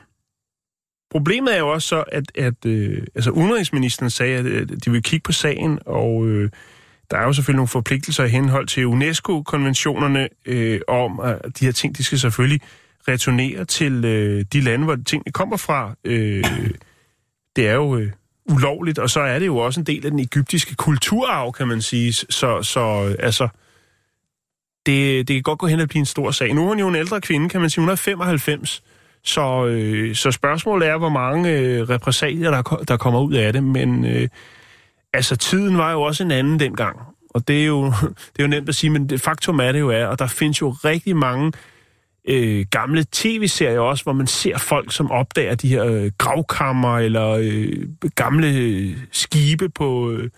problemet 1.10 1.54
er 1.54 1.58
jo 1.58 1.68
også 1.68 1.88
så, 1.88 2.04
at, 2.12 2.24
at 2.34 2.66
øh, 2.66 3.02
altså 3.14 3.30
udenrigsministeren 3.30 4.10
sagde, 4.10 4.38
at, 4.38 4.46
at 4.46 4.84
de 4.84 4.90
vil 4.90 5.02
kigge 5.02 5.24
på 5.24 5.32
sagen, 5.32 5.78
og 5.86 6.26
øh, 6.26 6.50
der 7.10 7.18
er 7.18 7.24
jo 7.24 7.32
selvfølgelig 7.32 7.56
nogle 7.56 7.68
forpligtelser 7.68 8.24
i 8.24 8.28
henhold 8.28 8.66
til 8.66 8.86
UNESCO-konventionerne 8.86 10.28
øh, 10.46 10.80
om, 10.88 11.20
at 11.20 11.40
de 11.60 11.64
her 11.64 11.72
ting, 11.72 11.96
de 11.96 12.04
skal 12.04 12.18
selvfølgelig 12.18 12.60
returnere 13.08 13.64
til 13.64 14.04
øh, 14.04 14.44
de 14.52 14.60
lande, 14.60 14.84
hvor 14.84 14.96
tingene 15.06 15.32
kommer 15.32 15.56
fra. 15.56 15.94
Øh, 16.04 16.44
det 17.56 17.68
er 17.68 17.74
jo 17.74 17.96
øh, 17.96 18.12
ulovligt, 18.50 18.98
og 18.98 19.10
så 19.10 19.20
er 19.20 19.38
det 19.38 19.46
jo 19.46 19.56
også 19.56 19.80
en 19.80 19.86
del 19.86 20.04
af 20.04 20.10
den 20.10 20.20
egyptiske 20.20 20.74
kulturarv, 20.74 21.52
kan 21.52 21.68
man 21.68 21.82
sige. 21.82 22.12
Så, 22.12 22.62
så 22.62 23.08
øh, 23.08 23.16
altså, 23.18 23.48
det, 24.86 25.28
det 25.28 25.36
kan 25.36 25.42
godt 25.42 25.58
gå 25.58 25.66
hen 25.66 25.80
og 25.80 25.88
blive 25.88 26.00
en 26.00 26.06
stor 26.06 26.30
sag. 26.30 26.54
Nu 26.54 26.62
er 26.62 26.66
hun 26.66 26.78
jo 26.78 26.88
en 26.88 26.94
ældre 26.94 27.20
kvinde, 27.20 27.48
kan 27.48 27.60
man 27.60 27.70
sige. 27.70 27.82
Hun 27.82 27.90
er 27.90 27.94
95. 27.94 28.82
Så, 29.22 29.66
øh, 29.66 30.14
så 30.14 30.30
spørgsmålet 30.30 30.88
er, 30.88 30.98
hvor 30.98 31.08
mange 31.08 31.50
øh, 31.50 31.88
repræsalier, 31.88 32.50
der, 32.50 32.62
der 32.88 32.96
kommer 32.96 33.20
ud 33.20 33.34
af 33.34 33.52
det. 33.52 33.62
Men 33.62 34.04
øh, 34.04 34.28
altså, 35.12 35.36
tiden 35.36 35.78
var 35.78 35.92
jo 35.92 36.02
også 36.02 36.22
en 36.22 36.30
anden 36.30 36.60
dengang. 36.60 36.98
Og 37.30 37.48
det 37.48 37.62
er 37.62 37.66
jo, 37.66 37.84
det 38.32 38.38
er 38.38 38.42
jo 38.42 38.46
nemt 38.46 38.68
at 38.68 38.74
sige, 38.74 38.90
men 38.90 39.08
det 39.08 39.20
faktum 39.20 39.60
er 39.60 39.72
det 39.72 39.80
jo 39.80 39.88
er, 39.88 40.06
og 40.06 40.18
der 40.18 40.26
findes 40.26 40.60
jo 40.60 40.70
rigtig 40.70 41.16
mange 41.16 41.52
øh, 42.28 42.66
gamle 42.70 43.04
tv-serier 43.12 43.80
også, 43.80 44.04
hvor 44.04 44.12
man 44.12 44.26
ser 44.26 44.58
folk, 44.58 44.92
som 44.92 45.10
opdager 45.10 45.54
de 45.54 45.68
her 45.68 45.84
øh, 45.84 46.10
gravkammer 46.18 46.98
eller 46.98 47.28
øh, 47.40 47.88
gamle 48.14 48.46
øh, 48.56 48.96
skibe 49.12 49.68
på, 49.68 50.10
øh, 50.10 50.30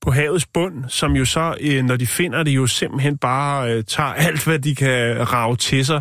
på 0.00 0.10
havets 0.10 0.46
bund, 0.46 0.84
som 0.88 1.12
jo 1.16 1.24
så, 1.24 1.54
øh, 1.60 1.84
når 1.84 1.96
de 1.96 2.06
finder 2.06 2.42
det, 2.42 2.50
jo 2.50 2.66
simpelthen 2.66 3.16
bare 3.18 3.72
øh, 3.74 3.84
tager 3.84 4.08
alt, 4.08 4.44
hvad 4.44 4.58
de 4.58 4.74
kan 4.74 5.32
rave 5.32 5.56
til 5.56 5.86
sig 5.86 6.00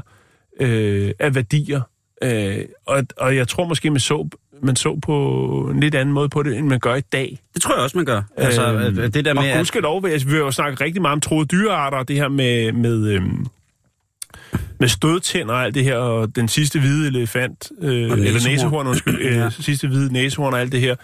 øh, 0.61 1.11
af 1.19 1.35
værdier. 1.35 1.81
Øh, 2.23 2.57
og, 2.87 3.03
og 3.17 3.35
jeg 3.35 3.47
tror 3.47 3.65
måske, 3.67 3.89
man 3.91 3.99
så, 3.99 4.29
man 4.63 4.75
så 4.75 4.99
på 5.05 5.69
en 5.73 5.79
lidt 5.79 5.95
anden 5.95 6.13
måde 6.13 6.29
på 6.29 6.43
det, 6.43 6.57
end 6.57 6.67
man 6.67 6.79
gør 6.79 6.95
i 6.95 7.01
dag. 7.01 7.39
Det 7.53 7.61
tror 7.61 7.75
jeg 7.75 7.83
også, 7.83 7.97
man 7.97 8.05
gør. 8.05 8.21
Altså, 8.37 8.73
øh, 8.73 8.95
det 9.13 9.25
der 9.25 9.33
med... 9.33 9.41
Og 9.41 9.47
at- 9.47 9.57
gudskelov, 9.57 10.03
vil 10.03 10.11
jeg- 10.11 10.25
vi 10.27 10.31
har 10.31 10.37
jo 10.37 10.51
snakket 10.51 10.81
rigtig 10.81 11.01
meget 11.01 11.13
om 11.13 11.21
troede 11.21 11.45
dyrearter, 11.47 11.97
og 11.97 12.07
det 12.07 12.15
her 12.15 12.27
med, 12.27 12.71
med, 12.71 13.07
øhm, 13.07 13.45
med 14.79 14.87
stødtænder 14.87 15.53
og 15.53 15.63
alt 15.63 15.75
det 15.75 15.83
her, 15.83 15.95
og 15.95 16.35
den 16.35 16.47
sidste 16.47 16.79
hvide 16.79 17.07
elefant, 17.07 17.71
øh, 17.81 17.91
eller 17.93 18.15
næsehorn. 18.15 18.51
næsehorn, 18.51 18.87
undskyld, 18.87 19.21
øh, 19.25 19.35
Ja. 19.35 19.49
sidste 19.49 19.87
hvide 19.87 20.13
næsehorn 20.13 20.53
og 20.53 20.61
alt 20.61 20.71
det 20.71 20.79
her, 20.81 20.95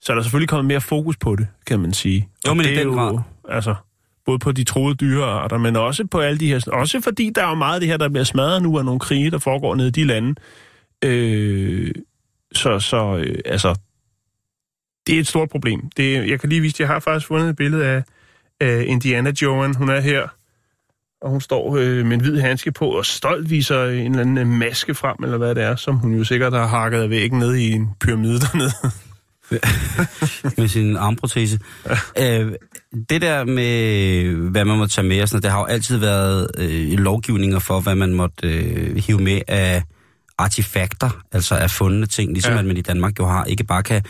så 0.00 0.12
er 0.12 0.14
der 0.14 0.22
selvfølgelig 0.22 0.48
kommet 0.48 0.64
mere 0.64 0.80
fokus 0.80 1.16
på 1.16 1.36
det, 1.36 1.46
kan 1.66 1.80
man 1.80 1.92
sige. 1.92 2.28
Jo, 2.46 2.50
Og 2.50 2.56
men 2.56 2.66
det 2.66 2.78
er 2.78 2.84
den 2.84 2.94
grad. 2.94 3.18
Altså, 3.48 3.74
både 4.24 4.38
på 4.38 4.52
de 4.52 4.64
troede 4.64 4.94
dyrearter, 4.94 5.58
men 5.58 5.76
også 5.76 6.06
på 6.06 6.20
alle 6.20 6.38
de 6.38 6.48
her... 6.48 6.70
Også 6.72 7.00
fordi 7.00 7.30
der 7.34 7.44
er 7.44 7.48
jo 7.48 7.54
meget 7.54 7.74
af 7.74 7.80
det 7.80 7.88
her, 7.88 7.96
der 7.96 8.08
bliver 8.08 8.24
smadret 8.24 8.62
nu 8.62 8.78
af 8.78 8.84
nogle 8.84 9.00
krige, 9.00 9.30
der 9.30 9.38
foregår 9.38 9.74
nede 9.74 9.88
i 9.88 9.90
de 9.90 10.04
lande. 10.04 10.34
Øh, 11.04 11.92
så, 12.52 12.78
så 12.78 13.16
øh, 13.16 13.38
altså, 13.44 13.74
det 15.06 15.16
er 15.16 15.20
et 15.20 15.26
stort 15.26 15.48
problem. 15.48 15.90
Det, 15.96 16.30
jeg 16.30 16.40
kan 16.40 16.48
lige 16.48 16.60
vise, 16.60 16.76
jeg 16.78 16.88
har 16.88 17.00
faktisk 17.00 17.26
fundet 17.26 17.50
et 17.50 17.56
billede 17.56 17.86
af, 17.86 18.02
af 18.60 18.84
Indiana 18.86 19.32
Joan. 19.42 19.74
Hun 19.74 19.88
er 19.88 20.00
her, 20.00 20.28
og 21.20 21.30
hun 21.30 21.40
står 21.40 21.76
øh, 21.76 22.06
med 22.06 22.12
en 22.12 22.20
hvid 22.20 22.40
handske 22.40 22.72
på, 22.72 22.88
og 22.90 23.06
stolt 23.06 23.50
viser 23.50 23.84
en 23.84 24.10
eller 24.10 24.20
anden 24.20 24.58
maske 24.58 24.94
frem, 24.94 25.16
eller 25.24 25.38
hvad 25.38 25.54
det 25.54 25.62
er, 25.62 25.76
som 25.76 25.96
hun 25.96 26.14
jo 26.14 26.24
sikkert 26.24 26.52
har 26.52 26.66
hakket 26.66 27.02
af 27.02 27.10
væggen 27.10 27.38
ned 27.38 27.54
i 27.54 27.72
en 27.72 27.90
pyramide 28.00 28.40
dernede. 28.40 28.72
med 30.58 30.68
sin 30.68 30.96
armprotese. 30.96 31.58
øh, 32.18 32.52
det 33.10 33.22
der 33.22 33.44
med, 33.44 34.50
hvad 34.50 34.64
man 34.64 34.78
må 34.78 34.86
tage 34.86 35.06
med, 35.06 35.22
og 35.22 35.28
sådan, 35.28 35.42
det 35.42 35.50
har 35.50 35.58
jo 35.58 35.64
altid 35.64 35.96
været 35.96 36.50
øh, 36.58 36.98
lovgivninger 36.98 37.58
for, 37.58 37.80
hvad 37.80 37.94
man 37.94 38.14
måtte 38.14 38.48
øh, 38.48 38.96
hive 38.96 39.18
med 39.18 39.40
af 39.48 39.82
artefakter, 40.38 41.10
altså 41.32 41.54
af 41.54 41.70
fundne 41.70 42.06
ting, 42.06 42.32
ligesom 42.32 42.52
ja. 42.52 42.58
At 42.58 42.64
man 42.64 42.76
i 42.76 42.82
Danmark 42.82 43.18
jo 43.18 43.26
har, 43.26 43.44
ikke 43.44 43.64
bare 43.64 43.82
kan, 43.82 44.02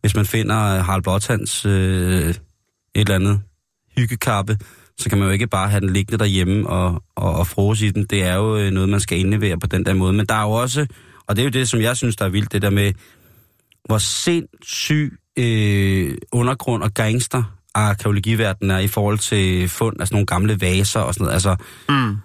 hvis 0.00 0.14
man 0.14 0.26
finder 0.26 0.54
Harald 0.54 1.02
Blåtands 1.02 1.66
øh, 1.66 2.28
et 2.28 2.38
eller 2.94 3.14
andet 3.14 3.40
hyggekappe, 3.96 4.58
så 4.98 5.08
kan 5.08 5.18
man 5.18 5.26
jo 5.26 5.32
ikke 5.32 5.46
bare 5.46 5.68
have 5.68 5.80
den 5.80 5.90
liggende 5.90 6.18
derhjemme 6.18 6.68
og, 6.68 7.02
og, 7.16 7.34
og 7.34 7.46
frose 7.46 7.86
i 7.86 7.90
den. 7.90 8.04
Det 8.04 8.22
er 8.22 8.34
jo 8.34 8.56
øh, 8.56 8.70
noget, 8.70 8.88
man 8.88 9.00
skal 9.00 9.18
indlevere 9.18 9.58
på 9.58 9.66
den 9.66 9.86
der 9.86 9.94
måde. 9.94 10.12
Men 10.12 10.26
der 10.26 10.34
er 10.34 10.42
jo 10.42 10.50
også, 10.50 10.86
og 11.26 11.36
det 11.36 11.42
er 11.42 11.46
jo 11.46 11.50
det, 11.50 11.68
som 11.68 11.80
jeg 11.80 11.96
synes, 11.96 12.16
der 12.16 12.24
er 12.24 12.28
vildt, 12.28 12.52
det 12.52 12.62
der 12.62 12.70
med, 12.70 12.92
hvor 13.86 13.98
sindssyg 13.98 15.18
øh, 15.38 16.14
undergrund 16.32 16.82
og 16.82 16.94
gangster 16.94 17.42
arkeologiverdenen 17.74 18.70
er 18.70 18.78
i 18.78 18.88
forhold 18.88 19.18
til 19.18 19.68
fund 19.68 20.00
af 20.00 20.06
sådan 20.06 20.14
nogle 20.16 20.26
gamle 20.26 20.60
vaser 20.60 21.00
og 21.00 21.14
sådan 21.14 21.24
noget. 21.24 21.34
Altså, 21.34 21.56
Mm. 21.88 22.16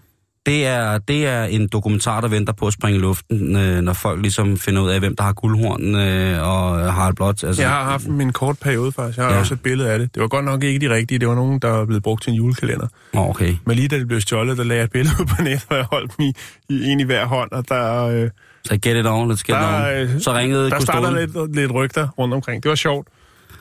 det 0.46 0.66
er, 0.68 0.98
det 0.98 1.26
er 1.28 1.44
en 1.44 1.68
dokumentar, 1.68 2.22
der 2.22 2.28
venter 2.28 2.54
på 2.54 2.68
at 2.68 2.74
springe 2.74 2.98
i 2.98 3.02
luften, 3.02 3.56
øh, 3.56 3.82
når 3.82 3.94
folk 3.94 4.22
ligesom 4.22 4.58
finder 4.58 4.82
ud 4.82 4.90
af, 4.90 5.00
hvem 5.00 5.16
der 5.16 5.24
har 5.24 5.34
guldhorn 5.34 5.96
øh, 5.96 6.48
og 6.48 6.94
Harald 6.94 7.16
Blot. 7.16 7.44
Altså, 7.44 7.62
Jeg 7.62 7.72
har 7.72 7.84
haft 7.84 8.06
en 8.06 8.34
kort 8.34 8.60
periode 8.60 8.92
faktisk. 8.92 9.18
Jeg 9.18 9.26
har 9.26 9.34
Ja. 9.34 9.40
også 9.40 9.54
et 9.54 9.62
billede 9.62 9.90
af 9.92 10.00
det. 10.00 10.16
Det 10.16 10.22
var 10.22 10.28
godt 10.28 10.46
nok 10.46 10.64
ikke 10.64 10.88
de 10.90 10.94
rigtige. 10.94 11.20
Det 11.20 11.28
var 11.28 11.36
nogen, 11.36 11.60
der 11.60 11.70
var 11.70 11.86
blevet 11.86 12.04
brugt 12.04 12.24
til 12.24 12.32
en 12.32 12.38
julekalender. 12.38 12.88
Okay. 13.14 13.56
Men 13.66 13.76
lige 13.76 13.88
da 13.88 14.00
det 14.00 14.08
blev 14.08 14.22
stjålet, 14.22 14.58
der 14.58 14.64
lagde 14.64 14.78
jeg 14.80 14.86
et 14.86 14.92
billede 14.92 15.16
på 15.38 15.42
nettet, 15.44 15.66
og 15.70 15.76
jeg 15.78 15.86
holdt 15.92 16.18
dem 16.18 16.26
i, 16.26 16.34
i 16.70 16.84
en 16.90 17.00
i 17.00 17.04
hver 17.04 17.26
hånd, 17.26 17.52
og 17.52 17.70
der, 17.70 18.04
øh, 18.06 18.30
Så 18.66 18.78
get 18.78 18.98
it 18.98 19.06
on, 19.08 19.32
let's 19.32 19.36
get 19.36 19.48
der, 19.48 19.88
it 19.90 20.10
on. 20.10 20.16
øh, 20.16 20.22
Så 20.22 20.34
ringede 20.34 20.70
der 20.70 20.80
startede 20.80 21.26
kustoden. 21.26 21.48
lidt, 21.48 21.56
lidt 21.56 21.72
rygter 21.74 22.08
rundt 22.10 22.34
omkring. 22.34 22.64
Det 22.64 22.70
var 22.70 22.76
sjovt, 22.76 23.08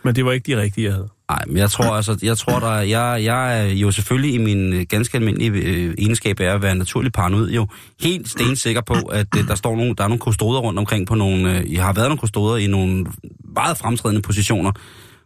men 0.05 0.15
det 0.15 0.25
var 0.25 0.33
ikke 0.33 0.53
de 0.57 0.61
rigtige, 0.61 0.85
jeg 0.85 0.93
havde. 0.93 1.09
Nej, 1.31 1.45
men 1.47 1.57
jeg 1.57 1.71
tror 1.71 1.85
altså, 1.85 2.19
jeg 2.23 2.39
tror 2.39 2.61
der, 2.61 2.73
jeg, 2.73 3.25
jeg 3.25 3.61
er 3.61 3.65
jo 3.73 3.91
selvfølgelig 3.91 4.35
i 4.35 4.39
min 4.39 4.73
øh, 4.73 4.87
ganske 4.89 5.19
almindelige 5.19 5.51
øh, 5.51 5.95
egenskab 5.99 6.41
af 6.41 6.55
at 6.55 6.63
være 6.63 6.75
naturlig 6.75 7.13
paranoid 7.13 7.51
jo 7.51 7.67
helt 8.01 8.29
stensikker 8.31 8.81
på, 8.81 8.95
at 8.95 9.27
øh, 9.39 9.49
der 9.49 9.55
står 9.55 9.77
nogle, 9.77 9.95
der 9.95 10.05
er 10.05 10.09
nogle 10.09 10.19
kustoder 10.21 10.61
rundt 10.61 10.79
omkring 10.79 11.07
på 11.07 11.15
nogle, 11.15 11.59
øh, 11.59 11.73
jeg 11.73 11.85
har 11.85 11.93
været 11.93 12.09
nogle 12.09 12.19
kustoder 12.19 12.57
i 12.57 12.67
nogle 12.67 13.07
meget 13.55 13.79
fremtrædende 13.79 14.23
positioner 14.23 14.73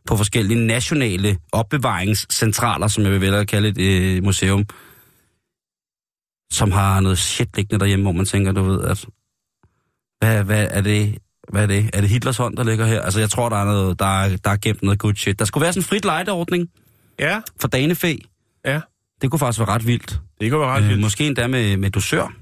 på 0.06 0.16
forskellige 0.16 0.66
nationale 0.66 1.36
opbevaringscentraler, 1.52 2.88
som 2.88 3.04
jeg 3.04 3.12
vil 3.12 3.20
vælge 3.20 3.36
at 3.36 3.48
kalde 3.48 3.68
et 3.68 3.78
øh, 3.78 4.24
museum, 4.24 4.64
som 6.52 6.72
har 6.72 7.00
noget 7.00 7.18
shit 7.18 7.56
liggende 7.56 7.80
derhjemme, 7.80 8.02
hvor 8.02 8.12
man 8.12 8.26
tænker, 8.26 8.52
du 8.52 8.62
ved, 8.62 8.80
at 8.84 9.06
hvad, 10.24 10.44
hvad 10.44 10.68
er 10.70 10.80
det, 10.80 11.18
hvad 11.48 11.62
er 11.62 11.66
det? 11.66 11.90
Er 11.92 12.00
det 12.00 12.10
Hitlers 12.10 12.36
hånd, 12.36 12.56
der 12.56 12.64
ligger 12.64 12.86
her? 12.86 13.00
Altså, 13.00 13.20
jeg 13.20 13.30
tror, 13.30 13.48
der 13.48 13.56
er, 13.56 13.64
noget, 13.64 13.98
der 13.98 14.22
er, 14.22 14.36
der 14.44 14.50
er 14.50 14.56
gemt 14.56 14.82
noget 14.82 14.98
good 14.98 15.14
shit. 15.14 15.38
Der 15.38 15.44
skulle 15.44 15.62
være 15.62 15.72
sådan 15.72 15.80
en 15.80 15.84
frit 15.84 16.04
lejdeordning 16.04 16.68
Ja, 17.18 17.40
for 17.60 17.68
Danefæ. 17.68 18.14
ja. 18.64 18.80
Det 19.22 19.30
kunne 19.30 19.38
faktisk 19.38 19.58
være 19.58 19.68
ret 19.68 19.86
vildt. 19.86 20.20
Det 20.40 20.50
kunne 20.50 20.60
være 20.60 20.68
ret 20.70 20.82
Øh, 20.82 20.88
vildt. 20.88 21.00
måske 21.00 21.26
endda 21.26 21.46
med, 21.46 21.76
med 21.76 21.90
dusør. 21.90 22.32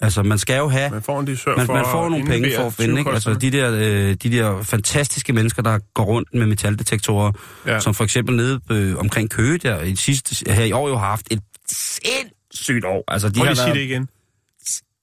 Altså, 0.00 0.22
man 0.22 0.38
skal 0.38 0.58
jo 0.58 0.68
have... 0.68 0.90
Man 0.90 1.02
får 1.02 1.20
en 1.20 1.26
dusør 1.26 1.56
Man, 1.56 1.66
for 1.66 1.74
man 1.74 1.84
får 1.84 2.08
nogle 2.08 2.26
penge 2.26 2.52
for 2.56 2.66
at 2.66 2.72
finde, 2.72 2.98
ikke? 2.98 3.10
Altså, 3.10 3.34
de 3.34 3.50
der, 3.50 3.70
øh, 3.74 4.14
de 4.14 4.30
der 4.30 4.62
fantastiske 4.62 5.32
mennesker, 5.32 5.62
der 5.62 5.78
går 5.94 6.04
rundt 6.04 6.34
med 6.34 6.46
metaldetektorer, 6.46 7.32
ja. 7.66 7.80
Som 7.80 7.94
for 7.94 8.04
eksempel 8.04 8.36
nede 8.36 8.60
øh, 8.70 8.96
omkring 8.96 9.30
Køge, 9.30 9.58
der 9.58 9.82
i 9.82 9.96
sidste, 9.96 10.52
her 10.52 10.64
i 10.64 10.72
år 10.72 10.88
jo 10.88 10.96
har 10.96 11.06
haft 11.06 11.26
et 11.30 11.40
sindssygt 11.70 12.84
år. 12.84 13.04
Altså, 13.08 13.28
de 13.28 13.32
Prøv 13.34 13.46
har 13.46 13.52
lige 13.54 13.62
at 13.62 13.66
sige 13.66 13.66
det 13.68 13.74
været 13.74 13.84
igen. 13.90 14.08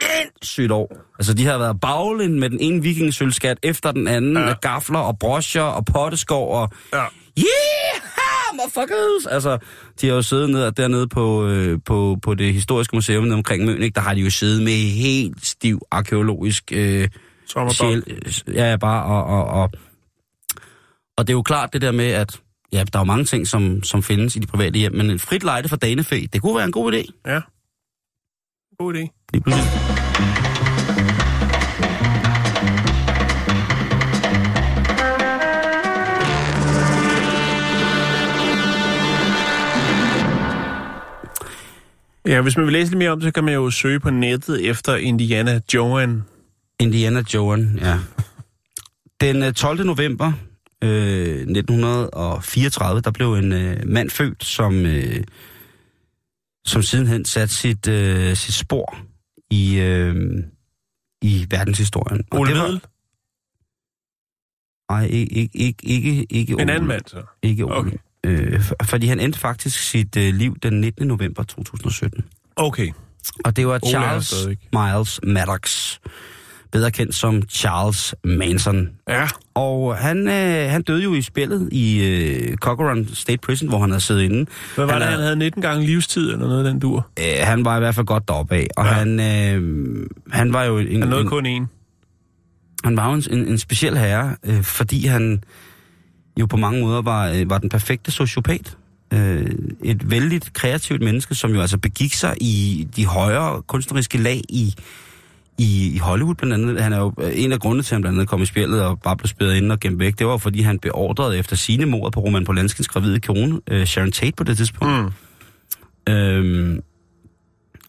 Sindssygt 0.03 0.71
år. 0.71 0.97
Altså, 1.19 1.33
de 1.33 1.45
har 1.45 1.57
været 1.57 1.79
baglen 1.79 2.39
med 2.39 2.49
den 2.49 2.59
ene 2.59 2.81
vikingesølvskat 2.81 3.57
efter 3.63 3.91
den 3.91 4.07
anden, 4.07 4.37
ja. 4.37 4.45
Med 4.45 4.55
gafler 4.61 4.99
og 4.99 5.19
broscher 5.19 5.61
og 5.61 5.85
potteskov 5.85 6.61
og... 6.61 6.69
Ja. 6.93 7.05
Yeah! 7.37 8.03
motherfuckers! 8.53 9.25
Altså, 9.25 9.57
de 10.01 10.07
har 10.07 10.15
jo 10.15 10.21
siddet 10.21 10.49
ned, 10.49 10.71
dernede 10.71 11.07
på, 11.07 11.47
øh, 11.47 11.79
på, 11.85 12.17
på 12.21 12.33
det 12.33 12.53
historiske 12.53 12.95
museum 12.95 13.23
nede 13.23 13.35
omkring 13.35 13.65
Møn, 13.65 13.81
ikke? 13.81 13.95
der 13.95 14.01
har 14.01 14.13
de 14.13 14.21
jo 14.21 14.29
siddet 14.29 14.63
med 14.63 14.91
helt 14.91 15.45
stiv 15.45 15.81
arkeologisk 15.91 16.71
øh, 16.71 17.07
sjæl. 17.71 18.03
Ja, 18.47 18.69
ja, 18.69 18.77
bare, 18.77 19.03
og, 19.03 19.23
og, 19.23 19.45
og, 19.45 19.71
og 21.17 21.27
det 21.27 21.33
er 21.33 21.37
jo 21.37 21.41
klart 21.41 21.73
det 21.73 21.81
der 21.81 21.91
med, 21.91 22.11
at 22.11 22.39
ja, 22.71 22.83
der 22.93 22.99
er 22.99 23.01
jo 23.01 23.05
mange 23.05 23.25
ting, 23.25 23.47
som, 23.47 23.83
som 23.83 24.03
findes 24.03 24.35
i 24.35 24.39
de 24.39 24.47
private 24.47 24.79
hjem, 24.79 24.95
men 24.95 25.09
en 25.09 25.19
frit 25.19 25.43
lejde 25.43 25.69
for 25.69 25.75
danefæ, 25.75 26.25
det 26.33 26.41
kunne 26.41 26.55
være 26.55 26.65
en 26.65 26.71
god 26.71 26.93
idé. 26.93 27.31
Ja. 27.31 27.39
God 28.79 28.95
idé. 28.95 29.07
Lige 29.33 29.43
pludselig. 29.43 29.69
Ja, 42.25 42.41
hvis 42.41 42.57
man 42.57 42.65
vil 42.65 42.73
læse 42.73 42.91
lidt 42.91 42.97
mere 42.97 43.09
om 43.09 43.19
det, 43.19 43.27
så 43.27 43.31
kan 43.31 43.43
man 43.43 43.53
jo 43.53 43.69
søge 43.69 43.99
på 43.99 44.09
nettet 44.09 44.69
efter 44.69 44.95
Indiana 44.95 45.59
Joan. 45.73 46.23
Indiana 46.79 47.23
Joan, 47.33 47.79
ja. 47.81 47.99
Den 49.21 49.43
øh, 49.43 49.53
12. 49.53 49.86
november 49.86 50.31
øh, 50.83 51.39
1934, 51.39 53.01
der 53.01 53.12
blev 53.12 53.33
en 53.33 53.51
øh, 53.51 53.77
mand 53.86 54.09
født, 54.09 54.43
som, 54.43 54.86
øh, 54.86 55.23
som 56.65 56.82
sidenhen 56.82 57.26
satte 57.26 57.56
sit, 57.56 57.88
øh, 57.88 58.36
sit 58.36 58.54
spor 58.54 58.97
i, 59.49 59.80
øh, 59.80 60.15
i 61.21 61.47
verdenshistorien. 61.49 62.23
Og 62.32 62.39
Ole 62.39 62.49
det 62.49 62.60
var-? 62.60 62.80
Nej, 64.91 65.06
ikke, 65.06 65.34
ikke, 65.36 65.58
ikke, 65.60 65.84
ikke, 65.84 66.26
ikke 66.30 66.54
En 66.60 66.69
anden 66.69 66.88
mand, 66.88 67.02
så. 67.08 67.23
Ikke 67.41 67.63
Ole. 67.65 67.76
Okay. 67.76 67.97
Øh, 68.23 68.62
for, 68.62 68.76
fordi 68.84 69.08
han 69.08 69.19
endte 69.19 69.39
faktisk 69.39 69.80
sit 69.80 70.17
øh, 70.17 70.34
liv 70.34 70.58
den 70.60 70.82
19. 70.82 71.08
november 71.08 71.43
2017. 71.43 72.26
Okay. 72.56 72.91
Og 73.45 73.56
det 73.56 73.67
var 73.67 73.80
Charles. 73.80 74.47
Miles 74.73 75.19
Maddox, 75.23 75.97
bedre 76.73 76.91
kendt 76.91 77.15
som 77.15 77.41
Charles 77.49 78.15
Manson. 78.23 78.89
Ja. 79.09 79.27
Og 79.53 79.97
han, 79.97 80.27
øh, 80.27 80.69
han 80.71 80.81
døde 80.81 81.03
jo 81.03 81.13
i 81.13 81.21
spillet 81.21 81.69
i 81.71 82.03
øh, 82.03 82.57
Cochran 82.57 83.07
State 83.13 83.38
Prison, 83.38 83.69
hvor 83.69 83.79
han 83.79 83.89
havde 83.89 84.01
siddet 84.01 84.21
inde. 84.21 84.45
Hvad 84.75 84.86
var 84.86 84.93
han 84.93 85.01
det, 85.01 85.09
han 85.09 85.19
havde 85.19 85.36
19 85.36 85.62
gange 85.62 85.86
livstid, 85.86 86.31
eller 86.33 86.47
noget 86.47 86.65
af 86.65 86.71
den 86.71 86.79
dur? 86.79 87.07
Øh, 87.19 87.25
han 87.41 87.65
var 87.65 87.75
i 87.77 87.79
hvert 87.79 87.95
fald 87.95 88.05
godt 88.05 88.27
deroppe 88.27 88.55
af, 88.55 88.67
og 88.77 88.86
Ja. 88.86 88.91
han, 88.91 89.19
øh, 89.19 90.05
han 90.31 90.53
var 90.53 90.63
jo 90.63 90.77
en, 90.77 90.99
Han 91.01 91.09
nåede 91.09 91.21
en, 91.23 91.27
kun 91.29 91.45
én. 91.45 91.65
han 92.83 92.97
var 92.97 93.09
jo 93.09 93.13
en, 93.15 93.23
en, 93.39 93.47
en 93.47 93.57
speciel 93.57 93.97
herre, 93.97 94.36
øh, 94.43 94.63
fordi 94.63 95.05
han 95.05 95.43
jo 96.39 96.45
på 96.45 96.57
mange 96.57 96.81
måder 96.81 97.01
var, 97.01 97.29
øh, 97.29 97.49
var 97.49 97.57
den 97.57 97.69
perfekte 97.69 98.12
sociopat. 98.12 98.77
Øh, 99.13 99.51
et 99.83 100.12
vældigt 100.12 100.53
kreativt 100.53 101.01
menneske, 101.01 101.36
som 101.36 101.51
jo 101.53 101.62
altså 101.62 101.77
begik 101.77 102.13
sig 102.13 102.36
i 102.41 102.88
de 102.95 103.05
højere 103.05 103.62
kunstneriske 103.62 104.17
lag 104.17 104.41
i, 104.49 104.73
i, 105.57 105.91
i 105.95 105.97
Hollywood 105.97 106.35
blandt 106.35 106.53
andet. 106.53 106.81
Han 106.81 106.93
er 106.93 106.97
jo 106.97 107.13
øh, 107.21 107.31
en 107.33 107.51
af 107.51 107.59
grundene 107.59 107.83
til, 107.83 107.91
at 107.91 107.95
han 107.95 108.01
blandt 108.01 108.17
andet 108.17 108.29
kom 108.29 108.41
i 108.41 108.45
spillet 108.45 108.83
og 108.83 108.99
bare 109.01 109.17
blev 109.17 109.27
spillet 109.27 109.55
ind 109.55 109.71
og 109.71 109.79
gemt 109.79 109.99
væk. 109.99 110.19
Det 110.19 110.27
var, 110.27 110.37
fordi 110.37 110.61
han 110.61 110.79
beordrede 110.79 111.37
efter 111.37 111.55
sine 111.55 111.85
mord 111.85 112.11
på 112.11 112.19
Roman 112.19 112.45
Polanskins 112.45 112.87
gravide 112.87 113.19
kone, 113.19 113.59
øh, 113.69 113.85
Sharon 113.85 114.11
Tate 114.11 114.33
på 114.37 114.43
det 114.43 114.57
tidspunkt. 114.57 115.13
Mm. 116.07 116.13
Øhm, 116.13 116.79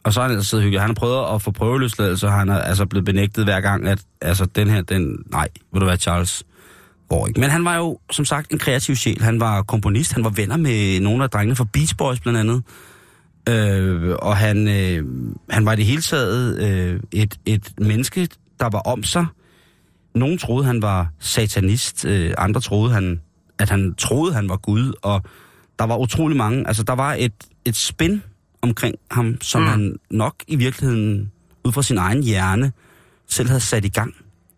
og 0.05 0.13
så 0.13 0.21
har 0.21 0.29
han 0.29 0.37
altså 0.37 0.51
siddet 0.51 0.63
hyggeligt. 0.63 0.81
Han 0.81 0.91
har 0.91 0.95
prøvet 0.95 1.35
at 1.35 1.43
få 1.43 1.51
prøveløsladelse, 1.51 2.27
og 2.27 2.33
han 2.33 2.49
er 2.49 2.59
altså 2.59 2.87
blevet 2.87 3.05
benægtet 3.05 3.45
hver 3.45 3.61
gang, 3.61 3.89
at 3.89 3.99
altså, 4.21 4.47
den 4.47 4.71
her, 4.71 4.83
den, 4.83 5.19
nej, 5.31 5.49
vil 5.73 5.81
du 5.81 5.87
være 5.87 5.97
Charles, 5.97 6.45
går 7.09 7.27
ikke. 7.27 7.41
Men 7.41 7.51
han 7.51 7.65
var 7.65 7.77
jo, 7.77 7.99
som 8.11 8.25
sagt, 8.25 8.53
en 8.53 8.59
kreativ 8.59 8.97
sjæl. 8.97 9.23
Han 9.23 9.41
var 9.41 9.63
komponist, 9.63 10.13
han 10.13 10.25
var 10.25 10.31
venner 10.31 10.57
med 10.57 11.01
nogle 11.01 11.25
af 11.25 11.31
drengene 11.31 11.57
fra 11.57 11.67
Beach 11.73 11.97
Boys 11.97 12.21
blandt 12.21 12.39
andet. 12.39 12.63
Øh, 13.49 14.15
og 14.23 14.37
han, 14.37 14.69
øh, 14.69 15.05
han 15.51 15.67
var 15.67 15.73
i 15.73 15.77
det 15.77 15.85
hele 15.85 16.03
taget 16.03 16.63
øh, 16.63 17.01
et, 17.13 17.37
et 17.47 17.73
menneske, 17.79 18.29
der 18.61 18.69
var 18.69 18.79
om 18.81 19.03
sig. 19.03 19.27
Nogle 20.15 20.39
troede, 20.39 20.65
han 20.65 20.83
var 20.83 21.13
satanist. 21.19 22.05
Øh, 22.05 22.35
andre 22.39 22.61
troede, 22.61 22.93
han, 22.93 23.21
at 23.59 23.71
han 23.71 23.95
troede, 23.95 24.35
han 24.35 24.49
var 24.49 24.57
Gud. 24.57 24.93
Og 25.03 25.23
der 25.79 25.85
var 25.85 25.97
utrolig 25.97 26.37
mange. 26.37 26.67
Altså, 26.67 26.83
der 26.83 26.93
var 26.93 27.15
et, 27.19 27.33
et 27.65 27.77
spin 27.77 28.23
omkring 28.63 28.95
ham, 29.11 29.37
som 29.41 29.61
Mm. 29.63 29.67
mm. 29.67 29.71
han 29.71 29.97
nok 30.11 30.35
i 30.49 30.57
virkeligheden, 30.57 31.31
ud 31.65 31.73
fra 31.73 31.83
sin 31.83 31.99
egen 31.99 32.23
hjerne, 32.23 32.73
selv 33.29 33.49
havde 33.49 33.61
sat 33.61 33.85
i 33.85 33.89
gang. 33.89 34.15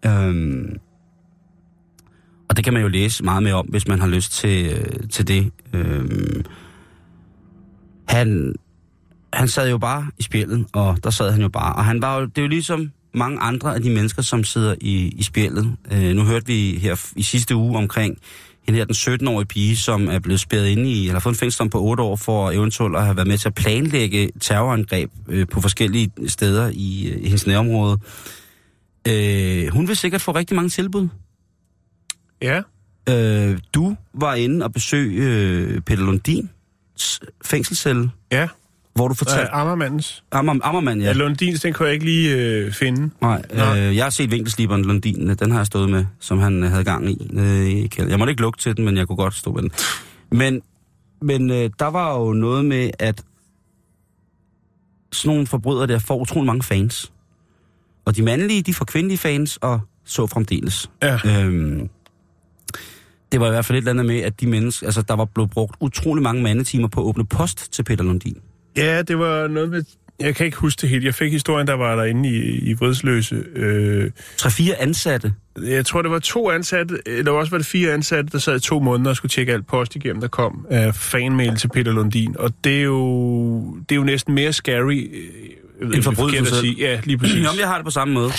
Øhm, 0.07 0.77
og 2.49 2.57
det 2.57 2.65
kan 2.65 2.73
man 2.73 2.83
jo 2.83 2.89
læse 2.89 3.25
meget 3.25 3.43
mere 3.43 3.55
om, 3.55 3.67
hvis 3.67 3.89
man 3.89 4.01
har 4.01 4.07
lyst 4.09 4.33
til, 4.33 4.73
øh, 4.73 5.09
til 5.11 5.29
det. 5.29 5.51
Øhm, 5.73 6.45
han, 8.09 8.55
han 9.37 9.49
sad 9.49 9.71
jo 9.71 9.79
bare 9.79 10.07
i 10.19 10.23
spjældet, 10.23 10.67
og 10.73 11.05
der 11.05 11.11
sad 11.11 11.33
han 11.33 11.43
jo 11.43 11.49
bare. 11.49 11.75
Og 11.75 11.85
han 11.85 12.03
var 12.03 12.19
jo, 12.19 12.27
det 12.27 12.39
er 12.39 12.43
jo 12.43 12.49
ligesom 12.49 12.93
mange 13.15 13.39
andre 13.41 13.75
af 13.75 13.83
de 13.83 13.91
mennesker, 13.91 14.23
som 14.23 14.45
sidder 14.45 14.75
i, 14.81 15.09
i 15.09 15.23
spjældet. 15.23 15.77
Øh, 15.93 16.15
nu 16.15 16.23
hørte 16.25 16.47
vi 16.47 16.79
her 16.79 17.11
i 17.17 17.23
sidste 17.23 17.57
uge 17.57 17.79
omkring 17.79 18.19
hende 18.67 18.79
her, 18.79 18.85
den 18.85 18.95
17-årige 18.95 19.47
pige, 19.47 19.77
som 19.77 20.09
er 20.09 20.19
blevet 20.19 20.41
spærret 20.41 20.67
inde 20.67 20.91
i, 20.91 21.07
eller 21.07 21.21
fået 21.21 21.33
en 21.35 21.39
fængsel 21.39 21.71
på 21.71 21.83
8 21.83 22.03
år 22.03 22.17
for 22.17 22.51
eventuelt 22.51 22.97
at 22.97 23.05
have 23.05 23.17
været 23.17 23.29
med 23.29 23.39
til 23.39 23.49
at 23.49 23.55
planlægge 23.55 24.31
terrorangreb 24.41 25.11
øh, 25.29 25.47
på 25.49 25.61
forskellige 25.61 26.11
steder 26.27 26.71
i, 26.75 27.09
øh, 27.09 27.19
i 27.21 27.25
hendes 27.25 27.47
nærområde. 27.47 27.99
Øh, 29.09 29.69
hun 29.69 29.89
vil 29.89 29.97
sikkert 29.97 30.21
få 30.21 30.33
rigtig 30.33 30.57
mange 30.57 30.69
tilbud. 30.69 31.09
Ja. 32.43 32.63
Øh, 33.09 33.59
du 33.75 33.97
var 34.15 34.35
inde 34.35 34.65
og 34.65 34.73
besøge 34.73 35.23
øh, 35.23 35.81
Peter 35.81 36.03
Lundins 36.03 37.21
fængselscelle, 37.45 38.11
Ja. 38.33 38.49
Hvor 38.97 39.09
du 39.09 39.13
Øh, 39.13 39.17
fortalte... 39.17 39.51
Ammermandens. 39.55 40.25
Ammer, 40.33 40.55
Ammermand, 40.63 41.01
Ja. 41.01 41.07
ja. 41.07 41.13
Lundins, 41.13 41.61
den 41.61 41.73
kunne 41.73 41.87
jeg 41.87 41.95
ikke 41.95 42.05
lige 42.07 42.37
øh, 42.37 42.73
finde. 42.73 43.11
Nej, 43.21 43.43
Nej. 43.55 43.79
øh, 43.81 43.97
jeg 43.97 44.05
har 44.05 44.11
set 44.11 44.31
vinkelsliberen 44.31 44.85
Lundin, 44.85 45.29
den 45.29 45.51
har 45.51 45.59
jeg 45.59 45.67
stået 45.67 45.91
med, 45.91 46.05
som 46.21 46.39
han 46.39 46.63
øh, 46.65 46.71
havde 46.71 46.85
gang 46.85 47.11
i. 47.11 47.17
kælderen. 47.87 48.11
Jeg 48.11 48.19
måtte 48.19 48.31
ikke 48.31 48.43
lugte 48.43 48.63
til 48.63 48.77
den, 48.77 48.85
men 48.85 48.97
jeg 48.97 49.07
kunne 49.07 49.17
godt 49.17 49.35
stå 49.35 49.53
med 49.53 49.63
den. 49.63 49.71
Men, 50.31 50.63
men 51.23 51.51
øh, 51.51 51.71
der 51.79 51.87
var 51.87 52.19
jo 52.19 52.33
noget 52.33 52.65
med, 52.65 52.91
at 52.99 53.23
sådan 55.13 55.29
nogle 55.35 55.47
forbrydere 55.47 55.87
der 55.87 55.99
får 55.99 56.17
utrolig 56.21 56.47
mange 56.47 56.63
fans. 56.63 57.13
Og 58.05 58.17
de 58.17 58.23
mandlige, 58.23 58.63
de 58.63 58.75
får 58.75 58.85
kvindelige 58.85 59.19
fans, 59.19 59.57
og 59.57 59.81
så 60.05 60.27
fremdeles. 60.27 60.91
Ja. 61.03 61.19
Øhm, 61.27 61.89
det 63.33 63.41
var 63.41 63.47
i 63.47 63.51
hvert 63.51 63.65
fald 63.65 63.77
et 63.79 63.81
eller 63.81 63.91
andet 63.91 64.07
med, 64.07 64.21
at 64.21 64.41
de 64.41 64.47
mennesker, 64.47 64.87
altså 64.87 65.03
der 65.03 65.15
var 65.15 65.25
blevet 65.25 65.51
brugt 65.51 65.77
utrolig 65.81 66.23
mange 66.23 66.43
mandetimer 66.43 66.89
på 66.89 67.01
at 67.01 67.05
åbne 67.05 67.27
post 67.27 67.73
til 67.73 67.83
Peter 67.83 68.05
Lundin. 68.05 68.37
Ja, 68.77 69.03
det 69.03 69.19
var 69.19 69.49
noget 69.49 69.71
med... 69.71 69.83
Jeg 70.21 70.35
kan 70.35 70.47
ikke 70.47 70.59
huske 70.59 70.81
det 70.81 70.89
helt. 70.89 71.05
Jeg 71.05 71.15
fik 71.15 71.33
historien, 71.33 71.67
der 71.67 71.75
var 71.75 71.97
derinde 71.97 72.29
i, 72.29 72.59
i 72.71 72.73
Vridsløse. 72.73 73.45
Øh, 73.55 74.11
Tre-fire 74.37 74.75
ansatte. 74.81 75.33
jeg 75.63 75.87
tror, 75.87 76.03
det 76.03 76.11
var 76.11 76.19
to 76.19 76.51
ansatte, 76.51 76.99
eller 77.07 77.33
også 77.33 77.51
var 77.51 77.59
det 77.59 77.67
fire 77.67 77.93
ansatte, 77.93 78.31
der 78.33 78.39
sad 78.39 78.57
i 78.57 78.61
to 78.61 78.81
måneder 78.81 79.11
og 79.11 79.17
skulle 79.17 79.31
tjekke 79.31 79.53
alt 79.53 79.67
post 79.67 79.97
igennem, 79.97 80.21
der 80.21 80.29
kom 80.29 80.67
af 80.71 80.95
fanmail 80.95 81.57
til 81.57 81.69
Peter 81.69 81.93
Lundin. 81.93 82.37
Og 82.39 82.53
det 82.65 82.79
er 82.79 82.83
jo, 82.83 83.61
det 83.77 83.95
er 83.95 83.97
jo 83.97 84.05
næsten 84.05 84.35
mere 84.35 84.53
scary, 84.53 85.11
øh, 85.81 86.03
forbrydelsen 86.03 86.15
forkert 86.17 86.47
at 86.47 86.55
sige. 86.55 86.75
Ja, 86.79 87.01
lige 87.05 87.19
præcis. 87.19 87.37
Jamen, 87.37 87.61
jeg 87.61 87.69
har 87.69 87.77
det 87.77 87.85
på 87.85 87.91
samme 87.91 88.15
måde. 88.15 88.31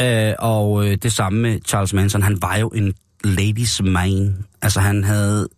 øh, 0.02 0.34
og 0.38 0.86
øh, 0.86 0.98
det 1.02 1.12
samme 1.12 1.40
med 1.40 1.58
Charles 1.66 1.92
Manson. 1.92 2.22
Han 2.22 2.42
var 2.42 2.56
jo 2.56 2.68
en 2.68 2.94
ladies 3.24 3.82
man. 3.82 4.44
Altså, 4.62 4.80
han 4.80 5.04
havde... 5.04 5.48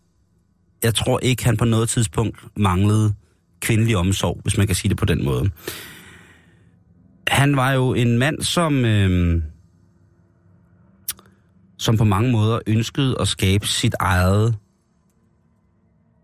Jeg 0.86 0.94
tror 0.94 1.18
ikke, 1.22 1.44
han 1.44 1.56
på 1.56 1.64
noget 1.64 1.88
tidspunkt 1.88 2.38
manglede 2.56 3.14
kvindelig 3.60 3.96
omsorg, 3.96 4.40
hvis 4.42 4.58
man 4.58 4.66
kan 4.66 4.76
sige 4.76 4.88
det 4.88 4.96
på 4.96 5.04
den 5.04 5.24
måde. 5.24 5.50
Han 7.28 7.56
var 7.56 7.72
jo 7.72 7.94
en 7.94 8.18
mand, 8.18 8.42
som... 8.42 8.84
Øh, 8.84 9.42
som 11.78 11.96
på 11.96 12.04
mange 12.04 12.32
måder 12.32 12.58
ønskede 12.66 13.16
at 13.20 13.28
skabe 13.28 13.66
sit 13.66 13.94
eget 14.00 14.56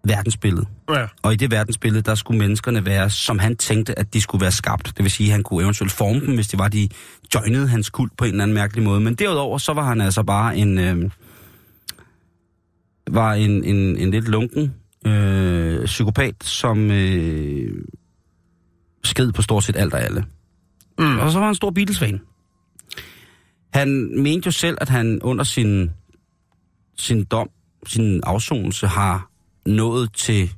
verdensbillede. 0.05 0.67
Ja. 0.91 1.07
Og 1.23 1.33
i 1.33 1.37
det 1.37 1.51
verdensbillede, 1.51 2.03
der 2.03 2.15
skulle 2.15 2.39
menneskerne 2.39 2.87
være, 2.87 3.11
som 3.11 3.39
han 3.39 3.57
tænkte, 3.57 3.99
at 3.99 4.15
de 4.15 4.21
skulle 4.21 4.43
være 4.43 4.53
skabt. 4.53 4.87
Det 4.97 5.03
vil 5.03 5.11
sige, 5.11 5.27
at 5.27 5.33
han 5.33 5.43
kunne 5.43 5.63
eventuelt 5.63 5.93
forme 5.93 6.21
dem, 6.21 6.35
hvis 6.35 6.49
det 6.49 6.59
var, 6.59 6.69
de 6.69 6.89
joinede 7.35 7.69
hans 7.69 7.91
kult 7.91 8.17
på 8.17 8.25
en 8.25 8.31
eller 8.31 8.43
anden 8.43 8.55
mærkelig 8.55 8.85
måde. 8.85 9.01
Men 9.01 9.15
derudover, 9.15 9.59
så 9.59 9.73
var 9.73 9.85
han 9.85 10.01
altså 10.01 10.23
bare 10.23 10.57
en... 10.57 10.79
Øh, 10.79 11.11
var 13.11 13.35
en, 13.35 13.65
en, 13.65 13.97
en 13.97 14.11
lidt 14.11 14.29
lunken 14.29 14.75
øh, 15.07 15.85
psykopat, 15.85 16.45
som 16.45 16.91
øh, 16.91 17.85
sked 19.05 19.33
på 19.33 19.43
stort 19.43 19.65
set 19.65 19.77
alt 19.77 19.95
og 19.95 20.03
alle. 20.03 20.25
Mm. 20.99 21.19
Og 21.19 21.33
så 21.33 21.39
var 21.39 21.47
han 21.47 21.51
en 21.51 21.55
stor 21.55 21.71
Beatles-fan. 21.71 22.21
Han 23.73 24.21
mente 24.23 24.47
jo 24.47 24.51
selv, 24.51 24.79
at 24.81 24.89
han 24.89 25.23
under 25.23 25.45
sin, 25.45 25.91
sin 26.99 27.25
dom, 27.25 27.51
sin 27.87 28.21
afsonelse, 28.25 28.87
har 28.87 29.31
nået 29.67 30.13
til 30.13 30.51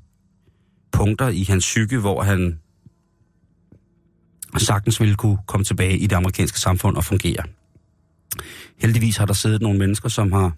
punkter 0.93 1.29
i 1.29 1.43
hans 1.43 1.65
psyke, 1.65 1.99
hvor 1.99 2.23
han 2.23 2.59
sagtens 4.59 5.01
ville 5.01 5.15
kunne 5.15 5.39
komme 5.47 5.65
tilbage 5.65 5.99
i 5.99 6.07
det 6.07 6.17
amerikanske 6.17 6.61
samfund 6.61 6.97
og 6.97 7.05
fungere. 7.05 7.45
Heldigvis 8.79 9.17
har 9.17 9.27
der 9.27 9.35
siddet 9.35 9.63
nogle 9.63 9.79
mennesker, 9.79 10.09
som 10.09 10.33
har 10.33 10.53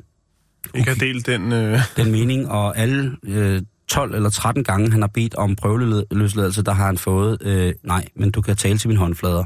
ikke 0.74 0.90
har 0.90 0.98
delt 0.98 1.26
den... 1.26 1.52
Øh... 1.52 1.80
den 1.96 2.12
mening, 2.12 2.48
og 2.48 2.78
alle 2.78 3.16
øh, 3.24 3.62
12 3.88 4.14
eller 4.14 4.30
13 4.30 4.64
gange, 4.64 4.92
han 4.92 5.00
har 5.00 5.10
bedt 5.14 5.34
om 5.34 5.56
prøveløsladelse, 5.56 6.62
der 6.62 6.72
har 6.72 6.86
han 6.86 6.98
fået, 6.98 7.38
øh, 7.42 7.74
nej, 7.82 8.04
men 8.16 8.30
du 8.30 8.42
kan 8.42 8.56
tale 8.56 8.78
til 8.78 8.88
min 8.88 8.96
håndflader. 8.96 9.44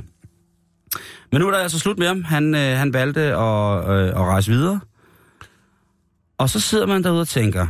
Men 1.33 1.41
nu 1.41 1.47
er 1.47 1.51
der 1.51 1.59
altså 1.59 1.79
slut 1.79 1.99
med 1.99 2.07
ham. 2.07 2.25
Han, 2.25 2.55
øh, 2.55 2.79
han 2.79 2.93
valgte 2.93 3.21
at, 3.21 3.91
øh, 3.91 4.09
at 4.09 4.17
rejse 4.17 4.51
videre. 4.51 4.81
Og 6.39 6.51
så 6.51 6.61
sidder 6.61 6.87
man 6.87 7.05
derude 7.05 7.21
og 7.21 7.29
tænker, 7.29 7.67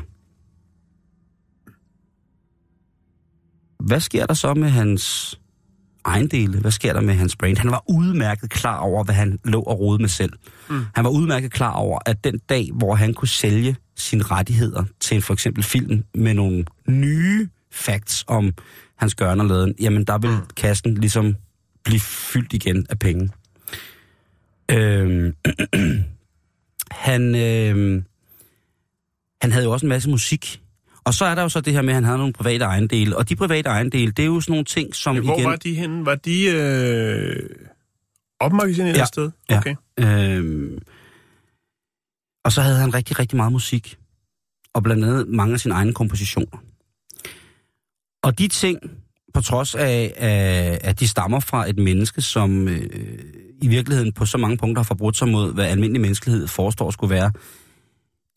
hvad 3.85 4.01
sker 4.01 4.27
der 4.27 4.35
så 4.35 4.55
med 4.55 4.69
hans 4.69 5.37
ejendele? 6.07 6.59
Hvad 6.61 6.71
sker 6.71 6.93
der 6.93 7.01
med 7.01 7.15
hans 7.15 7.37
brand? 7.37 7.59
Han 7.59 7.71
var 7.71 7.85
udmærket 7.89 8.51
klar 8.51 8.79
over, 8.79 9.05
hvad 9.05 9.15
han 9.15 9.39
lå 9.45 9.61
og 9.61 9.81
rode 9.81 9.99
med 9.99 10.09
selv. 10.09 10.33
Mm. 10.71 10.85
Han 10.95 11.05
var 11.05 11.11
udmærket 11.11 11.53
klar 11.53 11.73
over, 11.73 11.99
at 12.07 12.25
den 12.25 12.39
dag, 12.49 12.69
hvor 12.75 12.95
han 12.95 13.15
kunne 13.15 13.29
sælge 13.29 13.77
sine 13.97 14.23
rettigheder 14.23 14.85
til 15.01 15.15
en 15.15 15.23
for 15.23 15.33
eksempel 15.33 15.63
film 15.63 16.05
med 16.15 16.35
nogle 16.35 16.65
nye 16.89 17.49
facts 17.71 18.25
om 18.27 18.55
hans 18.97 19.15
og 19.21 19.47
laden, 19.47 19.75
jamen 19.81 20.05
der 20.05 20.19
vil 20.19 20.37
kassen 20.57 20.95
ligesom 20.95 21.37
blive 21.85 22.01
fyldt 22.01 22.53
igen 22.53 22.87
af 22.91 22.99
penge. 22.99 23.31
Øhm, 24.71 25.35
han, 27.07 27.35
øhm, 27.35 28.05
han 29.43 29.53
havde 29.53 29.65
jo 29.65 29.73
også 29.73 29.87
en 29.87 29.91
masse 29.91 30.11
musik. 30.11 30.61
Og 31.05 31.15
så 31.15 31.25
er 31.25 31.35
der 31.35 31.43
jo 31.43 31.49
så 31.49 31.61
det 31.61 31.73
her 31.73 31.83
med, 31.83 31.89
at 31.89 31.95
han 31.95 32.05
havde 32.05 32.19
nogle 32.19 32.33
private 32.33 32.65
ejendele. 32.65 33.17
Og 33.17 33.29
de 33.29 33.37
private 33.37 33.69
ejendele, 33.69 34.13
det 34.13 34.23
er 34.23 34.27
jo 34.27 34.41
sådan 34.41 34.53
nogle 34.53 34.65
ting, 34.65 34.95
som 34.95 35.17
Hvor 35.25 35.35
igen... 35.39 35.51
var 35.51 35.57
de 35.57 35.75
henne? 35.75 36.07
Var 36.07 36.15
de 36.15 36.45
øh... 36.47 37.49
opmagasineret 38.41 38.97
Ja. 38.97 39.03
et 39.03 39.09
sted? 39.09 39.31
Ja. 39.51 39.59
Okay. 39.59 39.75
Øhm, 39.99 40.79
og 42.45 42.53
så 42.53 42.63
havde 42.63 42.77
han 42.77 42.95
rigtig, 42.95 43.19
rigtig 43.19 43.37
meget 43.37 43.53
musik. 43.53 43.99
Og 44.75 44.83
blandt 44.83 45.05
andet 45.05 45.29
mange 45.29 45.55
af 45.55 45.61
sine 45.61 45.75
egne 45.75 45.95
kompositioner. 45.95 46.63
Og 48.23 48.39
de 48.39 48.49
ting, 48.49 48.79
på 49.35 49.41
trods 49.41 49.75
af, 49.75 50.13
af 50.17 50.79
at 50.81 51.01
de 51.01 51.09
stammer 51.09 51.41
fra 51.41 51.69
et 51.69 51.79
menneske, 51.79 52.23
som 52.23 52.69
øh, 52.69 52.89
i 53.63 53.69
virkeligheden 53.69 54.13
på 54.13 54.27
så 54.27 54.39
mange 54.39 54.57
punkter 54.57 54.83
har 54.83 54.85
forbrudt 54.87 55.17
sig 55.17 55.29
mod, 55.29 55.55
hvad 55.55 55.65
almindelig 55.67 56.01
menneskelighed 56.01 56.47
forestår 56.47 56.91
skulle 56.91 57.15
være, 57.15 57.33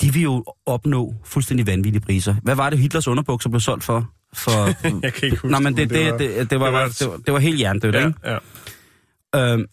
de 0.03 0.13
vil 0.13 0.21
jo 0.21 0.45
opnå 0.65 1.15
fuldstændig 1.25 1.67
vanvittige 1.67 2.01
priser. 2.01 2.35
Hvad 2.43 2.55
var 2.55 2.69
det, 2.69 2.79
Hitlers 2.79 3.07
underbukser 3.07 3.49
blev 3.49 3.59
solgt 3.59 3.83
for? 3.83 4.13
for 4.33 4.51
Jeg 5.03 5.13
kan 5.13 5.23
ikke 5.25 5.37
huske 5.37 5.47
Nå, 5.51 5.59
men 5.59 5.77
det, 5.77 5.89
det, 5.89 6.11
var- 6.11 6.17
det, 6.17 6.29
det, 6.39 6.49
det, 6.49 6.59
var, 6.59 6.65
det 6.65 6.73
var- 6.73 6.87
det, 6.87 7.07
var, 7.07 7.17
det 7.17 7.33
var 7.33 7.39
helt 7.39 7.57
hjernedødt, 7.57 7.95
Ja, 7.95 8.07
ikke? 8.07 8.19
ja. 9.35 9.53
Øhm, 9.53 9.65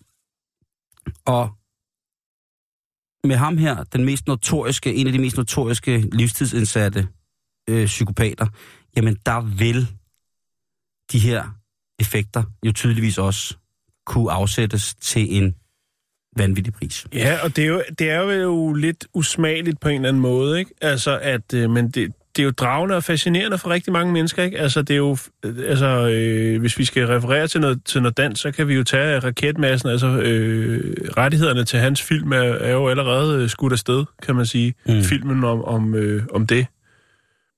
og 1.26 1.50
med 3.24 3.36
ham 3.36 3.56
her, 3.58 3.84
den 3.84 4.04
mest 4.04 4.26
notoriske, 4.26 4.94
en 4.94 5.06
af 5.06 5.12
de 5.12 5.18
mest 5.18 5.36
notoriske 5.36 5.98
livstidsindsatte 6.12 7.08
øh, 7.68 7.86
psykopater, 7.86 8.46
jamen 8.96 9.16
der 9.26 9.40
vil 9.40 9.88
de 11.12 11.18
her 11.18 11.44
effekter 11.98 12.42
jo 12.66 12.72
tydeligvis 12.72 13.18
også 13.18 13.56
kunne 14.06 14.32
afsættes 14.32 14.94
til 14.94 15.36
en 15.42 15.54
vanvittig 16.36 16.72
pris. 16.72 17.06
Ja, 17.14 17.38
og 17.42 17.56
det 17.56 17.64
er, 17.64 17.68
jo, 17.68 17.82
det 17.98 18.10
er 18.10 18.20
jo 18.20 18.72
lidt 18.72 19.06
usmageligt 19.14 19.80
på 19.80 19.88
en 19.88 19.94
eller 19.94 20.08
anden 20.08 20.22
måde, 20.22 20.58
ikke? 20.58 20.70
Altså, 20.80 21.18
at, 21.22 21.54
øh, 21.54 21.70
men 21.70 21.90
det, 21.90 22.12
det 22.36 22.42
er 22.42 22.44
jo 22.44 22.50
dragende 22.50 22.96
og 22.96 23.04
fascinerende 23.04 23.58
for 23.58 23.70
rigtig 23.70 23.92
mange 23.92 24.12
mennesker, 24.12 24.42
ikke? 24.42 24.58
Altså, 24.58 24.82
det 24.82 24.94
er 24.94 24.98
jo, 24.98 25.16
øh, 25.44 25.54
altså, 25.66 26.08
øh, 26.08 26.60
hvis 26.60 26.78
vi 26.78 26.84
skal 26.84 27.06
referere 27.06 27.46
til 27.46 27.60
noget, 27.60 27.84
til 27.84 28.02
noget 28.02 28.16
dans, 28.16 28.40
så 28.40 28.50
kan 28.50 28.68
vi 28.68 28.74
jo 28.74 28.84
tage 28.84 29.18
raketmassen, 29.18 29.88
altså, 29.88 30.06
øh, 30.06 30.96
rettighederne 31.16 31.64
til 31.64 31.78
hans 31.78 32.02
film 32.02 32.32
er, 32.32 32.42
er 32.42 32.72
jo 32.72 32.88
allerede 32.88 33.42
øh, 33.42 33.48
skudt 33.48 33.72
afsted, 33.72 34.04
kan 34.22 34.36
man 34.36 34.46
sige. 34.46 34.74
Mm. 34.86 35.02
Filmen 35.02 35.44
om, 35.44 35.64
om, 35.64 35.94
øh, 35.94 36.22
om 36.32 36.46
det 36.46 36.66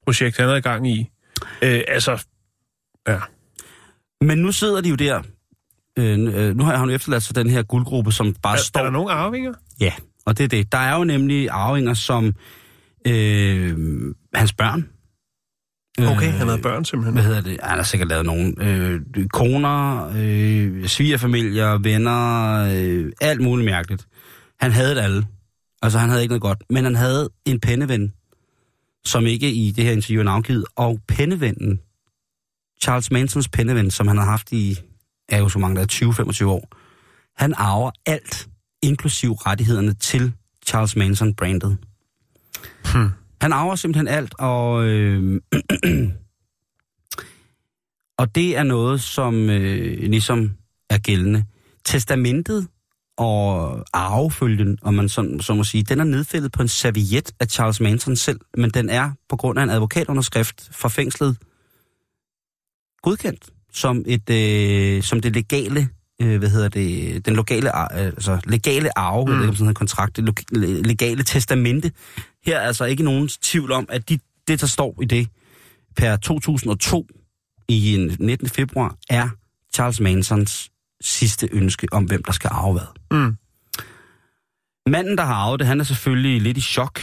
projekt, 0.04 0.36
han 0.36 0.56
i 0.56 0.60
gang 0.60 0.90
i. 0.90 1.10
Øh, 1.62 1.80
altså, 1.88 2.26
ja. 3.08 3.18
Men 4.20 4.38
nu 4.38 4.52
sidder 4.52 4.80
de 4.80 4.88
jo 4.88 4.94
der. 4.94 5.22
Øh, 5.98 6.18
øh, 6.34 6.56
nu 6.56 6.64
har 6.64 6.76
han 6.76 6.88
jo 6.88 6.94
efterladt 6.94 7.22
sig 7.22 7.36
den 7.36 7.50
her 7.50 7.62
guldgruppe, 7.62 8.12
som 8.12 8.34
bare 8.42 8.56
Er, 8.56 8.60
står... 8.60 8.80
er 8.80 8.84
der 8.84 8.90
nogen 8.90 9.10
arvinger? 9.10 9.52
Ja, 9.80 9.92
og 10.26 10.38
det 10.38 10.44
er 10.44 10.48
det. 10.48 10.72
Der 10.72 10.78
er 10.78 10.96
jo 10.96 11.04
nemlig 11.04 11.48
arvinger 11.50 11.94
som 11.94 12.34
øh, 13.06 13.76
hans 14.34 14.52
børn. 14.52 14.88
Okay, 15.98 16.26
Øh, 16.26 16.34
han 16.34 16.48
havde 16.48 16.62
børn 16.62 16.84
simpelthen. 16.84 17.14
Hvad 17.14 17.24
hedder 17.24 17.40
det? 17.40 17.58
Han 17.62 17.76
har 17.76 17.82
sikkert 17.82 18.08
lavet 18.08 18.26
nogen. 18.26 18.60
Øh, 18.60 19.00
koner, 19.32 20.10
øh, 20.16 20.86
svigerfamilier, 20.86 21.78
venner, 21.78 22.52
øh, 22.74 23.12
alt 23.20 23.40
muligt 23.40 23.64
mærkeligt. 23.66 24.06
Han 24.60 24.72
havde 24.72 24.94
det 24.94 25.00
alle. 25.00 25.26
Altså, 25.82 25.98
han 25.98 26.08
havde 26.08 26.22
ikke 26.22 26.32
noget 26.32 26.42
godt. 26.42 26.62
Men 26.70 26.84
han 26.84 26.94
havde 26.94 27.28
en 27.46 27.60
penneven, 27.60 28.12
som 29.04 29.26
ikke 29.26 29.52
i 29.52 29.70
det 29.70 29.84
her 29.84 29.92
interview 29.92 30.20
er 30.20 30.24
navngivet. 30.24 30.64
Og 30.76 30.98
pennevennen, 31.08 31.80
Charles 32.82 33.10
Mansons 33.10 33.48
penneven, 33.48 33.90
som 33.90 34.08
han 34.08 34.18
har 34.18 34.24
haft 34.24 34.52
i, 34.52 34.78
er 35.28 35.38
jo 35.38 35.48
så 35.48 35.58
mange, 35.58 35.76
der 35.76 35.82
er 35.82 36.42
20-25 36.42 36.44
år. 36.46 36.68
Han 37.42 37.54
arver 37.56 37.90
alt, 38.06 38.48
inklusiv 38.82 39.32
rettighederne 39.32 39.94
til 39.94 40.32
Charles 40.66 40.96
Manson 40.96 41.34
brandet. 41.34 41.78
Hmm. 42.92 43.08
Han 43.40 43.52
arver 43.52 43.74
simpelthen 43.74 44.08
alt, 44.08 44.34
og, 44.38 44.84
øh, 44.84 45.40
og 48.20 48.34
det 48.34 48.56
er 48.56 48.62
noget, 48.62 49.00
som 49.00 49.50
øh, 49.50 49.98
ligesom 49.98 50.50
er 50.90 50.98
gældende. 50.98 51.44
Testamentet 51.84 52.68
og 53.16 53.84
arvefølgen, 53.92 54.78
om 54.82 54.94
man 54.94 55.08
sådan, 55.08 55.40
så 55.40 55.54
må 55.54 55.64
sige, 55.64 55.82
den 55.82 56.00
er 56.00 56.04
nedfældet 56.04 56.52
på 56.52 56.62
en 56.62 56.68
serviet 56.68 57.32
af 57.40 57.46
Charles 57.46 57.80
Manson 57.80 58.16
selv, 58.16 58.40
men 58.56 58.70
den 58.70 58.88
er 58.90 59.10
på 59.28 59.36
grund 59.36 59.58
af 59.58 59.62
en 59.62 59.70
advokatunderskrift 59.70 60.68
fra 60.72 60.88
fængslet 60.88 61.36
godkendt 63.02 63.50
som 63.72 64.04
et 64.06 64.30
øh, 64.30 65.02
som 65.02 65.20
det 65.20 65.34
legale 65.34 65.88
øh, 66.22 66.38
hvad 66.38 66.48
hedder 66.48 66.68
det 66.68 67.26
den 67.26 67.36
lokale 67.36 67.70
ar- 67.70 67.88
altså 67.88 68.40
legale 68.44 68.98
arve, 68.98 69.26
mm. 69.26 69.48
om 69.48 69.54
sådan 69.54 69.68
en 69.68 69.74
kontrakt, 69.74 70.16
det 70.16 70.46
legale 70.86 71.22
testamente. 71.22 71.92
Her 72.46 72.58
er 72.58 72.66
altså 72.66 72.84
ikke 72.84 73.02
nogen 73.02 73.28
tvivl 73.28 73.72
om 73.72 73.86
at 73.88 74.08
de, 74.08 74.18
det 74.48 74.60
der 74.60 74.66
står 74.66 74.98
i 75.02 75.04
det 75.04 75.28
per 75.96 76.16
2002 76.16 77.06
i 77.68 77.94
en 77.94 78.16
19. 78.18 78.48
februar 78.48 78.96
er 79.10 79.28
Charles 79.74 80.00
Mansons 80.00 80.70
sidste 81.00 81.48
ønske 81.52 81.88
om 81.92 82.04
hvem 82.04 82.22
der 82.22 82.32
skal 82.32 82.50
arve 82.52 82.72
hvad. 82.72 83.18
Mm. 83.18 83.36
Manden, 84.86 85.18
der 85.18 85.24
har 85.24 85.34
arvet 85.34 85.60
det, 85.60 85.66
han 85.66 85.80
er 85.80 85.84
selvfølgelig 85.84 86.42
lidt 86.42 86.58
i 86.58 86.60
chok, 86.60 87.00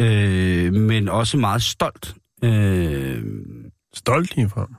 øh, 0.00 0.72
men 0.72 1.08
også 1.08 1.36
meget 1.36 1.62
stolt. 1.62 2.14
Øh, 2.44 3.22
Stolt 3.94 4.34
for. 4.50 4.70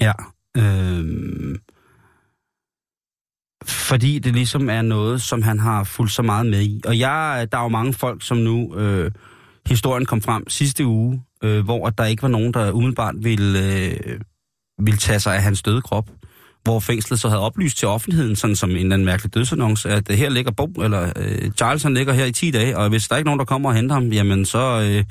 Ja. 0.00 0.12
Øh, 0.56 1.58
fordi 3.64 4.18
det 4.18 4.34
ligesom 4.34 4.70
er 4.70 4.82
noget, 4.82 5.22
som 5.22 5.42
han 5.42 5.58
har 5.58 5.84
fulgt 5.84 6.12
så 6.12 6.22
meget 6.22 6.46
med 6.46 6.62
i. 6.62 6.80
Og 6.86 6.98
jeg, 6.98 7.48
der 7.52 7.58
er 7.58 7.62
jo 7.62 7.68
mange 7.68 7.92
folk, 7.92 8.22
som 8.22 8.36
nu... 8.36 8.76
Øh, 8.76 9.10
historien 9.66 10.06
kom 10.06 10.22
frem 10.22 10.48
sidste 10.48 10.86
uge, 10.86 11.22
øh, 11.44 11.64
hvor 11.64 11.90
der 11.90 12.04
ikke 12.04 12.22
var 12.22 12.28
nogen, 12.28 12.54
der 12.54 12.72
umiddelbart 12.72 13.14
ville, 13.18 13.74
øh, 13.76 14.20
ville 14.78 14.98
tage 14.98 15.20
sig 15.20 15.34
af 15.36 15.42
hans 15.42 15.62
døde 15.62 15.82
krop. 15.82 16.10
Hvor 16.62 16.80
fængslet 16.80 17.20
så 17.20 17.28
havde 17.28 17.40
oplyst 17.40 17.78
til 17.78 17.88
offentligheden, 17.88 18.36
sådan 18.36 18.56
som 18.56 18.70
en 18.70 18.76
eller 18.76 18.94
anden 18.94 19.06
mærkelig 19.06 19.34
dødsannonce, 19.34 19.88
at 19.90 20.10
øh, 20.10 20.16
her 20.16 20.28
ligger 20.28 20.52
Bo, 20.52 20.66
eller 20.66 21.12
øh, 21.16 21.50
Charles 21.50 21.82
han 21.82 21.94
ligger 21.94 22.12
her 22.12 22.24
i 22.24 22.32
10 22.32 22.50
dage, 22.50 22.76
og 22.76 22.88
hvis 22.88 23.08
der 23.08 23.14
er 23.14 23.18
ikke 23.18 23.26
nogen, 23.26 23.38
der 23.38 23.44
kommer 23.44 23.68
og 23.68 23.74
henter 23.74 23.94
ham, 23.94 24.08
jamen 24.08 24.44
så... 24.44 24.80
Øh, 24.80 25.04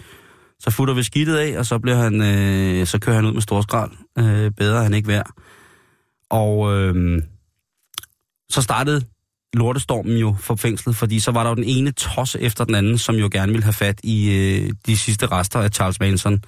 så 0.60 0.72
futter 0.72 0.94
vi 0.94 1.04
skidtet 1.04 1.38
af, 1.38 1.60
og 1.60 1.66
så, 1.66 1.80
bliver 1.80 1.98
han, 1.98 2.22
øh, 2.22 2.88
så 2.88 3.00
kører 3.00 3.16
han 3.16 3.26
ud 3.26 3.34
med 3.34 3.42
stor 3.42 3.62
skrald. 3.62 3.92
Øh, 4.18 4.52
bedre 4.52 4.84
han 4.84 4.94
ikke 4.94 5.08
værd. 5.08 5.32
Og 6.30 6.74
øh, 6.74 7.22
så 8.50 8.62
startede 8.62 9.06
lortestormen 9.54 10.18
jo 10.18 10.36
for 10.40 10.56
fængslet, 10.56 10.96
fordi 10.96 11.20
så 11.20 11.32
var 11.32 11.44
der 11.44 11.50
jo 11.50 11.56
den 11.56 11.64
ene 11.64 11.92
tosse 11.92 12.42
efter 12.42 12.66
den 12.66 12.76
anden, 12.76 12.98
som 12.98 13.16
jo 13.16 13.30
gerne 13.32 13.52
ville 13.52 13.64
have 13.64 13.74
fat 13.74 14.00
i 14.04 14.30
øh, 14.32 14.72
de 14.86 14.98
sidste 14.98 15.26
rester 15.26 15.60
af 15.60 15.70
Charles 15.70 16.00
Manson. 16.00 16.44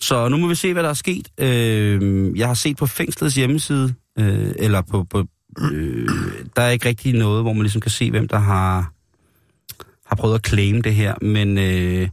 Så 0.00 0.28
nu 0.28 0.36
må 0.36 0.48
vi 0.48 0.54
se, 0.54 0.72
hvad 0.72 0.82
der 0.82 0.88
er 0.88 0.94
sket. 0.94 1.28
Øh, 1.40 2.38
jeg 2.38 2.46
har 2.46 2.54
set 2.54 2.76
på 2.76 2.86
fængslets 2.86 3.34
hjemmeside, 3.34 3.94
øh, 4.18 4.54
eller 4.58 4.82
på... 4.82 5.04
på 5.04 5.24
øh, 5.60 6.08
der 6.56 6.62
er 6.62 6.70
ikke 6.70 6.88
rigtig 6.88 7.12
noget, 7.12 7.42
hvor 7.42 7.52
man 7.52 7.62
ligesom 7.62 7.80
kan 7.80 7.90
se, 7.90 8.10
hvem 8.10 8.28
der 8.28 8.38
har, 8.38 8.92
har 10.06 10.16
prøvet 10.16 10.34
at 10.34 10.46
claim 10.46 10.82
det 10.82 10.94
her, 10.94 11.14
men... 11.22 11.58
Øh, 11.58 12.08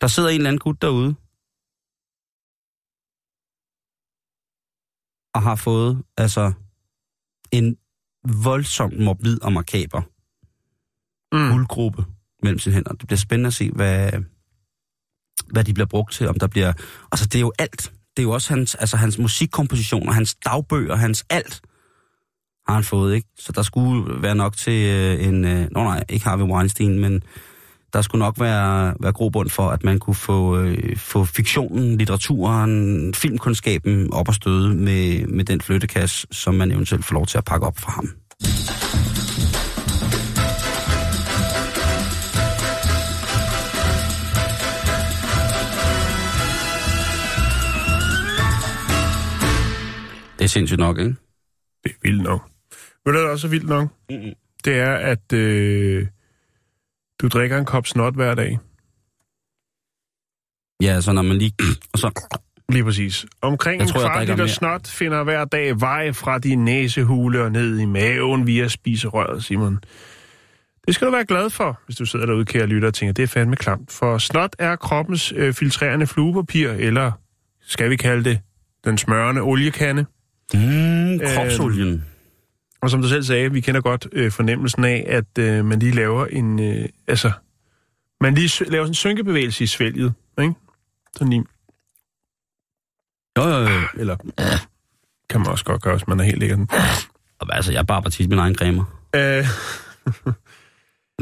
der 0.00 0.06
sidder 0.06 0.28
en 0.28 0.34
eller 0.34 0.48
anden 0.50 0.60
gut 0.60 0.82
derude, 0.82 1.14
og 5.34 5.42
har 5.42 5.54
fået 5.56 6.02
altså 6.16 6.52
en 7.52 7.76
voldsomt 8.44 8.98
morbid 9.00 9.42
og 9.42 9.52
makaber 9.52 10.02
Mm. 11.32 11.50
guldgruppe 11.52 12.04
mellem 12.42 12.58
sine 12.58 12.74
hænder. 12.74 12.92
Det 12.92 13.06
bliver 13.06 13.18
spændende 13.18 13.46
at 13.46 13.54
se, 13.54 13.70
hvad, 13.70 14.12
hvad 15.50 15.64
de 15.64 15.74
bliver 15.74 15.86
brugt 15.86 16.12
til, 16.12 16.28
om 16.28 16.38
der 16.38 16.46
bliver... 16.46 16.72
Altså, 17.12 17.26
det 17.26 17.34
er 17.34 17.40
jo 17.40 17.52
alt. 17.58 17.92
Det 18.16 18.18
er 18.18 18.22
jo 18.22 18.30
også 18.30 18.54
hans, 18.54 18.74
altså, 18.74 18.96
hans 18.96 19.18
musikkompositioner, 19.18 20.12
hans 20.12 20.34
dagbøger, 20.34 20.94
hans 20.94 21.26
alt 21.30 21.60
har 22.66 22.74
han 22.74 22.84
fået, 22.84 23.14
ikke? 23.14 23.28
Så 23.38 23.52
der 23.52 23.62
skulle 23.62 24.22
være 24.22 24.34
nok 24.34 24.56
til 24.56 24.86
øh, 24.90 25.24
en... 25.28 25.44
Øh, 25.44 25.68
nå 25.70 25.84
nej, 25.84 26.04
ikke 26.08 26.24
Harvey 26.24 26.44
Weinstein, 26.44 26.98
men 26.98 27.22
der 27.92 28.02
skulle 28.02 28.18
nok 28.18 28.40
være, 28.40 28.94
være 29.00 29.12
grobund 29.12 29.50
for, 29.50 29.68
at 29.68 29.84
man 29.84 29.98
kunne 29.98 30.14
få, 30.14 30.58
øh, 30.58 30.96
få 30.96 31.24
fiktionen, 31.24 31.98
litteraturen, 31.98 33.14
filmkundskaben 33.14 34.12
op 34.12 34.28
og 34.28 34.34
støde 34.34 34.74
med, 34.74 35.26
med 35.26 35.44
den 35.44 35.60
flyttekasse, 35.60 36.26
som 36.30 36.54
man 36.54 36.70
eventuelt 36.70 37.04
får 37.04 37.14
lov 37.14 37.26
til 37.26 37.38
at 37.38 37.44
pakke 37.44 37.66
op 37.66 37.78
for 37.78 37.90
ham. 37.90 38.08
Det 50.38 50.44
er 50.44 50.48
sindssygt 50.48 50.78
nok, 50.78 50.98
ikke? 50.98 51.14
Det 51.84 51.90
er 51.90 51.98
vildt 52.02 52.22
nok. 52.22 52.40
Ved 53.04 53.12
du, 53.12 53.18
hvad 53.18 53.22
der 53.22 53.28
også 53.28 53.46
er 53.46 53.50
vildt 53.50 53.68
nok? 53.68 53.88
Mm-mm. 54.10 54.32
Det 54.64 54.78
er, 54.78 54.94
at 54.94 55.32
øh, 55.32 56.06
du 57.20 57.28
drikker 57.28 57.58
en 57.58 57.64
kop 57.64 57.86
snot 57.86 58.14
hver 58.14 58.34
dag. 58.34 58.58
Ja, 60.82 61.00
så 61.00 61.12
når 61.12 61.22
man 61.22 61.36
lige... 61.36 61.52
Og 61.92 61.98
så... 62.02 62.10
Lige 62.68 62.84
præcis. 62.84 63.26
Omkring 63.42 63.80
Jeg 63.80 63.86
en 63.86 63.92
tror, 63.92 64.00
kvart 64.00 64.20
liter 64.20 64.36
mere. 64.36 64.48
snot 64.48 64.88
finder 64.88 65.24
hver 65.24 65.44
dag 65.44 65.80
vej 65.80 66.12
fra 66.12 66.38
din 66.38 66.64
næsehule 66.64 67.42
og 67.42 67.52
ned 67.52 67.78
i 67.78 67.84
maven 67.84 68.46
via 68.46 68.68
spiserøret, 68.68 69.44
Simon. 69.44 69.78
Det 70.86 70.94
skal 70.94 71.06
du 71.06 71.12
være 71.12 71.24
glad 71.24 71.50
for, 71.50 71.80
hvis 71.86 71.96
du 71.96 72.04
sidder 72.04 72.26
derude, 72.26 72.44
kære 72.44 72.66
lytter, 72.66 72.88
og 72.88 72.94
tænker, 72.94 73.12
det 73.12 73.22
er 73.22 73.26
fandme 73.26 73.56
klamt. 73.56 73.92
For 73.92 74.18
snot 74.18 74.56
er 74.58 74.76
kroppens 74.76 75.32
øh, 75.36 75.54
filtrerende 75.54 76.06
fluepapir, 76.06 76.70
eller 76.70 77.12
skal 77.62 77.90
vi 77.90 77.96
kalde 77.96 78.24
det 78.24 78.40
den 78.84 78.98
smørende 78.98 79.40
oliekande. 79.40 80.04
Mm, 80.54 81.18
kropsolien. 81.34 82.04
Og 82.82 82.90
som 82.90 83.02
du 83.02 83.08
selv 83.08 83.22
sagde, 83.22 83.52
vi 83.52 83.60
kender 83.60 83.80
godt 83.80 84.08
øh, 84.12 84.32
fornemmelsen 84.32 84.84
af, 84.84 85.04
at 85.08 85.38
øh, 85.38 85.64
man 85.64 85.78
lige 85.78 85.92
laver 85.92 86.26
en... 86.26 86.60
Øh, 86.60 86.88
altså, 87.08 87.32
man 88.20 88.34
lige 88.34 88.64
laver 88.70 88.84
sådan 88.84 88.90
en 88.90 88.94
synkebevægelse 88.94 89.64
i 89.64 89.66
svælget, 89.66 90.14
ikke? 90.40 90.54
Sådan 91.16 91.30
lige... 91.30 91.44
Jo, 93.38 93.42
jo, 93.42 93.58
jo. 93.58 93.80
Eller... 93.94 94.16
Kan 95.30 95.40
man 95.40 95.48
også 95.48 95.64
godt 95.64 95.82
gøre, 95.82 95.94
hvis 95.96 96.08
man 96.08 96.20
er 96.20 96.24
helt 96.24 96.38
lækker. 96.38 96.66
Og 97.40 97.56
Altså, 97.56 97.72
jeg 97.72 97.86
barber 97.86 98.10
tit 98.10 98.28
min 98.28 98.38
egen 98.38 98.54
cremer. 98.54 98.84
Øh, 99.16 99.46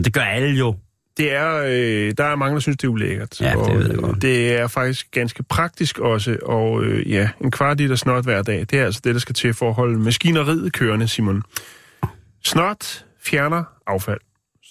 det 0.05 0.13
gør 0.13 0.21
alle 0.21 0.59
jo. 0.59 0.77
Det 1.19 1.33
er... 1.33 1.63
Øh, 1.67 2.15
der 2.19 2.25
er 2.25 2.37
mange, 2.37 2.55
der 2.55 2.61
synes, 2.61 2.77
det 2.77 2.85
er 2.87 2.89
ulækkert. 2.93 3.41
Ja, 3.41 3.51
det 3.51 3.57
og, 3.57 3.79
ved 3.79 3.89
jeg 3.91 3.99
godt. 3.99 4.17
øh, 4.17 4.23
Det 4.23 4.57
er 4.57 4.67
faktisk 4.67 5.11
ganske 5.11 5.43
praktisk 5.43 5.99
også. 5.99 6.37
Og 6.43 6.85
øh, 6.85 7.11
ja, 7.11 7.29
en 7.41 7.51
kvart 7.51 7.77
liter 7.79 7.97
snot 7.97 8.25
hver 8.25 8.43
dag, 8.43 8.61
det 8.61 8.75
er 8.75 8.85
altså 8.85 9.01
det, 9.05 9.15
der 9.15 9.21
skal 9.21 9.35
til 9.35 9.55
for 9.55 9.69
at 9.69 9.75
holde 9.75 9.99
maskineriet 9.99 10.73
kørende, 10.73 11.09
Simon. 11.09 11.43
Snot 12.45 13.05
fjerner 13.23 13.65
affald. 13.87 14.21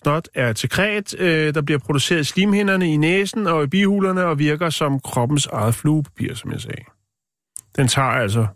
Snot 0.04 0.28
er 0.36 0.50
et 0.50 0.60
sekret, 0.60 1.20
øh, 1.20 1.54
der 1.54 1.62
bliver 1.62 1.80
produceret 1.80 2.20
i 2.20 2.24
slimhinderne 2.24 2.93
i 2.93 2.98
næsen 2.98 3.48
og 3.48 3.64
i 3.64 3.68
bihulerne 3.68 4.26
og 4.26 4.39
virker 4.39 4.70
som 4.70 5.00
kroppens 5.00 5.45
eget 5.45 5.76
fluepapir, 5.76 6.34
som 6.36 6.52
jeg 6.52 6.62
sagde. 6.62 6.84
Den 7.76 7.88
tager 7.88 8.08
altså... 8.10 8.48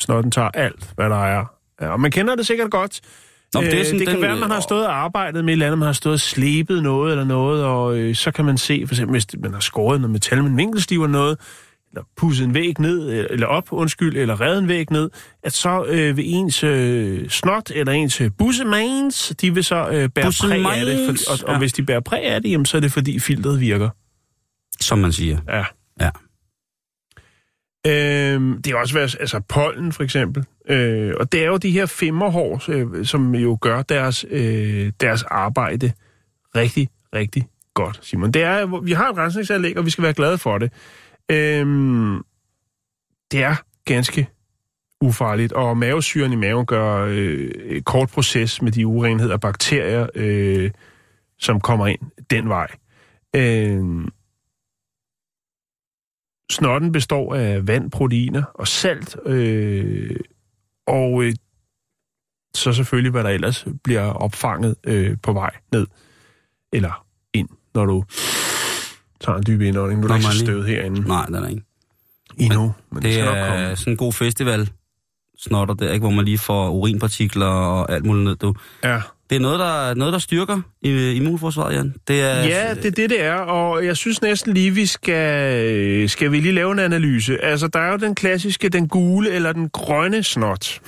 Snotten 0.00 0.30
tager 0.30 0.48
alt, 0.54 0.90
hvad 0.94 1.10
der 1.10 1.24
er. 1.24 1.44
Ja, 1.80 1.88
og 1.88 2.00
man 2.00 2.10
kender 2.10 2.34
det 2.34 2.46
sikkert 2.46 2.70
godt. 2.70 3.00
Nå, 3.54 3.60
det, 3.60 3.74
er 3.74 3.78
øh, 3.78 3.84
sådan 3.84 3.98
det 3.98 4.08
kan 4.08 4.14
den, 4.14 4.22
være, 4.22 4.32
at 4.32 4.38
man 4.38 4.50
har 4.50 4.56
øh, 4.56 4.62
stået 4.62 4.86
og 4.86 4.96
arbejdet 5.04 5.44
med 5.44 5.52
et 5.52 5.52
eller 5.52 5.66
andet, 5.66 5.78
man 5.78 5.86
har 5.86 5.92
stået 5.92 6.12
og 6.12 6.20
slebet 6.20 6.82
noget 6.82 7.10
eller 7.10 7.24
noget, 7.24 7.64
og 7.64 7.98
øh, 7.98 8.14
så 8.14 8.30
kan 8.30 8.44
man 8.44 8.58
se, 8.58 8.84
for 8.86 8.94
eksempel, 8.94 9.12
hvis 9.12 9.26
man 9.38 9.52
har 9.52 9.60
skåret 9.60 10.00
noget 10.00 10.12
metal 10.12 10.42
med 10.42 10.50
en 10.50 10.56
vinkelstiv 10.56 11.02
eller 11.02 11.12
noget, 11.12 11.38
eller 11.92 12.04
pudset 12.16 12.44
en 12.44 12.54
væg 12.54 12.80
ned, 12.80 13.10
øh, 13.10 13.26
eller 13.30 13.46
op, 13.46 13.64
undskyld, 13.70 14.16
eller 14.16 14.40
reddet 14.40 14.62
en 14.62 14.68
væg 14.68 14.90
ned, 14.90 15.10
at 15.42 15.52
så 15.52 15.84
øh, 15.88 16.16
vil 16.16 16.24
ens 16.34 16.64
øh, 16.64 17.28
snot 17.28 17.70
eller 17.74 17.92
ens 17.92 18.20
øh, 18.20 18.30
bussemans, 18.38 19.32
de 19.40 19.54
vil 19.54 19.64
så 19.64 19.88
øh, 19.88 20.08
bære 20.08 20.08
præg 20.40 20.66
af 20.66 20.86
det. 20.86 20.96
Bussemans, 20.96 21.24
For, 21.28 21.32
og, 21.32 21.48
og 21.48 21.52
ja. 21.52 21.58
hvis 21.58 21.72
de 21.72 21.82
bærer 21.82 22.00
præg 22.00 22.24
af 22.24 22.42
det, 22.42 22.50
jamen, 22.50 22.66
så 22.66 22.76
er 22.76 22.80
det 22.80 22.92
fordi 22.92 23.18
filtret 23.18 23.60
virker. 23.60 23.90
Som 24.80 24.98
man 24.98 25.12
siger. 25.12 25.38
Ja. 25.48 25.64
Øh, 27.86 28.58
det 28.64 28.66
er 28.66 28.76
også 28.76 28.94
været, 28.94 29.16
altså 29.20 29.40
pollen 29.40 29.92
for 29.92 30.02
eksempel. 30.02 30.44
Øh, 30.68 31.14
og 31.20 31.32
det 31.32 31.42
er 31.42 31.46
jo 31.46 31.56
de 31.56 31.70
her 31.70 31.86
femmerhår, 31.86 32.62
øh, 32.68 33.06
som 33.06 33.34
jo 33.34 33.58
gør 33.60 33.82
deres, 33.82 34.24
øh, 34.30 34.92
deres 35.00 35.22
arbejde 35.22 35.92
rigtig, 36.56 36.88
rigtig 37.14 37.48
godt, 37.74 37.98
Simon. 38.02 38.30
Det 38.30 38.42
er, 38.42 38.80
vi 38.80 38.92
har 38.92 39.10
et 39.10 39.16
rensningsanlæg, 39.16 39.78
og 39.78 39.84
vi 39.84 39.90
skal 39.90 40.04
være 40.04 40.12
glade 40.12 40.38
for 40.38 40.58
det. 40.58 40.72
Øh, 41.30 41.66
det 43.30 43.42
er 43.42 43.54
ganske 43.84 44.28
ufarligt, 45.00 45.52
og 45.52 45.76
mavesyren 45.76 46.32
i 46.32 46.36
maven 46.36 46.66
gør 46.66 47.06
øh, 47.10 47.82
kort 47.82 48.08
proces 48.08 48.62
med 48.62 48.72
de 48.72 48.86
urenheder 48.86 49.34
og 49.34 49.40
bakterier, 49.40 50.06
øh, 50.14 50.70
som 51.38 51.60
kommer 51.60 51.86
ind 51.86 52.00
den 52.30 52.48
vej. 52.48 52.68
Øh, 53.36 53.84
Snotten 56.52 56.92
består 56.92 57.34
af 57.34 57.66
vand, 57.68 57.90
proteiner 57.90 58.42
og 58.54 58.68
salt, 58.68 59.16
øh, 59.26 60.16
og 60.86 61.22
øh, 61.24 61.34
så 62.54 62.72
selvfølgelig, 62.72 63.10
hvad 63.10 63.24
der 63.24 63.30
ellers 63.30 63.66
bliver 63.84 64.02
opfanget 64.02 64.76
øh, 64.84 65.16
på 65.22 65.32
vej 65.32 65.50
ned, 65.72 65.86
eller 66.72 67.06
ind, 67.34 67.48
når 67.74 67.84
du 67.86 68.04
tager 69.20 69.38
en 69.38 69.44
dyb 69.46 69.60
indånding. 69.60 70.00
Nu 70.00 70.06
er 70.06 70.08
der 70.08 70.16
ikke 70.16 70.38
støvet 70.38 70.66
herinde 70.68 71.00
Nej, 71.08 71.26
den 71.26 71.34
er 71.34 71.48
ikke. 71.48 71.62
endnu, 72.38 72.74
men 72.90 72.96
det, 72.96 73.02
Det 73.02 73.12
skal 73.12 73.24
nok 73.24 73.36
er 73.36 73.48
komme. 73.48 73.76
sådan 73.76 73.92
en 73.92 73.96
god 73.96 74.12
festival 74.12 74.70
snotter 75.48 75.74
der, 75.74 75.92
ikke? 75.92 76.02
hvor 76.02 76.10
man 76.10 76.24
lige 76.24 76.38
får 76.38 76.68
urinpartikler 76.68 77.46
og 77.46 77.92
alt 77.92 78.04
muligt 78.06 78.24
ned. 78.24 78.36
Du. 78.36 78.54
Ja. 78.84 79.00
Det 79.30 79.36
er 79.36 79.40
noget, 79.40 79.58
der, 79.58 79.94
noget, 79.94 80.12
der 80.12 80.18
styrker 80.18 80.60
immunforsvaret, 80.82 81.74
Jan. 81.74 81.94
Det 82.08 82.20
er, 82.20 82.44
Ja, 82.44 82.74
det 82.74 82.84
er 82.86 82.90
det, 82.90 83.10
det 83.10 83.22
er, 83.24 83.34
og 83.34 83.84
jeg 83.86 83.96
synes 83.96 84.22
næsten 84.22 84.54
lige, 84.54 84.70
vi 84.70 84.86
skal, 84.86 86.08
skal 86.08 86.32
vi 86.32 86.40
lige 86.40 86.52
lave 86.52 86.72
en 86.72 86.78
analyse. 86.78 87.44
Altså, 87.44 87.68
der 87.68 87.78
er 87.78 87.90
jo 87.90 87.96
den 87.96 88.14
klassiske, 88.14 88.68
den 88.68 88.88
gule 88.88 89.30
eller 89.30 89.52
den 89.52 89.68
grønne 89.68 90.22
snot. 90.22 90.80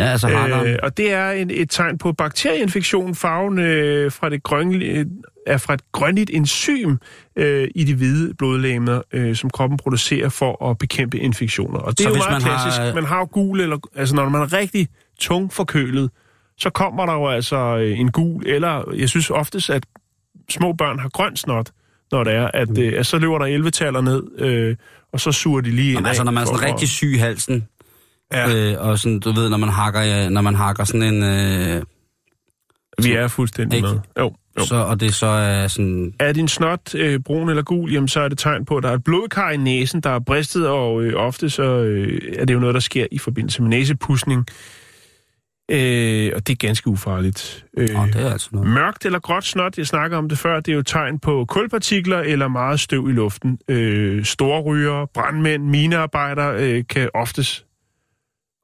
Ja 0.00 0.04
altså 0.04 0.28
har 0.28 0.62
Øh, 0.62 0.76
og 0.82 0.96
det 0.96 1.12
er 1.12 1.30
en, 1.30 1.50
et 1.50 1.70
tegn 1.70 1.98
på 1.98 2.12
bakterieinfektion. 2.12 3.14
Farven 3.14 3.58
øh, 3.58 4.12
fra 4.12 4.28
det 4.30 4.42
grønlige, 4.42 5.06
er 5.46 5.58
fra 5.58 5.74
et 5.74 5.80
grønligt 5.92 6.30
enzym 6.34 6.96
øh, 7.36 7.68
i 7.74 7.84
de 7.84 7.94
hvide 7.94 8.34
blodlegemer, 8.34 9.02
øh, 9.12 9.36
som 9.36 9.50
kroppen 9.50 9.76
producerer 9.78 10.28
for 10.28 10.70
at 10.70 10.78
bekæmpe 10.78 11.18
infektioner. 11.18 11.78
Og 11.78 11.90
det 11.90 11.98
Så 12.00 12.04
er 12.04 12.08
jo 12.10 12.14
hvis 12.14 12.24
meget 12.30 12.42
man 12.42 12.50
har- 12.52 12.62
klassisk. 12.70 12.94
Man 12.94 13.04
har 13.04 13.18
jo 13.18 13.28
gul, 13.32 13.60
eller, 13.60 13.78
altså 13.96 14.14
når 14.14 14.28
man 14.28 14.42
er 14.42 14.52
rigtig 14.52 14.88
tung 15.20 15.52
forkølet, 15.52 16.10
så 16.58 16.70
kommer 16.70 17.06
der 17.06 17.12
jo 17.12 17.28
altså 17.28 17.56
øh, 17.76 17.98
en 18.00 18.10
gul, 18.12 18.42
eller 18.46 18.92
jeg 18.96 19.08
synes 19.08 19.30
oftest, 19.30 19.70
at 19.70 19.86
små 20.50 20.72
børn 20.72 20.98
har 20.98 21.08
grøn 21.08 21.36
snot, 21.36 21.70
når 22.12 22.24
det 22.24 22.34
er, 22.34 22.50
at, 22.54 22.68
Mm. 22.70 22.82
øh, 22.82 22.92
at 22.98 23.06
så 23.06 23.18
løber 23.18 23.38
der 23.38 23.46
11 23.46 23.70
taller 23.70 24.00
ned, 24.00 24.22
øh, 24.38 24.76
og 25.12 25.20
så 25.20 25.32
suger 25.32 25.60
de 25.60 25.70
lige 25.70 25.92
ind. 25.96 26.06
Altså, 26.06 26.24
når 26.24 26.32
man 26.32 26.42
er 26.42 26.46
sådan 26.46 26.62
rigtig 26.62 26.88
syg 26.88 27.12
i 27.14 27.18
halsen, 27.18 27.68
Ja. 28.32 28.72
øh, 28.72 28.88
og 28.88 28.98
sådan, 28.98 29.20
du 29.20 29.32
ved, 29.32 29.48
når 29.50 29.56
man 29.56 29.68
hakker, 29.68 30.28
når 30.28 30.40
man 30.40 30.54
hakker 30.54 30.84
sådan 30.84 31.14
en... 31.14 31.22
Øh, 31.22 31.82
Vi 33.02 33.12
er 33.12 33.28
fuldstændig 33.28 33.76
Ikke? 33.76 33.88
med. 33.88 33.98
Jo, 34.18 34.34
jo. 34.58 34.64
så, 34.64 34.76
og 34.76 35.00
det 35.00 35.14
så 35.14 35.26
er 35.26 35.68
sådan... 35.68 36.14
Er 36.20 36.32
din 36.32 36.48
snot 36.48 36.94
øh, 36.94 37.20
brun 37.20 37.48
eller 37.48 37.62
gul, 37.62 37.92
jamen, 37.92 38.08
så 38.08 38.20
er 38.20 38.28
det 38.28 38.38
tegn 38.38 38.64
på, 38.64 38.76
at 38.76 38.82
der 38.82 38.88
er 38.90 38.94
et 38.94 39.04
blodkar 39.04 39.50
i 39.50 39.56
næsen, 39.56 40.00
der 40.00 40.10
er 40.10 40.18
bristet, 40.18 40.68
og 40.68 41.02
øh, 41.02 41.14
ofte 41.16 41.50
så 41.50 41.62
øh, 41.62 42.20
er 42.38 42.44
det 42.44 42.54
jo 42.54 42.58
noget, 42.60 42.74
der 42.74 42.80
sker 42.80 43.06
i 43.12 43.18
forbindelse 43.18 43.62
med 43.62 43.68
næsepusning. 43.70 44.46
Øh, 45.70 46.32
og 46.34 46.46
det 46.46 46.52
er 46.52 46.66
ganske 46.66 46.88
ufarligt. 46.88 47.64
Øh, 47.78 47.88
Åh, 48.00 48.06
det 48.06 48.16
er 48.26 48.32
altså 48.32 48.48
noget. 48.52 48.68
Mørkt 48.68 49.06
eller 49.06 49.18
gråt 49.18 49.44
snot, 49.44 49.78
jeg 49.78 49.86
snakker 49.86 50.18
om 50.18 50.28
det 50.28 50.38
før, 50.38 50.60
det 50.60 50.72
er 50.72 50.76
jo 50.76 50.82
tegn 50.82 51.18
på 51.18 51.44
kulpartikler 51.48 52.18
eller 52.20 52.48
meget 52.48 52.80
støv 52.80 53.08
i 53.08 53.12
luften. 53.12 53.58
Øh, 53.68 54.24
store 54.24 54.60
ryger, 54.60 55.06
brandmænd, 55.14 55.64
minearbejdere 55.64 56.54
øh, 56.64 56.84
kan 56.88 57.08
oftest 57.14 57.63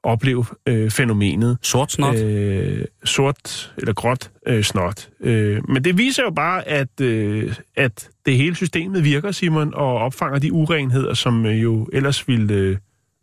opleve 0.03 0.45
øh, 0.65 0.91
fænomenet 0.91 1.57
Sort 1.61 1.91
snot? 1.91 2.15
øh, 2.15 2.85
sort 3.03 3.73
eller 3.77 3.93
gråt 3.93 4.31
øh, 4.47 4.63
snot. 4.63 5.09
Øh, 5.23 5.69
men 5.69 5.83
det 5.83 5.97
viser 5.97 6.23
jo 6.23 6.29
bare, 6.29 6.67
at, 6.67 7.01
øh, 7.01 7.55
at 7.75 8.09
det 8.25 8.37
hele 8.37 8.55
systemet 8.55 9.03
virker, 9.03 9.31
Simon, 9.31 9.73
og 9.73 9.97
opfanger 9.97 10.39
de 10.39 10.53
urenheder, 10.53 11.13
som 11.13 11.45
øh, 11.45 11.63
jo 11.63 11.89
ellers 11.93 12.27
ville 12.27 12.53
øh, 12.53 12.77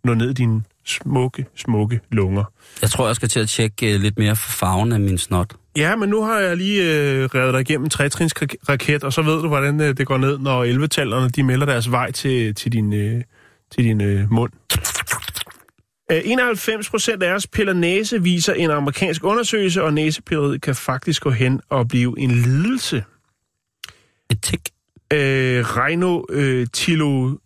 nå 0.04 0.14
ned 0.14 0.30
i 0.30 0.32
dine 0.32 0.62
smukke, 0.84 1.46
smukke 1.56 2.00
lunger. 2.10 2.44
Jeg 2.82 2.90
tror, 2.90 3.06
jeg 3.06 3.16
skal 3.16 3.28
til 3.28 3.40
at 3.40 3.48
tjekke 3.48 3.94
øh, 3.94 4.00
lidt 4.00 4.18
mere 4.18 4.36
for 4.36 4.50
farven 4.50 4.92
af 4.92 5.00
min 5.00 5.18
snot. 5.18 5.54
Ja, 5.76 5.96
men 5.96 6.08
nu 6.08 6.22
har 6.22 6.38
jeg 6.38 6.56
lige 6.56 6.82
øh, 6.82 7.24
revet 7.24 7.54
dig 7.54 7.60
igennem 7.60 7.84
en 7.84 7.90
trætrins 7.90 8.34
raket, 8.68 9.04
og 9.04 9.12
så 9.12 9.22
ved 9.22 9.42
du, 9.42 9.48
hvordan 9.48 9.80
øh, 9.80 9.96
det 9.96 10.06
går 10.06 10.18
ned, 10.18 10.38
når 10.38 10.64
11-tallerne 10.64 11.28
de 11.28 11.42
melder 11.42 11.66
deres 11.66 11.90
vej 11.90 12.10
til, 12.10 12.54
til 12.54 12.72
din, 12.72 12.92
øh, 12.92 13.22
til 13.74 13.84
din 13.84 14.00
øh, 14.00 14.32
mund. 14.32 14.52
Øh, 16.12 16.20
91 16.24 16.90
procent 16.90 17.22
af 17.22 17.34
os 17.34 17.46
piller 17.46 17.72
næse, 17.72 18.22
viser 18.22 18.54
en 18.54 18.70
amerikansk 18.70 19.24
undersøgelse, 19.24 19.82
og 19.82 19.94
næsepilleriet 19.94 20.62
kan 20.62 20.74
faktisk 20.74 21.22
gå 21.22 21.30
hen 21.30 21.60
og 21.68 21.88
blive 21.88 22.14
en 22.18 22.30
lidelse. 22.30 23.04
Et 24.30 24.42
tik. 24.42 24.60
Øh, 25.12 25.64
Rhino 25.76 26.22
øh, 26.30 26.66
tilo, 26.72 27.36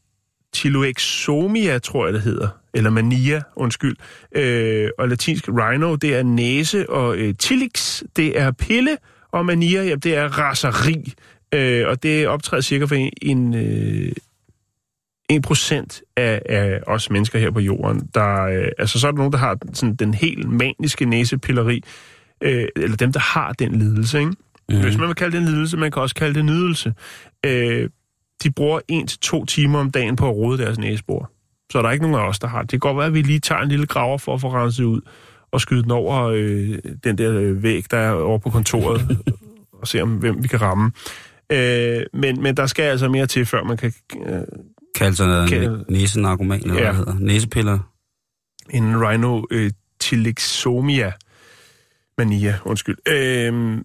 tiloexomia, 0.53 1.79
tror 1.79 2.07
jeg 2.07 2.15
det 2.15 2.23
hedder, 2.23 2.49
eller 2.75 2.91
mania, 2.91 3.43
undskyld. 3.57 3.97
Øh, 4.37 4.91
og 4.99 5.09
latinsk 5.09 5.49
rhino, 5.49 5.97
det 5.97 6.15
er 6.15 6.23
næse, 6.23 6.91
og 6.91 7.17
øh, 7.17 7.35
tilix, 7.39 8.03
det 8.17 8.41
er 8.41 8.51
pille, 8.51 8.97
og 9.33 9.47
mania, 9.47 9.85
ja, 9.85 9.95
det 9.95 10.17
er 10.17 10.39
raseri. 10.39 11.15
Øh, 11.55 11.89
og 11.89 12.03
det 12.03 12.29
optræder 12.29 12.61
cirka 12.61 12.85
for 12.85 12.95
en, 12.95 13.13
en, 13.23 13.55
øh, 13.55 14.13
1% 15.33 16.13
af, 16.17 16.43
af 16.49 16.81
os 16.87 17.11
mennesker 17.11 17.39
her 17.39 17.51
på 17.51 17.61
jorden. 17.61 18.09
Der, 18.15 18.45
øh, 18.45 18.69
altså 18.79 19.01
så 19.01 19.07
er 19.07 19.11
der 19.11 19.19
nogen, 19.19 19.33
der 19.33 19.39
har 19.39 19.59
sådan, 19.73 19.95
den 19.95 20.15
helt 20.15 20.49
maniske 20.49 21.05
næsepilleri, 21.05 21.85
øh, 22.43 22.69
eller 22.77 22.97
dem, 22.97 23.13
der 23.13 23.21
har 23.21 23.53
den 23.53 23.75
lidelse. 23.75 24.19
Ikke? 24.19 24.33
Mm. 24.69 24.81
Hvis 24.81 24.99
man 24.99 25.09
vil 25.09 25.15
kalde 25.15 25.37
det 25.37 25.43
en 25.43 25.49
lidelse, 25.49 25.77
man 25.77 25.91
kan 25.91 26.03
også 26.03 26.15
kalde 26.15 26.35
det 26.35 26.45
nydelse. 26.45 26.95
Øh, 27.47 27.89
de 28.43 28.51
bruger 28.51 28.81
1-2 29.41 29.45
timer 29.45 29.79
om 29.79 29.91
dagen 29.91 30.17
på 30.17 30.29
at 30.29 30.37
rode 30.37 30.59
deres 30.59 30.79
næsebor. 30.79 31.31
Så 31.73 31.79
er 31.79 31.83
der 31.83 31.91
ikke 31.91 32.03
nogen 32.03 32.21
af 32.21 32.29
os, 32.29 32.39
der 32.39 32.49
har 32.49 32.63
det. 32.63 32.71
Det 32.71 32.81
kan 32.81 32.89
godt 32.89 32.97
være, 32.97 33.07
at 33.07 33.15
vi 33.15 33.23
lige 33.23 33.39
tager 33.39 33.61
en 33.61 33.69
lille 33.69 33.87
graver 33.87 34.19
for 34.19 34.35
at 34.35 34.41
få 34.41 34.49
renset 34.49 34.85
ud 34.85 35.01
og 35.53 35.61
skyde 35.61 35.83
den 35.83 35.91
over 35.91 36.33
øh, 36.35 36.79
den 37.05 37.19
der 37.19 37.33
øh, 37.33 37.63
væg, 37.63 37.85
der 37.91 37.99
er 37.99 38.13
over 38.13 38.39
på 38.39 38.51
kontoret, 38.51 39.19
og 39.81 39.89
se 39.89 40.03
om 40.03 40.17
hvem 40.17 40.43
vi 40.43 40.49
kan 40.49 40.61
ramme. 40.61 40.93
Øh, 41.53 42.03
men, 42.13 42.43
men 42.43 42.57
der 42.57 42.67
skal 42.67 42.83
altså 42.83 43.09
mere 43.09 43.27
til, 43.27 43.47
før 43.47 43.63
man 43.63 43.77
kan... 43.77 43.93
Øh, 44.27 44.43
Kaldt 44.95 45.17
sig 45.17 45.49
Kan- 45.49 45.63
en 45.71 45.85
næsenarkoman, 45.89 46.61
eller 46.61 46.75
Ja. 46.75 46.83
hvad 46.83 46.95
hedder. 46.95 47.15
Næsepiller. 47.19 47.79
en 48.71 49.07
rhino 49.07 49.43
øh, 49.51 49.71
mania, 52.19 52.59
undskyld. 52.65 52.97
Øh, 53.09 53.79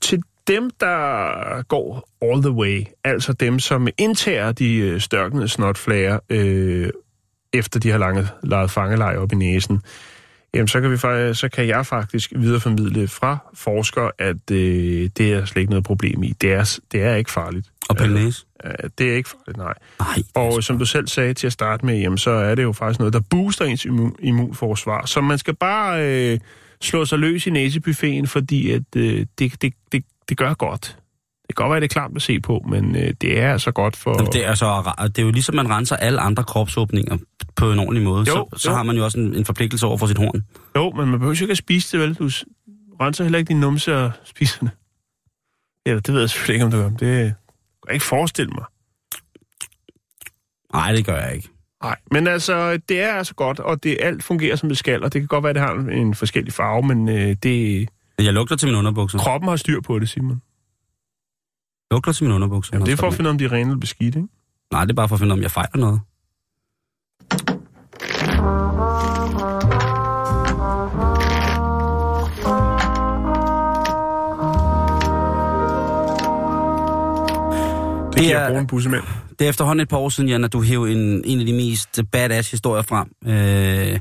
til 0.00 0.22
dem, 0.46 0.70
der 0.80 1.62
går 1.62 2.08
all 2.22 2.42
the 2.42 2.50
way, 2.50 2.84
altså 3.04 3.32
dem, 3.32 3.58
som 3.58 3.88
indtager 3.98 4.52
de 4.52 4.76
øh, 4.76 5.00
størknede 5.00 5.48
snotflager, 5.48 6.18
øh, 6.30 6.90
efter 7.52 7.80
de 7.80 7.90
har 7.90 7.98
lange, 7.98 8.28
lavet 8.42 8.70
fangelej 8.70 9.16
op 9.16 9.32
i 9.32 9.36
næsen, 9.36 9.82
jamen 10.54 10.68
så 10.68 10.80
kan, 10.80 10.90
vi, 10.90 10.96
så 11.34 11.48
kan 11.52 11.66
jeg 11.66 11.86
faktisk 11.86 12.32
videreformidle 12.36 13.08
fra 13.08 13.38
forskere, 13.54 14.10
at 14.18 14.50
øh, 14.50 15.10
det 15.16 15.32
er 15.32 15.44
slet 15.44 15.60
ikke 15.60 15.70
noget 15.70 15.84
problem 15.84 16.22
i. 16.22 16.34
Det 16.40 16.52
er, 16.52 16.78
det 16.92 17.02
er 17.02 17.14
ikke 17.14 17.30
farligt. 17.30 17.66
Og 17.88 17.96
pille 17.96 18.24
næse. 18.24 18.46
Øh, 18.64 18.90
det 18.98 19.10
er 19.10 19.16
ikke 19.16 19.28
farligt, 19.28 19.56
nej. 19.56 19.74
Nej. 20.00 20.22
Og 20.34 20.62
som 20.62 20.78
du 20.78 20.84
selv 20.84 21.06
sagde 21.06 21.34
til 21.34 21.46
at 21.46 21.52
starte 21.52 21.86
med, 21.86 21.98
jamen, 21.98 22.18
så 22.18 22.30
er 22.30 22.54
det 22.54 22.62
jo 22.62 22.72
faktisk 22.72 22.98
noget, 22.98 23.12
der 23.12 23.20
booster 23.30 23.64
ens 23.64 23.86
immun- 23.86 24.16
immunforsvar. 24.18 25.06
Så 25.06 25.20
man 25.20 25.38
skal 25.38 25.54
bare 25.56 26.06
øh, 26.06 26.38
slå 26.80 27.04
sig 27.04 27.18
løs 27.18 27.46
i 27.46 27.50
næsebuffeten, 27.50 28.26
fordi 28.26 28.70
at, 28.70 28.82
øh, 28.96 29.26
det, 29.38 29.62
det, 29.62 29.72
det, 29.92 30.04
det 30.28 30.36
gør 30.36 30.54
godt. 30.54 30.96
Det 31.50 31.56
kan 31.56 31.64
godt 31.64 31.70
være, 31.70 31.80
det 31.80 31.84
er 31.84 31.92
klart 31.92 32.10
at 32.16 32.22
se 32.22 32.40
på, 32.40 32.64
men 32.68 32.96
øh, 32.96 33.14
det 33.20 33.40
er 33.40 33.52
altså 33.52 33.70
godt 33.70 33.96
for... 33.96 34.14
Jamen, 34.18 34.32
det, 34.32 34.44
er 34.44 34.48
altså, 34.48 34.92
det 35.06 35.18
er 35.18 35.22
jo 35.22 35.30
ligesom, 35.30 35.54
man 35.54 35.70
renser 35.70 35.96
alle 35.96 36.20
andre 36.20 36.44
kropsåbninger 36.44 37.18
på 37.56 37.72
en 37.72 37.78
ordentlig 37.78 38.04
måde. 38.04 38.18
Jo, 38.18 38.24
så, 38.24 38.48
så 38.56 38.70
jo. 38.70 38.76
har 38.76 38.82
man 38.82 38.96
jo 38.96 39.04
også 39.04 39.18
en, 39.18 39.34
en 39.34 39.44
forpligtelse 39.44 39.86
over 39.86 39.96
for 39.96 40.06
sit 40.06 40.18
horn. 40.18 40.44
Jo, 40.76 40.90
men 40.90 41.08
man 41.08 41.18
behøver 41.18 41.36
jo 41.40 41.44
ikke 41.44 41.50
at 41.52 41.58
spise 41.58 41.98
det, 41.98 42.08
vel? 42.08 42.14
Du 42.14 42.30
renser 43.00 43.24
heller 43.24 43.38
ikke 43.38 43.48
din 43.48 43.60
numse 43.60 43.96
og 43.96 44.12
spiser 44.24 44.58
det. 44.60 44.70
Ja, 45.86 45.94
det 45.94 46.12
ved 46.14 46.20
jeg 46.20 46.30
selvfølgelig 46.30 46.54
ikke, 46.54 46.64
om 46.64 46.70
du 46.70 46.76
gør. 46.76 46.88
Det 46.88 46.98
kan 46.98 47.34
jeg 47.86 47.94
ikke 47.94 48.06
forestille 48.06 48.52
mig. 48.52 48.64
Nej, 50.72 50.92
det 50.92 51.06
gør 51.06 51.16
jeg 51.16 51.34
ikke. 51.34 51.48
Nej, 51.82 51.96
men 52.10 52.26
altså, 52.26 52.78
det 52.88 53.00
er 53.00 53.12
altså 53.12 53.34
godt, 53.34 53.60
og 53.60 53.82
det 53.82 53.96
alt 54.00 54.24
fungerer, 54.24 54.56
som 54.56 54.68
det 54.68 54.78
skal, 54.78 55.04
og 55.04 55.12
det 55.12 55.20
kan 55.20 55.28
godt 55.28 55.44
være, 55.44 55.52
det 55.52 55.62
har 55.62 55.72
en, 55.72 56.14
forskellig 56.14 56.52
farve, 56.52 56.82
men 56.82 57.08
øh, 57.08 57.36
det, 57.42 57.88
Jeg 58.18 58.32
lugter 58.32 58.56
til 58.56 58.68
mine 58.68 58.78
underbukser. 58.78 59.18
kroppen 59.18 59.48
har 59.48 59.56
styr 59.56 59.80
på 59.80 59.98
det, 59.98 60.08
Simon. 60.08 60.42
Lugter 61.90 62.12
til 62.12 62.24
mine 62.24 62.34
underbukser. 62.34 62.70
Jamen, 62.74 62.86
det 62.86 62.92
er 62.92 62.96
for 62.96 63.06
at 63.06 63.14
finde, 63.14 63.30
om 63.30 63.38
de 63.38 63.44
er 63.44 63.52
rene 63.52 63.60
eller 63.70 63.80
beskidt, 63.80 64.16
ikke? 64.16 64.28
Nej, 64.72 64.84
det 64.84 64.90
er 64.90 64.94
bare 64.94 65.08
for 65.08 65.14
at 65.16 65.20
finde, 65.20 65.32
om 65.32 65.42
jeg 65.42 65.50
fejler 65.50 65.76
noget. 65.76 66.00
Det, 78.12 78.18
Det 78.18 78.32
er- 78.32 78.66
bussemænd. 78.66 79.04
Det 79.38 79.44
er 79.44 79.48
efterhånden 79.48 79.82
et 79.82 79.88
par 79.88 79.96
år 79.96 80.08
siden, 80.08 80.28
Jan, 80.30 80.44
at 80.44 80.52
du 80.52 80.62
hævde 80.62 80.92
en, 80.92 81.22
en 81.24 81.40
af 81.40 81.46
de 81.46 81.52
mest 81.52 82.00
badass 82.12 82.50
historier 82.50 82.82
frem 82.82 83.08
øh, 83.26 83.98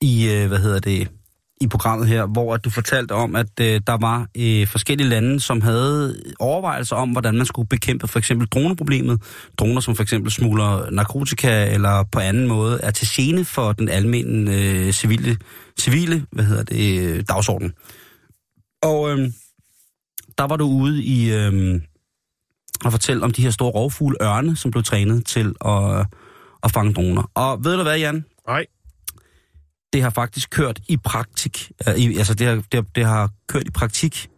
i, 0.00 0.30
øh, 0.32 0.48
hvad 0.48 0.58
hedder 0.58 0.78
det, 0.80 1.08
i 1.64 1.68
programmet 1.68 2.08
her, 2.08 2.26
hvor 2.26 2.54
at 2.54 2.64
du 2.64 2.70
fortalte 2.70 3.12
om, 3.12 3.36
at 3.36 3.60
øh, 3.60 3.80
der 3.86 3.96
var 3.96 4.26
øh, 4.38 4.66
forskellige 4.66 5.08
lande, 5.08 5.40
som 5.40 5.60
havde 5.60 6.22
overvejelser 6.38 6.96
om, 6.96 7.10
hvordan 7.10 7.34
man 7.34 7.46
skulle 7.46 7.68
bekæmpe 7.68 8.08
for 8.08 8.18
eksempel 8.18 8.48
droneproblemet. 8.48 9.22
Droner, 9.58 9.80
som 9.80 9.96
for 9.96 10.02
eksempel 10.02 10.32
smugler 10.32 10.90
narkotika 10.90 11.72
eller 11.74 12.04
på 12.12 12.18
anden 12.18 12.48
måde 12.48 12.80
er 12.82 12.90
til 12.90 13.06
scene 13.06 13.44
for 13.44 13.72
den 13.72 13.88
almindelige 13.88 14.86
øh, 14.86 14.92
civile, 14.92 15.36
civile 15.80 16.26
hvad 16.32 16.44
hedder 16.44 16.62
det, 16.62 17.00
øh, 17.00 17.24
dagsorden. 17.28 17.72
Og 18.82 19.10
øh, 19.10 19.30
der 20.38 20.44
var 20.44 20.56
du 20.56 20.64
ude 20.64 21.02
i... 21.02 21.32
Øh, 21.32 21.80
at 22.84 22.92
fortælle 22.92 23.24
om 23.24 23.30
de 23.30 23.42
her 23.42 23.50
store 23.50 23.70
rovfugle 23.70 24.16
ørne, 24.22 24.56
som 24.56 24.70
blev 24.70 24.82
trænet 24.82 25.26
til 25.26 25.54
at, 25.64 25.98
øh, 25.98 26.04
at 26.62 26.70
fange 26.70 26.94
droner. 26.94 27.30
Og 27.34 27.64
ved 27.64 27.76
du 27.76 27.82
hvad, 27.82 27.98
Jan? 27.98 28.24
Nej. 28.48 28.66
Det 29.94 30.02
har 30.02 30.10
faktisk 30.10 30.50
kørt 30.50 30.80
i 30.88 30.96
praktik. 30.96 31.70
øh, 31.88 31.94
i- 31.94 32.16
Altså, 32.18 32.34
det 32.34 32.46
har, 32.46 32.54
det, 32.54 32.64
har, 32.74 32.82
det 32.94 33.04
har 33.04 33.30
kørt 33.48 33.66
i 33.66 33.70
praktik 33.70 34.28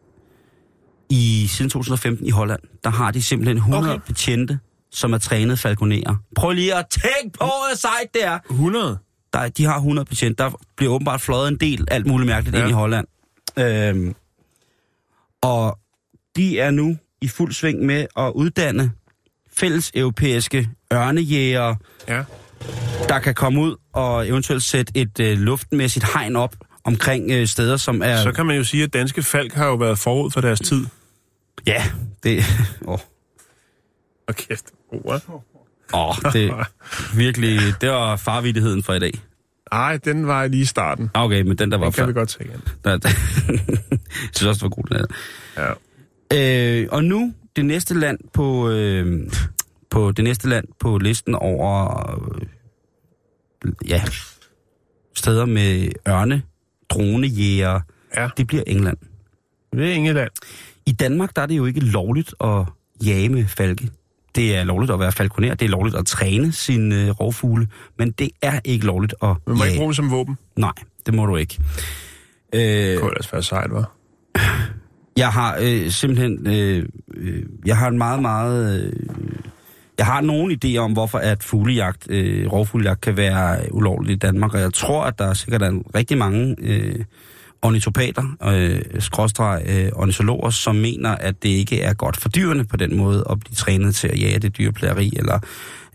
i 1.11 1.47
siden 1.51 1.71
2015 1.71 2.27
i 2.27 2.31
Holland. 2.31 2.61
Der 2.85 2.91
har 2.91 3.11
de 3.11 3.23
simpelthen 3.23 3.57
100 3.57 3.95
okay. 3.95 4.07
Betjente, 4.07 4.59
som 4.91 5.13
er 5.13 5.19
trænet 5.19 5.59
falconerer. 5.59 6.17
Prøv 6.37 6.53
lige 6.53 6.75
at 6.75 6.87
tænke 6.91 7.39
på, 7.39 7.45
hvor 7.45 7.77
sejt 7.77 8.15
det 8.15 8.25
er. 8.25 8.39
100? 8.51 8.99
Der, 9.33 9.49
de 9.49 9.65
har 9.65 9.77
100 9.77 10.05
betjente. 10.07 10.43
Der 10.43 10.51
bliver 10.77 10.93
åbenbart 10.93 11.21
fløjet 11.21 11.49
en 11.49 11.57
del 11.61 11.85
alt 11.91 12.07
muligt 12.07 12.27
mærkeligt 12.27 12.57
ja. 12.57 12.61
Ind 12.63 12.71
i 12.71 12.73
Holland. 12.73 13.07
Øhm, 13.59 14.15
og 15.43 15.79
de 16.37 16.61
er 16.61 16.71
nu 16.71 16.97
i 17.23 17.29
fuld 17.29 17.53
sving 17.53 17.83
med 17.87 18.07
at 18.17 18.33
uddanne 18.35 18.93
fælles 19.53 19.93
europæiske 19.95 20.69
ørnejægere, 20.93 21.77
Ja. 22.09 22.25
Der 23.09 23.19
kan 23.19 23.35
komme 23.35 23.61
ud 23.61 23.77
og 23.93 24.29
eventuelt 24.29 24.63
sætte 24.63 24.93
et 24.97 25.21
øh, 25.21 25.39
luftmæssigt 25.39 26.05
hegn 26.15 26.37
op 26.37 26.57
omkring 26.85 27.31
øh, 27.31 27.47
steder, 27.47 27.77
som 27.77 28.03
er... 28.05 28.23
Så 28.23 28.33
kan 28.33 28.47
man 28.47 28.57
jo 28.57 28.65
sige, 28.65 28.83
at 28.83 28.93
danske 28.93 29.23
falk 29.23 29.53
har 29.55 29.67
jo 29.67 29.75
været 29.75 29.99
forud 29.99 30.31
for 30.31 30.41
deres 30.41 30.61
tid. 30.61 30.87
Ja, 31.67 31.85
det... 32.23 32.45
Åh, 32.89 32.99
Og 34.29 34.35
kæft. 34.37 34.65
Oh, 34.93 35.21
åh, 35.95 36.15
det 36.33 36.53
virkelig... 37.17 37.61
Det 37.81 37.89
var 37.91 38.17
farvittigheden 38.17 38.83
for 38.83 38.93
i 38.93 38.99
dag. 38.99 39.13
Nej, 39.73 39.97
den 39.97 40.27
var 40.27 40.47
lige 40.47 40.61
i 40.63 40.65
starten. 40.65 41.11
Okay, 41.15 41.43
men 41.43 41.59
den 41.59 41.71
der 41.71 41.79
var 41.79 41.85
Den 41.85 41.93
kan 41.93 42.03
før. 42.03 42.07
vi 42.07 42.13
godt 42.13 42.29
tage 42.29 42.49
igen. 42.49 42.61
Der, 42.85 42.97
der, 42.97 43.09
jeg 43.91 44.31
synes 44.35 44.49
også, 44.49 44.59
det 44.59 44.63
var 44.63 44.69
god, 44.69 44.85
den 44.85 44.97
her. 45.57 45.75
Ja. 46.31 46.83
Øh, 46.83 46.89
og 46.91 47.05
nu 47.05 47.35
det 47.57 47.65
næste 47.65 47.95
land 47.95 48.19
på 48.35 48.71
øh, 48.71 49.31
på 49.97 50.13
det 50.13 50.25
næste 50.25 50.49
land 50.49 50.65
på 50.81 50.99
listen 50.99 51.35
over 51.35 52.11
øh, 53.65 53.73
ja 53.89 54.03
steder 55.15 55.47
med 55.47 55.89
ørne 56.09 56.43
dronejæger. 56.91 57.81
Ja. 58.17 58.29
Det 58.37 58.47
bliver 58.47 58.63
England. 58.67 58.97
Det 59.73 59.91
er 59.91 59.95
England. 59.95 60.31
I 60.87 60.93
Danmark 60.93 61.37
der 61.37 61.43
er 61.43 61.47
det 61.47 61.57
jo 61.57 61.65
ikke 61.65 61.81
lovligt 61.81 62.35
at 62.41 62.65
jage 63.07 63.29
med 63.29 63.47
falke. 63.47 63.91
Det 64.35 64.57
er 64.57 64.65
lovligt 64.65 64.93
at 64.93 65.01
være 65.01 65.13
falconer, 65.13 65.55
det 65.55 65.65
er 65.67 65.69
lovligt 65.71 65.97
at 65.97 66.07
træne 66.07 66.53
sine 66.53 67.03
øh, 67.05 67.11
rovfugle, 67.11 67.69
men 67.99 68.11
det 68.11 68.31
er 68.43 68.61
ikke 68.65 68.87
lovligt 68.87 69.15
at 69.23 69.29
Man 69.29 69.39
må 69.47 69.53
ikke 69.55 69.65
jage. 69.65 69.77
bruge 69.77 69.87
dem 69.89 69.95
som 69.95 70.11
våben. 70.11 70.39
Nej, 70.57 70.73
det 71.07 71.15
må 71.15 71.27
du 71.27 71.37
ikke. 71.37 71.59
Øh, 72.55 72.61
Det 72.61 73.01
kunne 73.01 73.11
ellers 73.11 73.33
være 73.33 73.43
sejt, 73.43 73.71
var. 73.71 73.93
Jeg 75.17 75.29
har 75.33 75.59
øh, 75.63 75.91
simpelthen, 75.91 76.47
øh, 76.47 76.89
øh, 77.15 77.43
jeg 77.67 77.77
har 77.79 77.89
en 77.89 77.99
meget, 77.99 78.23
meget, 78.23 78.85
øh, 78.87 78.93
jeg 79.99 80.07
har 80.07 80.21
nogle 80.21 80.59
idéer 80.65 80.79
om, 80.79 80.93
hvorfor 80.93 81.19
at 81.19 81.43
fuglejagt, 81.43 82.07
øh, 82.11 82.53
rovfuglejagt 82.53 83.01
kan 83.01 83.17
være 83.17 83.75
ulovligt 83.75 84.17
i 84.17 84.19
Danmark, 84.19 84.55
og 84.55 84.61
jeg 84.61 84.75
tror, 84.75 85.05
at 85.05 85.19
der 85.19 85.27
er 85.27 85.35
sikkert 85.35 85.63
er 85.63 85.73
rigtig 85.95 86.19
mange 86.19 86.57
øh, 86.59 87.05
ornitopater, 87.63 88.37
øh, 88.45 88.81
skråstreg 88.99 89.63
øh, 89.67 89.89
ornitologer, 89.93 90.51
som 90.51 90.77
mener, 90.77 91.11
at 91.11 91.43
det 91.43 91.49
ikke 91.49 91.81
er 91.81 91.95
godt 91.95 92.17
for 92.17 92.29
dyrene 92.29 92.65
på 92.65 92.77
den 92.77 92.97
måde 92.97 93.27
at 93.31 93.41
blive 93.41 93.55
trænet 93.55 93.95
til 93.95 94.09
at 94.09 94.21
jage 94.21 94.39
det 94.39 94.59
dyreplageri, 94.59 95.13
eller 95.17 95.39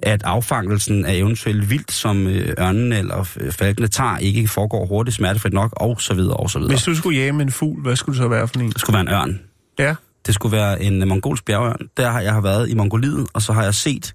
at 0.03 0.23
affangelsen 0.23 1.05
af 1.05 1.15
eventuelt 1.15 1.69
vildt, 1.69 1.91
som 1.91 2.27
øh, 2.27 2.53
ørnen 2.59 2.93
eller 2.93 3.29
øh, 3.39 3.51
falkene 3.51 3.87
tager, 3.87 4.17
ikke 4.17 4.47
foregår 4.47 4.85
hurtigt, 4.85 5.15
smertefrit 5.15 5.53
nok, 5.53 5.73
og 5.75 6.01
så 6.01 6.13
videre, 6.13 6.37
og 6.37 6.49
så 6.49 6.59
videre. 6.59 6.71
Hvis 6.71 6.83
du 6.83 6.95
skulle 6.95 7.19
jage 7.19 7.31
med 7.33 7.45
en 7.45 7.51
fugl, 7.51 7.81
hvad 7.81 7.95
skulle 7.95 8.13
det 8.13 8.23
så 8.23 8.27
være 8.27 8.47
for 8.47 8.59
en? 8.59 8.69
Det 8.69 8.79
skulle 8.79 8.93
være 8.93 9.01
en 9.01 9.07
ørn. 9.07 9.39
Ja. 9.79 9.95
Det 10.25 10.33
skulle 10.33 10.57
være 10.57 10.81
en 10.81 11.07
mongolsk 11.07 11.45
bjergørn. 11.45 11.89
Der 11.97 12.09
har 12.09 12.21
jeg 12.21 12.33
har 12.33 12.41
været 12.41 12.69
i 12.69 12.73
Mongoliet, 12.73 13.27
og 13.33 13.41
så 13.41 13.53
har 13.53 13.63
jeg 13.63 13.75
set 13.75 14.13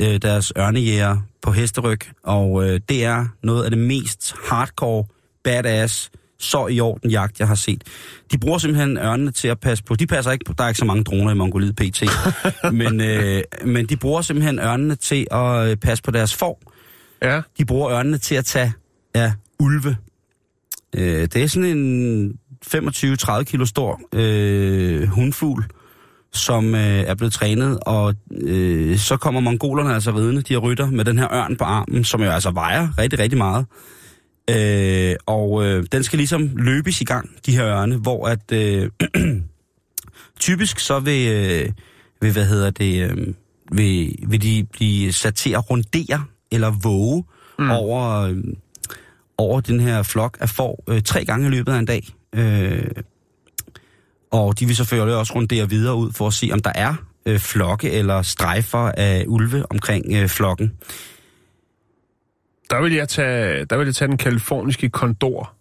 øh, 0.00 0.22
deres 0.22 0.52
ørnejæger 0.58 1.16
på 1.42 1.50
hesteryg, 1.52 2.00
og 2.24 2.64
øh, 2.64 2.80
det 2.88 3.04
er 3.04 3.26
noget 3.42 3.64
af 3.64 3.70
det 3.70 3.78
mest 3.78 4.34
hardcore, 4.48 5.04
badass, 5.44 6.10
så 6.38 6.66
i 6.66 6.80
orden 6.80 7.10
jagt, 7.10 7.40
jeg 7.40 7.48
har 7.48 7.54
set. 7.54 7.84
De 8.32 8.38
bruger 8.38 8.58
simpelthen 8.58 8.98
ørnene 8.98 9.30
til 9.30 9.48
at 9.48 9.60
passe 9.60 9.84
på. 9.84 9.94
De 9.94 10.06
passer 10.06 10.32
ikke 10.32 10.44
på, 10.44 10.52
der 10.58 10.64
er 10.64 10.68
ikke 10.68 10.78
så 10.78 10.84
mange 10.84 11.04
droner 11.04 11.30
i 11.30 11.34
Mongoliet 11.34 11.76
pt. 11.76 12.02
men, 12.80 13.00
øh, 13.00 13.42
men 13.64 13.86
de 13.86 13.96
bruger 13.96 14.22
simpelthen 14.22 14.58
ørnene 14.58 14.94
til 14.94 15.26
at 15.30 15.70
øh, 15.70 15.76
passe 15.76 16.04
på 16.04 16.10
deres 16.10 16.34
får. 16.34 16.62
Ja. 17.22 17.40
De 17.58 17.64
bruger 17.64 17.90
ørnene 17.90 18.18
til 18.18 18.34
at 18.34 18.44
tage 18.44 18.72
af 19.14 19.32
ulve. 19.58 19.96
Øh, 20.94 21.22
det 21.22 21.36
er 21.36 21.46
sådan 21.46 21.76
en 21.78 22.38
25-30 22.66 23.42
kilo 23.42 23.64
stor 23.64 24.00
øh, 24.14 25.08
hundfugl. 25.08 25.64
som 26.32 26.74
øh, 26.74 26.80
er 26.80 27.14
blevet 27.14 27.32
trænet, 27.32 27.78
og 27.86 28.14
øh, 28.32 28.98
så 28.98 29.16
kommer 29.16 29.40
mongolerne 29.40 29.94
altså 29.94 30.10
ridende, 30.10 30.42
de 30.42 30.54
her 30.54 30.58
rytter, 30.58 30.90
med 30.90 31.04
den 31.04 31.18
her 31.18 31.34
ørn 31.34 31.56
på 31.56 31.64
armen, 31.64 32.04
som 32.04 32.22
jo 32.22 32.30
altså 32.30 32.50
vejer 32.50 32.98
rigtig, 32.98 33.18
rigtig 33.18 33.38
meget. 33.38 33.66
Øh, 34.50 35.16
og 35.26 35.64
øh, 35.64 35.84
den 35.92 36.02
skal 36.02 36.16
ligesom 36.16 36.50
løbes 36.56 37.00
i 37.00 37.04
gang, 37.04 37.30
de 37.46 37.52
her 37.52 37.66
ørne, 37.66 37.96
hvor 37.96 38.26
at 38.28 38.52
øh, 38.52 38.90
typisk 40.40 40.78
så 40.78 40.98
vil, 40.98 41.28
øh, 41.28 41.68
vil, 42.20 42.32
hvad 42.32 42.46
hedder 42.46 42.70
det, 42.70 43.10
øh, 43.10 43.34
vil, 43.72 44.16
vil 44.28 44.42
de 44.42 44.66
blive 44.72 45.12
sat 45.12 45.34
til 45.34 45.50
at 45.50 45.70
rundere 45.70 46.24
eller 46.50 46.70
våge 46.82 47.24
mm. 47.58 47.70
over, 47.70 48.20
øh, 48.20 48.36
over 49.38 49.60
den 49.60 49.80
her 49.80 50.02
flok 50.02 50.38
af 50.40 50.48
får 50.48 50.84
øh, 50.88 51.02
tre 51.02 51.24
gange 51.24 51.46
i 51.46 51.50
løbet 51.50 51.72
af 51.72 51.78
en 51.78 51.86
dag. 51.86 52.08
Øh, 52.34 52.82
og 54.30 54.58
de 54.60 54.66
vil 54.66 54.76
selvfølgelig 54.76 55.16
også 55.16 55.34
rundere 55.34 55.70
videre 55.70 55.94
ud 55.94 56.12
for 56.12 56.26
at 56.26 56.32
se, 56.32 56.50
om 56.52 56.60
der 56.60 56.72
er 56.74 56.94
øh, 57.26 57.38
flokke 57.38 57.90
eller 57.90 58.22
strejfer 58.22 58.92
af 58.96 59.24
ulve 59.28 59.64
omkring 59.70 60.04
øh, 60.16 60.28
flokken. 60.28 60.72
Der 62.70 62.82
vil 62.82 62.92
jeg 62.92 63.08
tage, 63.08 63.64
der 63.64 63.76
vil 63.76 63.84
jeg 63.84 63.94
tage 63.94 64.08
den 64.08 64.16
kaliforniske 64.18 64.88
kondor. 64.88 65.52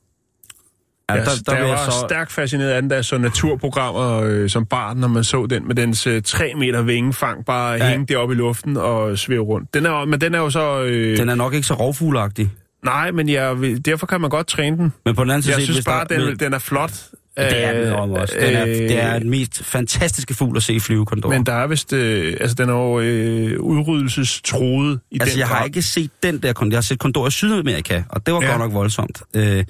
Ja, 1.09 1.15
der, 1.15 1.24
der, 1.24 1.53
der 1.53 1.59
vil 1.61 1.70
var 1.70 1.89
så... 1.89 2.05
stærkt 2.09 2.32
fascineret 2.32 2.70
af 2.70 2.82
den, 2.82 2.91
jeg 2.91 3.05
så 3.05 3.17
naturprogrammer 3.17 4.22
øh, 4.24 4.49
som 4.49 4.65
barn, 4.65 4.97
når 4.97 5.07
man 5.07 5.24
så 5.24 5.45
den 5.45 5.67
med 5.67 5.76
dens 5.76 6.07
øh, 6.07 6.22
3 6.24 6.53
meter 6.57 6.82
vingefang 6.82 7.45
bare 7.45 7.72
ja. 7.72 7.89
Hænge 7.89 8.05
deroppe 8.05 8.34
i 8.34 8.38
luften 8.38 8.78
og 8.78 9.17
svæve 9.17 9.43
rundt. 9.43 9.74
Den 9.74 9.86
er, 9.86 10.05
men 10.05 10.22
den 10.22 10.36
er 10.36 10.39
jo 10.39 10.49
så... 10.49 10.84
Øh, 10.84 11.17
Den 11.17 11.30
er 11.30 11.36
nok 11.36 11.53
ikke 11.53 11.67
så 11.67 11.74
rovfugleagtig. 11.74 12.49
Nej, 12.86 13.11
men 13.11 13.30
jeg, 13.30 13.61
vil- 13.61 13.86
derfor 13.86 14.07
kan 14.07 14.21
man 14.21 14.30
godt 14.30 14.47
træne 14.47 14.77
den. 14.77 14.93
Men 15.05 15.15
på 15.15 15.23
den 15.23 15.32
anden 15.32 15.41
side... 15.41 15.53
Jeg 15.53 15.61
set, 15.61 15.73
synes 15.73 15.86
bare, 15.86 16.05
der, 16.09 16.25
den, 16.25 16.39
den 16.39 16.53
er 16.53 16.59
flot. 16.59 16.91
Det 17.38 17.63
er 17.63 17.73
den 17.73 17.93
Øh, 17.93 17.99
også. 17.99 18.36
Den 18.39 18.55
er, 18.55 18.61
øh, 18.61 18.75
det 18.75 19.03
er 19.03 19.19
den 19.19 19.30
mest 19.30 19.63
fantastiske 19.63 20.34
fugl 20.34 20.57
at 20.57 20.63
se 20.63 20.80
flyve 20.80 21.05
kondor. 21.05 21.30
Men 21.30 21.45
der 21.45 21.53
er 21.53 21.67
vist... 21.67 21.93
Øh, 21.93 22.38
altså, 22.39 22.55
den 22.55 22.69
er 22.69 22.73
jo 22.73 22.99
øh, 22.99 23.59
udryddelsestruet 23.59 24.99
i 25.11 25.17
altså, 25.21 25.34
den 25.34 25.39
jeg 25.39 25.47
har 25.47 25.63
ikke 25.63 25.82
set 25.82 26.11
den 26.23 26.38
der 26.38 26.53
kondor. 26.53 26.73
Jeg 26.75 26.77
har 26.77 26.82
set 26.82 26.99
kondor 26.99 27.27
i 27.27 27.32
Sydamerika, 27.32 28.03
og 28.09 28.25
det 28.25 28.34
var 28.34 28.41
ja. 28.41 28.47
godt 28.47 28.59
nok 28.59 28.73
voldsomt. 28.73 29.21
Øh, 29.36 29.65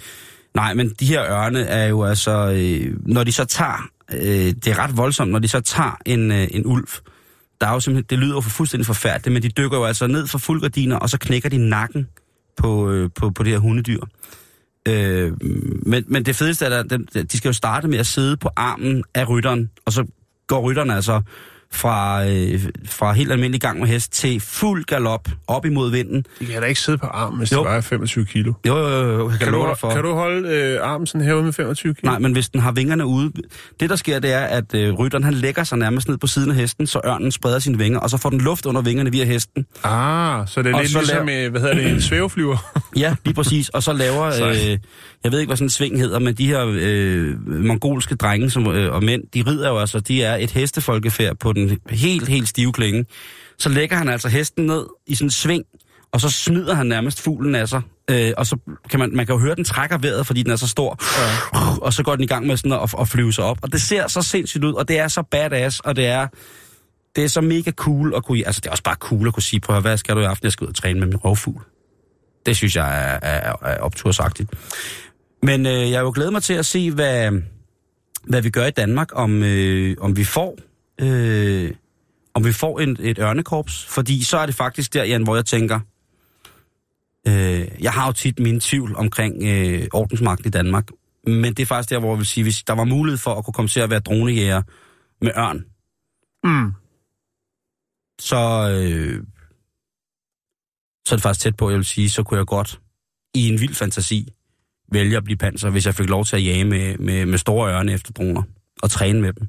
nej, 0.55 0.73
men 0.73 0.89
de 0.99 1.05
her 1.05 1.23
ørne 1.23 1.61
er 1.61 1.87
jo 1.87 2.03
altså... 2.03 2.51
Øh, 2.55 2.95
når 3.05 3.23
de 3.23 3.31
så 3.31 3.45
tager... 3.45 3.89
Øh, 4.13 4.21
det 4.21 4.67
er 4.67 4.79
ret 4.79 4.97
voldsomt, 4.97 5.31
når 5.31 5.39
de 5.39 5.47
så 5.47 5.59
tager 5.59 5.97
en, 6.05 6.31
øh, 6.31 6.47
en 6.51 6.65
ulv. 6.65 6.87
Der 7.61 7.67
er 7.67 7.73
jo 7.73 7.79
simpelthen, 7.79 8.05
det 8.09 8.19
lyder 8.19 8.35
jo 8.35 8.41
for 8.41 8.49
fuldstændig 8.49 8.85
forfærdeligt, 8.85 9.33
men 9.33 9.43
de 9.43 9.49
dykker 9.49 9.77
jo 9.77 9.83
altså 9.85 10.07
ned 10.07 10.27
fra 10.27 10.37
fuldgardiner, 10.37 10.95
og 10.95 11.09
så 11.09 11.17
knækker 11.17 11.49
de 11.49 11.57
nakken 11.69 12.07
på, 12.59 12.91
øh, 12.91 13.09
på, 13.15 13.29
på 13.29 13.43
det 13.43 13.51
her 13.51 13.59
hundedyr. 13.59 14.01
Øh, 14.87 15.33
men, 15.85 16.03
men 16.07 16.25
det 16.25 16.35
fedeste 16.35 16.65
er, 16.65 16.79
at 16.79 16.89
de, 16.89 17.23
de 17.23 17.37
skal 17.37 17.49
jo 17.49 17.53
starte 17.53 17.87
med 17.87 17.97
at 17.97 18.05
sidde 18.05 18.37
på 18.37 18.49
armen 18.55 19.03
af 19.15 19.29
rytteren, 19.29 19.69
og 19.85 19.93
så 19.93 20.05
går 20.47 20.61
rytteren 20.61 20.89
altså 20.89 21.21
fra, 21.73 22.25
øh, 22.27 22.61
fra 22.85 23.13
helt 23.13 23.31
almindelig 23.31 23.61
gang 23.61 23.79
med 23.79 23.87
hest 23.87 24.11
til 24.13 24.39
fuld 24.39 24.85
galop 24.85 25.27
op 25.47 25.65
imod 25.65 25.91
vinden. 25.91 26.25
De 26.39 26.45
kan 26.45 26.61
da 26.61 26.67
ikke 26.67 26.79
sidde 26.81 26.97
på 26.97 27.05
armen, 27.05 27.37
hvis 27.39 27.51
Jo. 27.51 27.57
det 27.57 27.65
vejer 27.65 27.81
25 27.81 28.25
kilo. 28.25 28.53
Jo, 28.67 28.77
jo, 28.77 28.87
jo, 28.89 29.17
jo, 29.19 29.27
kan, 29.27 29.37
Kan 29.39 29.53
du, 29.53 29.73
for. 29.79 29.91
kan 29.93 30.03
du 30.03 30.13
holde 30.13 30.49
øh, 30.49 30.79
armen 30.83 31.07
sådan 31.07 31.21
herude 31.27 31.43
med 31.43 31.53
25 31.53 31.93
kilo? 31.93 32.11
Nej, 32.11 32.19
men 32.19 32.31
hvis 32.31 32.49
den 32.49 32.59
har 32.61 32.71
vingerne 32.71 33.05
ude... 33.05 33.31
Det, 33.79 33.89
der 33.89 33.95
sker, 33.95 34.19
det 34.19 34.33
er, 34.33 34.39
at 34.45 34.73
øh, 34.75 34.93
rytteren 34.93 35.23
han 35.23 35.33
lægger 35.33 35.63
sig 35.63 35.77
nærmest 35.77 36.07
ned 36.07 36.17
på 36.17 36.27
siden 36.27 36.49
af 36.49 36.55
hesten, 36.55 36.87
så 36.87 37.01
ørnen 37.05 37.31
spreder 37.31 37.59
sine 37.59 37.77
vinger, 37.77 37.99
og 37.99 38.09
så 38.09 38.17
får 38.17 38.29
den 38.29 38.41
luft 38.41 38.65
under 38.65 38.81
vingerne 38.81 39.11
via 39.11 39.25
hesten. 39.25 39.65
Ah, 39.83 40.47
så 40.47 40.61
det 40.61 40.69
er 40.69 40.73
Og 40.75 40.81
lidt 40.81 40.93
ligesom, 40.93 41.27
lav- 41.27 41.35
øh, 41.45 41.51
hvad 41.51 41.61
hedder 41.61 41.75
det, 41.75 41.89
en 41.91 42.01
svæveflyver? 42.09 42.79
Ja, 42.95 43.15
lige 43.25 43.35
præcis. 43.35 43.69
Og 43.69 43.83
så 43.83 43.93
laver, 43.93 44.25
øh, 44.71 44.77
jeg 45.23 45.31
ved 45.31 45.39
ikke, 45.39 45.49
hvad 45.49 45.57
sådan 45.57 45.65
en 45.65 45.69
sving 45.69 45.99
hedder, 45.99 46.19
men 46.19 46.33
de 46.33 46.47
her 46.47 46.65
øh, 46.79 47.47
mongolske 47.47 48.15
drenge 48.15 48.49
som, 48.49 48.67
øh, 48.67 48.93
og 48.93 49.03
mænd, 49.03 49.23
de 49.33 49.43
rider 49.47 49.69
jo 49.69 49.77
altså, 49.77 49.99
de 49.99 50.23
er 50.23 50.35
et 50.35 50.51
hestefolkefærd 50.51 51.35
på 51.37 51.53
den 51.53 51.79
helt, 51.89 52.27
helt 52.27 52.49
stive 52.49 52.73
klinge. 52.73 53.05
Så 53.57 53.69
lægger 53.69 53.97
han 53.97 54.09
altså 54.09 54.29
hesten 54.29 54.65
ned 54.65 54.85
i 55.07 55.15
sådan 55.15 55.25
en 55.25 55.31
sving, 55.31 55.63
og 56.11 56.21
så 56.21 56.29
smider 56.29 56.73
han 56.73 56.85
nærmest 56.85 57.21
fuglen 57.21 57.55
af 57.55 57.69
sig. 57.69 57.81
Øh, 58.09 58.31
og 58.37 58.45
så 58.45 58.57
kan 58.89 58.99
man, 58.99 59.15
man 59.15 59.25
kan 59.25 59.35
jo 59.35 59.41
høre, 59.41 59.51
at 59.51 59.57
den 59.57 59.65
trækker 59.65 59.97
vejret, 59.97 60.27
fordi 60.27 60.43
den 60.43 60.51
er 60.51 60.55
så 60.55 60.67
stor. 60.67 60.97
Ja. 61.53 61.77
Og 61.81 61.93
så 61.93 62.03
går 62.03 62.15
den 62.15 62.23
i 62.23 62.27
gang 62.27 62.47
med 62.47 62.57
sådan 62.57 62.71
at, 62.71 62.95
at 62.99 63.07
flyve 63.07 63.33
sig 63.33 63.43
op. 63.43 63.57
Og 63.61 63.71
det 63.71 63.81
ser 63.81 64.07
så 64.07 64.21
sindssygt 64.21 64.63
ud, 64.63 64.73
og 64.73 64.87
det 64.87 64.99
er 64.99 65.07
så 65.07 65.23
badass, 65.31 65.79
og 65.79 65.95
det 65.95 66.07
er, 66.07 66.27
det 67.15 67.23
er 67.23 67.27
så 67.27 67.41
mega 67.41 67.71
cool 67.71 68.13
at 68.15 68.23
kunne... 68.25 68.45
Altså, 68.45 68.61
det 68.61 68.67
er 68.67 68.71
også 68.71 68.83
bare 68.83 68.95
cool 68.95 69.27
at 69.27 69.33
kunne 69.33 69.43
sige, 69.43 69.59
prøv 69.59 69.75
at 69.75 69.81
hvad 69.81 69.97
skal 69.97 70.15
du 70.15 70.21
i 70.21 70.23
aften? 70.23 70.45
Jeg 70.45 70.51
skal 70.51 70.65
ud 70.65 70.69
og 70.69 70.75
træne 70.75 70.99
med 70.99 71.07
min 71.07 71.17
rovfugl. 71.17 71.61
Det 72.45 72.55
synes 72.55 72.75
jeg 72.75 73.11
er, 73.11 73.19
er, 73.21 73.55
er 73.61 73.77
optursagtigt. 73.77 74.49
Men 75.43 75.65
øh, 75.65 75.71
jeg 75.91 76.01
vil 76.01 76.05
jo 76.07 76.11
glæde 76.15 76.31
mig 76.31 76.43
til 76.43 76.53
at 76.53 76.65
se, 76.65 76.91
hvad, 76.91 77.41
hvad 78.23 78.41
vi 78.41 78.49
gør 78.49 78.65
i 78.65 78.71
Danmark, 78.71 79.07
om, 79.13 79.43
øh, 79.43 79.95
om 79.99 80.17
vi 80.17 80.23
får... 80.23 80.57
Øh, 81.01 81.73
om 82.33 82.45
vi 82.45 82.53
får 82.53 82.79
en, 82.79 82.97
et 82.99 83.19
ørnekorps, 83.19 83.85
fordi 83.85 84.23
så 84.23 84.37
er 84.37 84.45
det 84.45 84.55
faktisk 84.55 84.93
der, 84.93 85.03
Jan, 85.03 85.23
hvor 85.23 85.35
jeg 85.35 85.45
tænker, 85.45 85.79
øh, 87.27 87.67
jeg 87.83 87.91
har 87.91 88.05
jo 88.05 88.11
tit 88.11 88.39
min 88.39 88.59
tvivl 88.59 88.95
omkring 88.95 89.43
øh, 89.43 89.87
ordensmagten 89.93 90.47
i 90.47 90.49
Danmark, 90.49 90.87
men 91.25 91.53
det 91.53 91.59
er 91.59 91.65
faktisk 91.65 91.89
der, 91.89 91.99
hvor 91.99 92.09
jeg 92.09 92.17
vil 92.17 92.25
sige, 92.25 92.43
hvis 92.43 92.63
der 92.63 92.73
var 92.73 92.83
mulighed 92.83 93.17
for 93.17 93.35
at 93.35 93.45
kunne 93.45 93.53
komme 93.53 93.69
til 93.69 93.79
at 93.79 93.89
være 93.89 93.99
dronejæger 93.99 94.61
med 95.21 95.31
ørn, 95.37 95.65
Mm. 96.43 96.73
så, 98.19 98.69
øh, 98.75 99.23
så 101.07 101.15
er 101.15 101.17
det 101.17 101.23
faktisk 101.23 101.43
tæt 101.43 101.55
på, 101.55 101.69
jeg 101.69 101.77
vil 101.77 101.85
sige, 101.85 102.09
så 102.09 102.23
kunne 102.23 102.37
jeg 102.37 102.45
godt 102.45 102.81
i 103.33 103.49
en 103.49 103.61
vild 103.61 103.73
fantasi 103.75 104.33
vælge 104.91 105.17
at 105.17 105.23
blive 105.23 105.37
panser, 105.37 105.69
hvis 105.69 105.85
jeg 105.85 105.95
fik 105.95 106.09
lov 106.09 106.25
til 106.25 106.35
at 106.35 106.45
jage 106.45 106.63
med, 106.65 106.97
med, 106.97 107.25
med 107.25 107.37
store 107.37 107.73
ørne 107.73 107.93
efter 107.93 108.11
droner 108.13 108.43
og 108.81 108.89
træne 108.89 109.21
med 109.21 109.33
dem. 109.33 109.47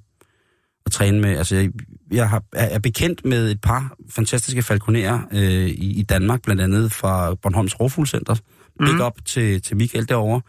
Og 0.85 0.93
træne 0.93 1.21
med, 1.21 1.37
altså 1.37 1.57
jeg, 1.57 1.71
jeg 2.13 2.29
har, 2.29 2.43
er 2.53 2.79
bekendt 2.79 3.25
med 3.25 3.51
et 3.51 3.61
par 3.61 3.97
fantastiske 4.11 4.63
falconerer 4.63 5.21
øh, 5.33 5.41
i, 5.69 5.99
i 6.01 6.03
Danmark, 6.03 6.43
blandt 6.43 6.63
andet 6.63 6.93
fra 6.93 7.35
Bornholms 7.35 7.81
Rovfuglcenter. 7.81 8.35
Big 8.79 8.93
Mhm. 8.95 9.01
up 9.03 9.13
til, 9.25 9.63
til 9.63 9.77
Michael 9.77 10.09
derovre. 10.09 10.41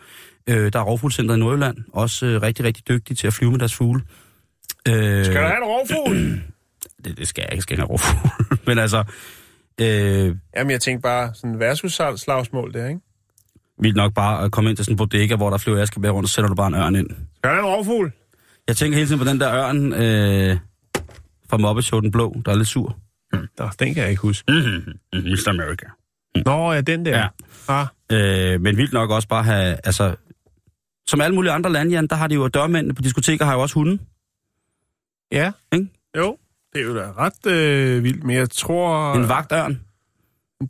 Øh, 0.48 0.74
der 0.74 0.80
er 0.80 0.84
Rovfuglcenter 0.84 1.36
i 1.36 1.38
Nordjylland, 1.40 1.78
også 1.94 2.26
øh, 2.26 2.42
rigtig, 2.42 2.66
rigtig 2.66 2.88
dygtige 2.88 3.16
til 3.16 3.28
at 3.28 3.34
flyve 3.34 3.52
med 3.52 3.60
deres 3.60 3.74
fugle. 3.76 4.02
Øh, 4.88 5.26
Skal 5.26 5.36
du 5.36 5.42
have 5.42 5.58
en 5.58 5.64
rovfugl? 5.64 6.42
det, 7.06 7.18
det 7.18 7.28
skal 7.28 7.42
jeg 7.42 7.48
ikke, 7.52 7.56
jeg 7.56 7.64
skal 7.64 7.74
ikke 7.74 7.82
have 7.82 7.90
rovfugle. 7.90 8.32
Men 8.68 8.80
altså, 8.80 9.04
øh, 9.82 10.36
Jamen, 10.58 10.72
jeg 10.72 10.82
tænkte 10.82 11.02
bare 11.02 11.34
sådan 11.36 11.60
versus-slagsmål 11.60 12.74
der, 12.74 12.88
ikke? 12.88 13.00
Vildt 13.82 13.96
nok 13.98 14.14
bare 14.14 14.44
at 14.46 14.52
komme 14.52 14.70
ind 14.70 14.78
til 14.78 14.86
sådan 14.86 14.94
en 14.94 14.98
bodega, 14.98 15.36
hvor 15.36 15.50
der 15.50 15.58
flyver 15.58 15.82
askebær 15.82 16.10
rundt, 16.10 16.26
og 16.26 16.30
så 16.30 16.34
sætter 16.36 16.50
du 16.50 16.56
bare 16.56 16.68
en 16.68 16.74
ørn 16.76 16.96
ind. 16.96 17.10
Skal 17.10 17.50
du 17.50 17.56
have 17.56 17.60
en 17.60 17.66
rovfugl? 17.66 18.12
Jeg 18.68 18.78
tænker 18.78 18.98
hele 18.98 19.08
tiden 19.08 19.20
på 19.20 19.26
den 19.26 19.40
der 19.40 19.54
ørn 19.54 19.94
øh, 19.94 20.58
fra 21.50 21.58
Muppet 21.58 21.86
Show, 21.86 22.00
den 22.00 22.12
blå, 22.12 22.42
der 22.46 22.52
er 22.52 22.56
lidt 22.56 22.68
sur. 22.68 22.98
Nå, 23.34 23.70
den 23.80 23.94
kan 23.94 24.04
jeg 24.04 24.10
ikke 24.10 24.22
huske. 24.22 24.52
Mm-hmm. 24.52 24.94
Mr. 25.14 25.50
America. 25.50 25.86
Nå, 26.46 26.72
ja, 26.74 26.82
den 26.82 27.06
der. 27.06 27.18
Ja. 27.20 27.28
Ah, 27.68 27.88
Øh, 28.12 28.62
men 28.62 28.78
vildt 28.78 28.94
nok 28.94 29.10
også 29.12 29.28
bare 29.28 29.44
have, 29.44 29.78
altså, 29.84 30.16
som 31.08 31.22
alle 31.22 31.36
mulige 31.36 31.52
andre 31.52 31.72
lande, 31.72 31.92
Jan, 31.92 32.08
der 32.08 32.16
har 32.16 32.28
de 32.28 32.36
jo 32.36 32.48
dørmændene 32.48 32.94
på 32.96 33.02
diskoteker, 33.02 33.46
har 33.46 33.54
jo 33.54 33.62
også 33.62 33.74
hunde. 33.76 34.00
ja. 35.32 35.52
Ikke? 35.74 35.88
Jo, 36.18 36.38
det 36.74 36.82
er 36.82 36.86
jo 36.86 36.96
da 36.96 37.12
ret 37.18 37.46
øh, 37.48 38.04
vildt, 38.04 38.24
men 38.24 38.36
jeg 38.36 38.50
tror... 38.50 39.14
En 39.16 39.30
vagtørn. 39.30 39.82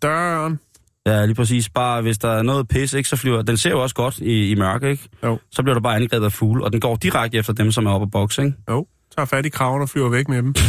Døren. 0.01 0.59
Ja, 1.05 1.25
lige 1.25 1.35
præcis. 1.35 1.69
Bare 1.69 2.01
hvis 2.01 2.17
der 2.17 2.29
er 2.29 2.41
noget 2.41 2.67
pis, 2.67 2.93
ikke, 2.93 3.09
så 3.09 3.15
flyver 3.15 3.41
den 3.41 3.57
ser 3.57 3.69
jo 3.69 3.81
også 3.81 3.95
godt 3.95 4.17
i, 4.17 4.51
i 4.51 4.55
mørke, 4.55 4.91
ikke? 4.91 5.09
Jo. 5.23 5.39
Så 5.51 5.63
bliver 5.63 5.73
der 5.73 5.81
bare 5.81 5.95
angrebet 5.95 6.25
af 6.25 6.31
fugle, 6.31 6.63
og 6.63 6.71
den 6.71 6.81
går 6.81 6.95
direkte 6.95 7.37
efter 7.37 7.53
dem, 7.53 7.71
som 7.71 7.85
er 7.85 7.91
oppe 7.91 8.05
at 8.05 8.11
bokse, 8.11 8.43
ikke? 8.43 8.57
Jo, 8.69 8.87
tager 9.15 9.25
fat 9.25 9.45
i 9.45 9.49
kraven 9.49 9.81
og 9.81 9.89
flyver 9.89 10.09
væk 10.09 10.27
med 10.27 10.43
dem. 10.43 10.53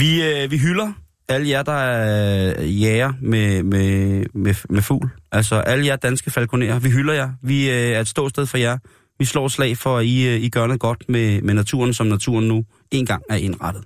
Vi, 0.00 0.22
øh, 0.22 0.50
vi 0.50 0.58
hylder 0.58 0.92
alle 1.28 1.48
jer, 1.48 1.62
der 1.62 1.72
er 1.72 2.62
jæger 2.62 3.12
med, 3.20 3.62
med, 3.62 4.24
med, 4.34 4.54
med 4.70 4.82
fugl. 4.82 5.10
Altså 5.32 5.56
alle 5.56 5.86
jer 5.86 5.96
danske 5.96 6.30
falconerer. 6.30 6.78
Vi 6.78 6.90
hylder 6.90 7.14
jer. 7.14 7.30
Vi 7.42 7.70
øh, 7.70 7.76
er 7.76 8.00
et 8.00 8.08
ståsted 8.08 8.46
for 8.46 8.58
jer. 8.58 8.78
Vi 9.18 9.24
slår 9.24 9.48
slag 9.48 9.76
for, 9.76 9.98
at 9.98 10.04
I, 10.04 10.28
øh, 10.28 10.40
I 10.40 10.48
gør 10.48 10.66
noget 10.66 10.80
godt 10.80 11.04
med, 11.08 11.42
med 11.42 11.54
naturen, 11.54 11.94
som 11.94 12.06
naturen 12.06 12.48
nu 12.48 12.64
engang 12.90 13.22
er 13.30 13.36
indrettet. 13.36 13.84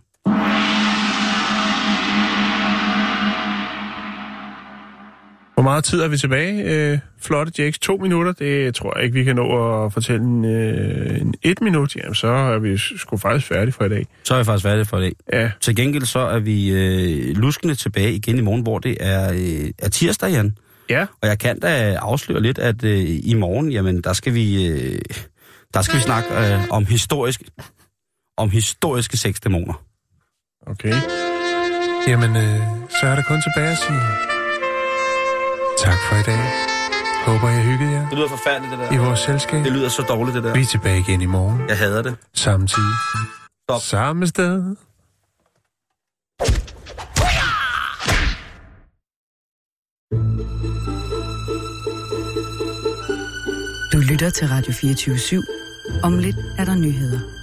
Hvor 5.61 5.71
meget 5.71 5.85
tid 5.85 6.01
er 6.01 6.09
vi 6.09 6.17
tilbage? 6.19 6.63
Øh, 6.65 6.99
flotte 7.23 7.53
Jakes. 7.59 7.79
To 7.79 7.97
minutter, 7.97 8.33
det 8.33 8.75
tror 8.75 8.97
jeg 8.97 9.05
ikke, 9.05 9.15
vi 9.15 9.25
kan 9.25 9.37
nå 9.37 9.85
at 9.85 9.93
fortælle 9.93 10.25
en, 10.25 10.45
øh, 10.45 11.21
en 11.21 11.35
et 11.43 11.61
minut. 11.61 11.97
Jamen, 11.97 12.15
så 12.15 12.29
er 12.29 12.59
vi 12.59 12.79
sgu 12.79 13.17
faktisk 13.17 13.47
færdige 13.47 13.73
for 13.73 13.85
i 13.85 13.89
dag. 13.89 14.07
Så 14.25 14.35
er 14.35 14.39
jeg 14.39 14.47
faktisk 14.47 14.63
færdig 14.63 14.87
for 14.87 14.99
i 14.99 15.01
dag. 15.01 15.13
Ja, 15.33 15.51
Til 15.61 15.77
gengæld 15.77 16.05
så 16.05 16.19
er 16.19 16.39
vi 16.39 16.71
øh, 16.71 17.37
luskende 17.37 17.75
tilbage 17.75 18.13
igen 18.13 18.39
i 18.39 18.41
morgen, 18.41 18.63
hvor 18.63 18.79
det 18.79 18.97
er, 19.01 19.33
øh, 19.33 19.71
er 19.79 19.89
tirsdag, 19.89 20.31
Jan. 20.31 20.57
ja. 20.91 21.07
Og 21.23 21.29
jeg 21.29 21.39
kan 21.39 21.61
da 21.61 21.95
afsløre 21.95 22.43
lidt, 22.43 22.59
at 22.59 22.85
øh, 22.85 23.05
i 23.23 23.35
morgen, 23.35 23.73
jamen, 23.73 24.01
der 24.01 24.13
skal 24.13 24.35
vi, 24.35 24.69
øh, 24.69 25.01
der 25.75 25.83
skal 25.83 25.97
vi 25.97 26.03
snakke 26.03 26.29
øh, 26.55 26.61
om 26.71 26.87
historisk, 26.87 27.43
om 28.37 28.51
historiske 28.51 29.17
sexdæmoner. 29.17 29.85
okay. 30.67 30.95
Jamen, 32.09 32.37
øh, 32.37 32.61
så 33.01 33.07
er 33.07 33.15
der 33.15 33.23
kun 33.23 33.43
tilbage 33.43 33.71
at 33.71 33.79
sige 33.79 34.30
Tak 35.85 35.99
for 36.09 36.17
i 36.17 36.23
dag. 36.23 36.43
Håber, 37.27 37.49
jeg 37.49 37.65
hyggede 37.65 37.91
jer. 37.91 38.09
Det 38.09 38.19
lyder 38.19 38.29
forfærdeligt, 38.29 38.71
det 38.71 38.79
der. 38.79 38.93
I 38.93 38.97
vores 38.97 39.21
selskab. 39.21 39.65
Det 39.65 39.73
lyder 39.73 39.89
så 39.89 40.03
dårligt, 40.03 40.35
det 40.35 40.45
der. 40.45 40.55
Vi 40.55 40.61
er 40.61 40.67
tilbage 40.67 40.99
igen 41.01 41.21
i 41.21 41.27
morgen. 41.27 41.69
Jeg 41.69 41.79
hader 41.79 42.03
det. 42.03 42.17
Samme 42.35 42.67
tid. 42.67 42.83
Stop. 43.69 43.81
Samme 43.81 44.27
sted. 44.27 44.77
Du 53.93 53.99
lytter 54.11 54.31
til 54.31 54.49
Radio 54.49 54.73
24 54.73 55.15
/7. 55.17 56.01
Om 56.03 56.19
lidt 56.19 56.37
er 56.59 56.65
der 56.65 56.75
nyheder. 56.75 57.40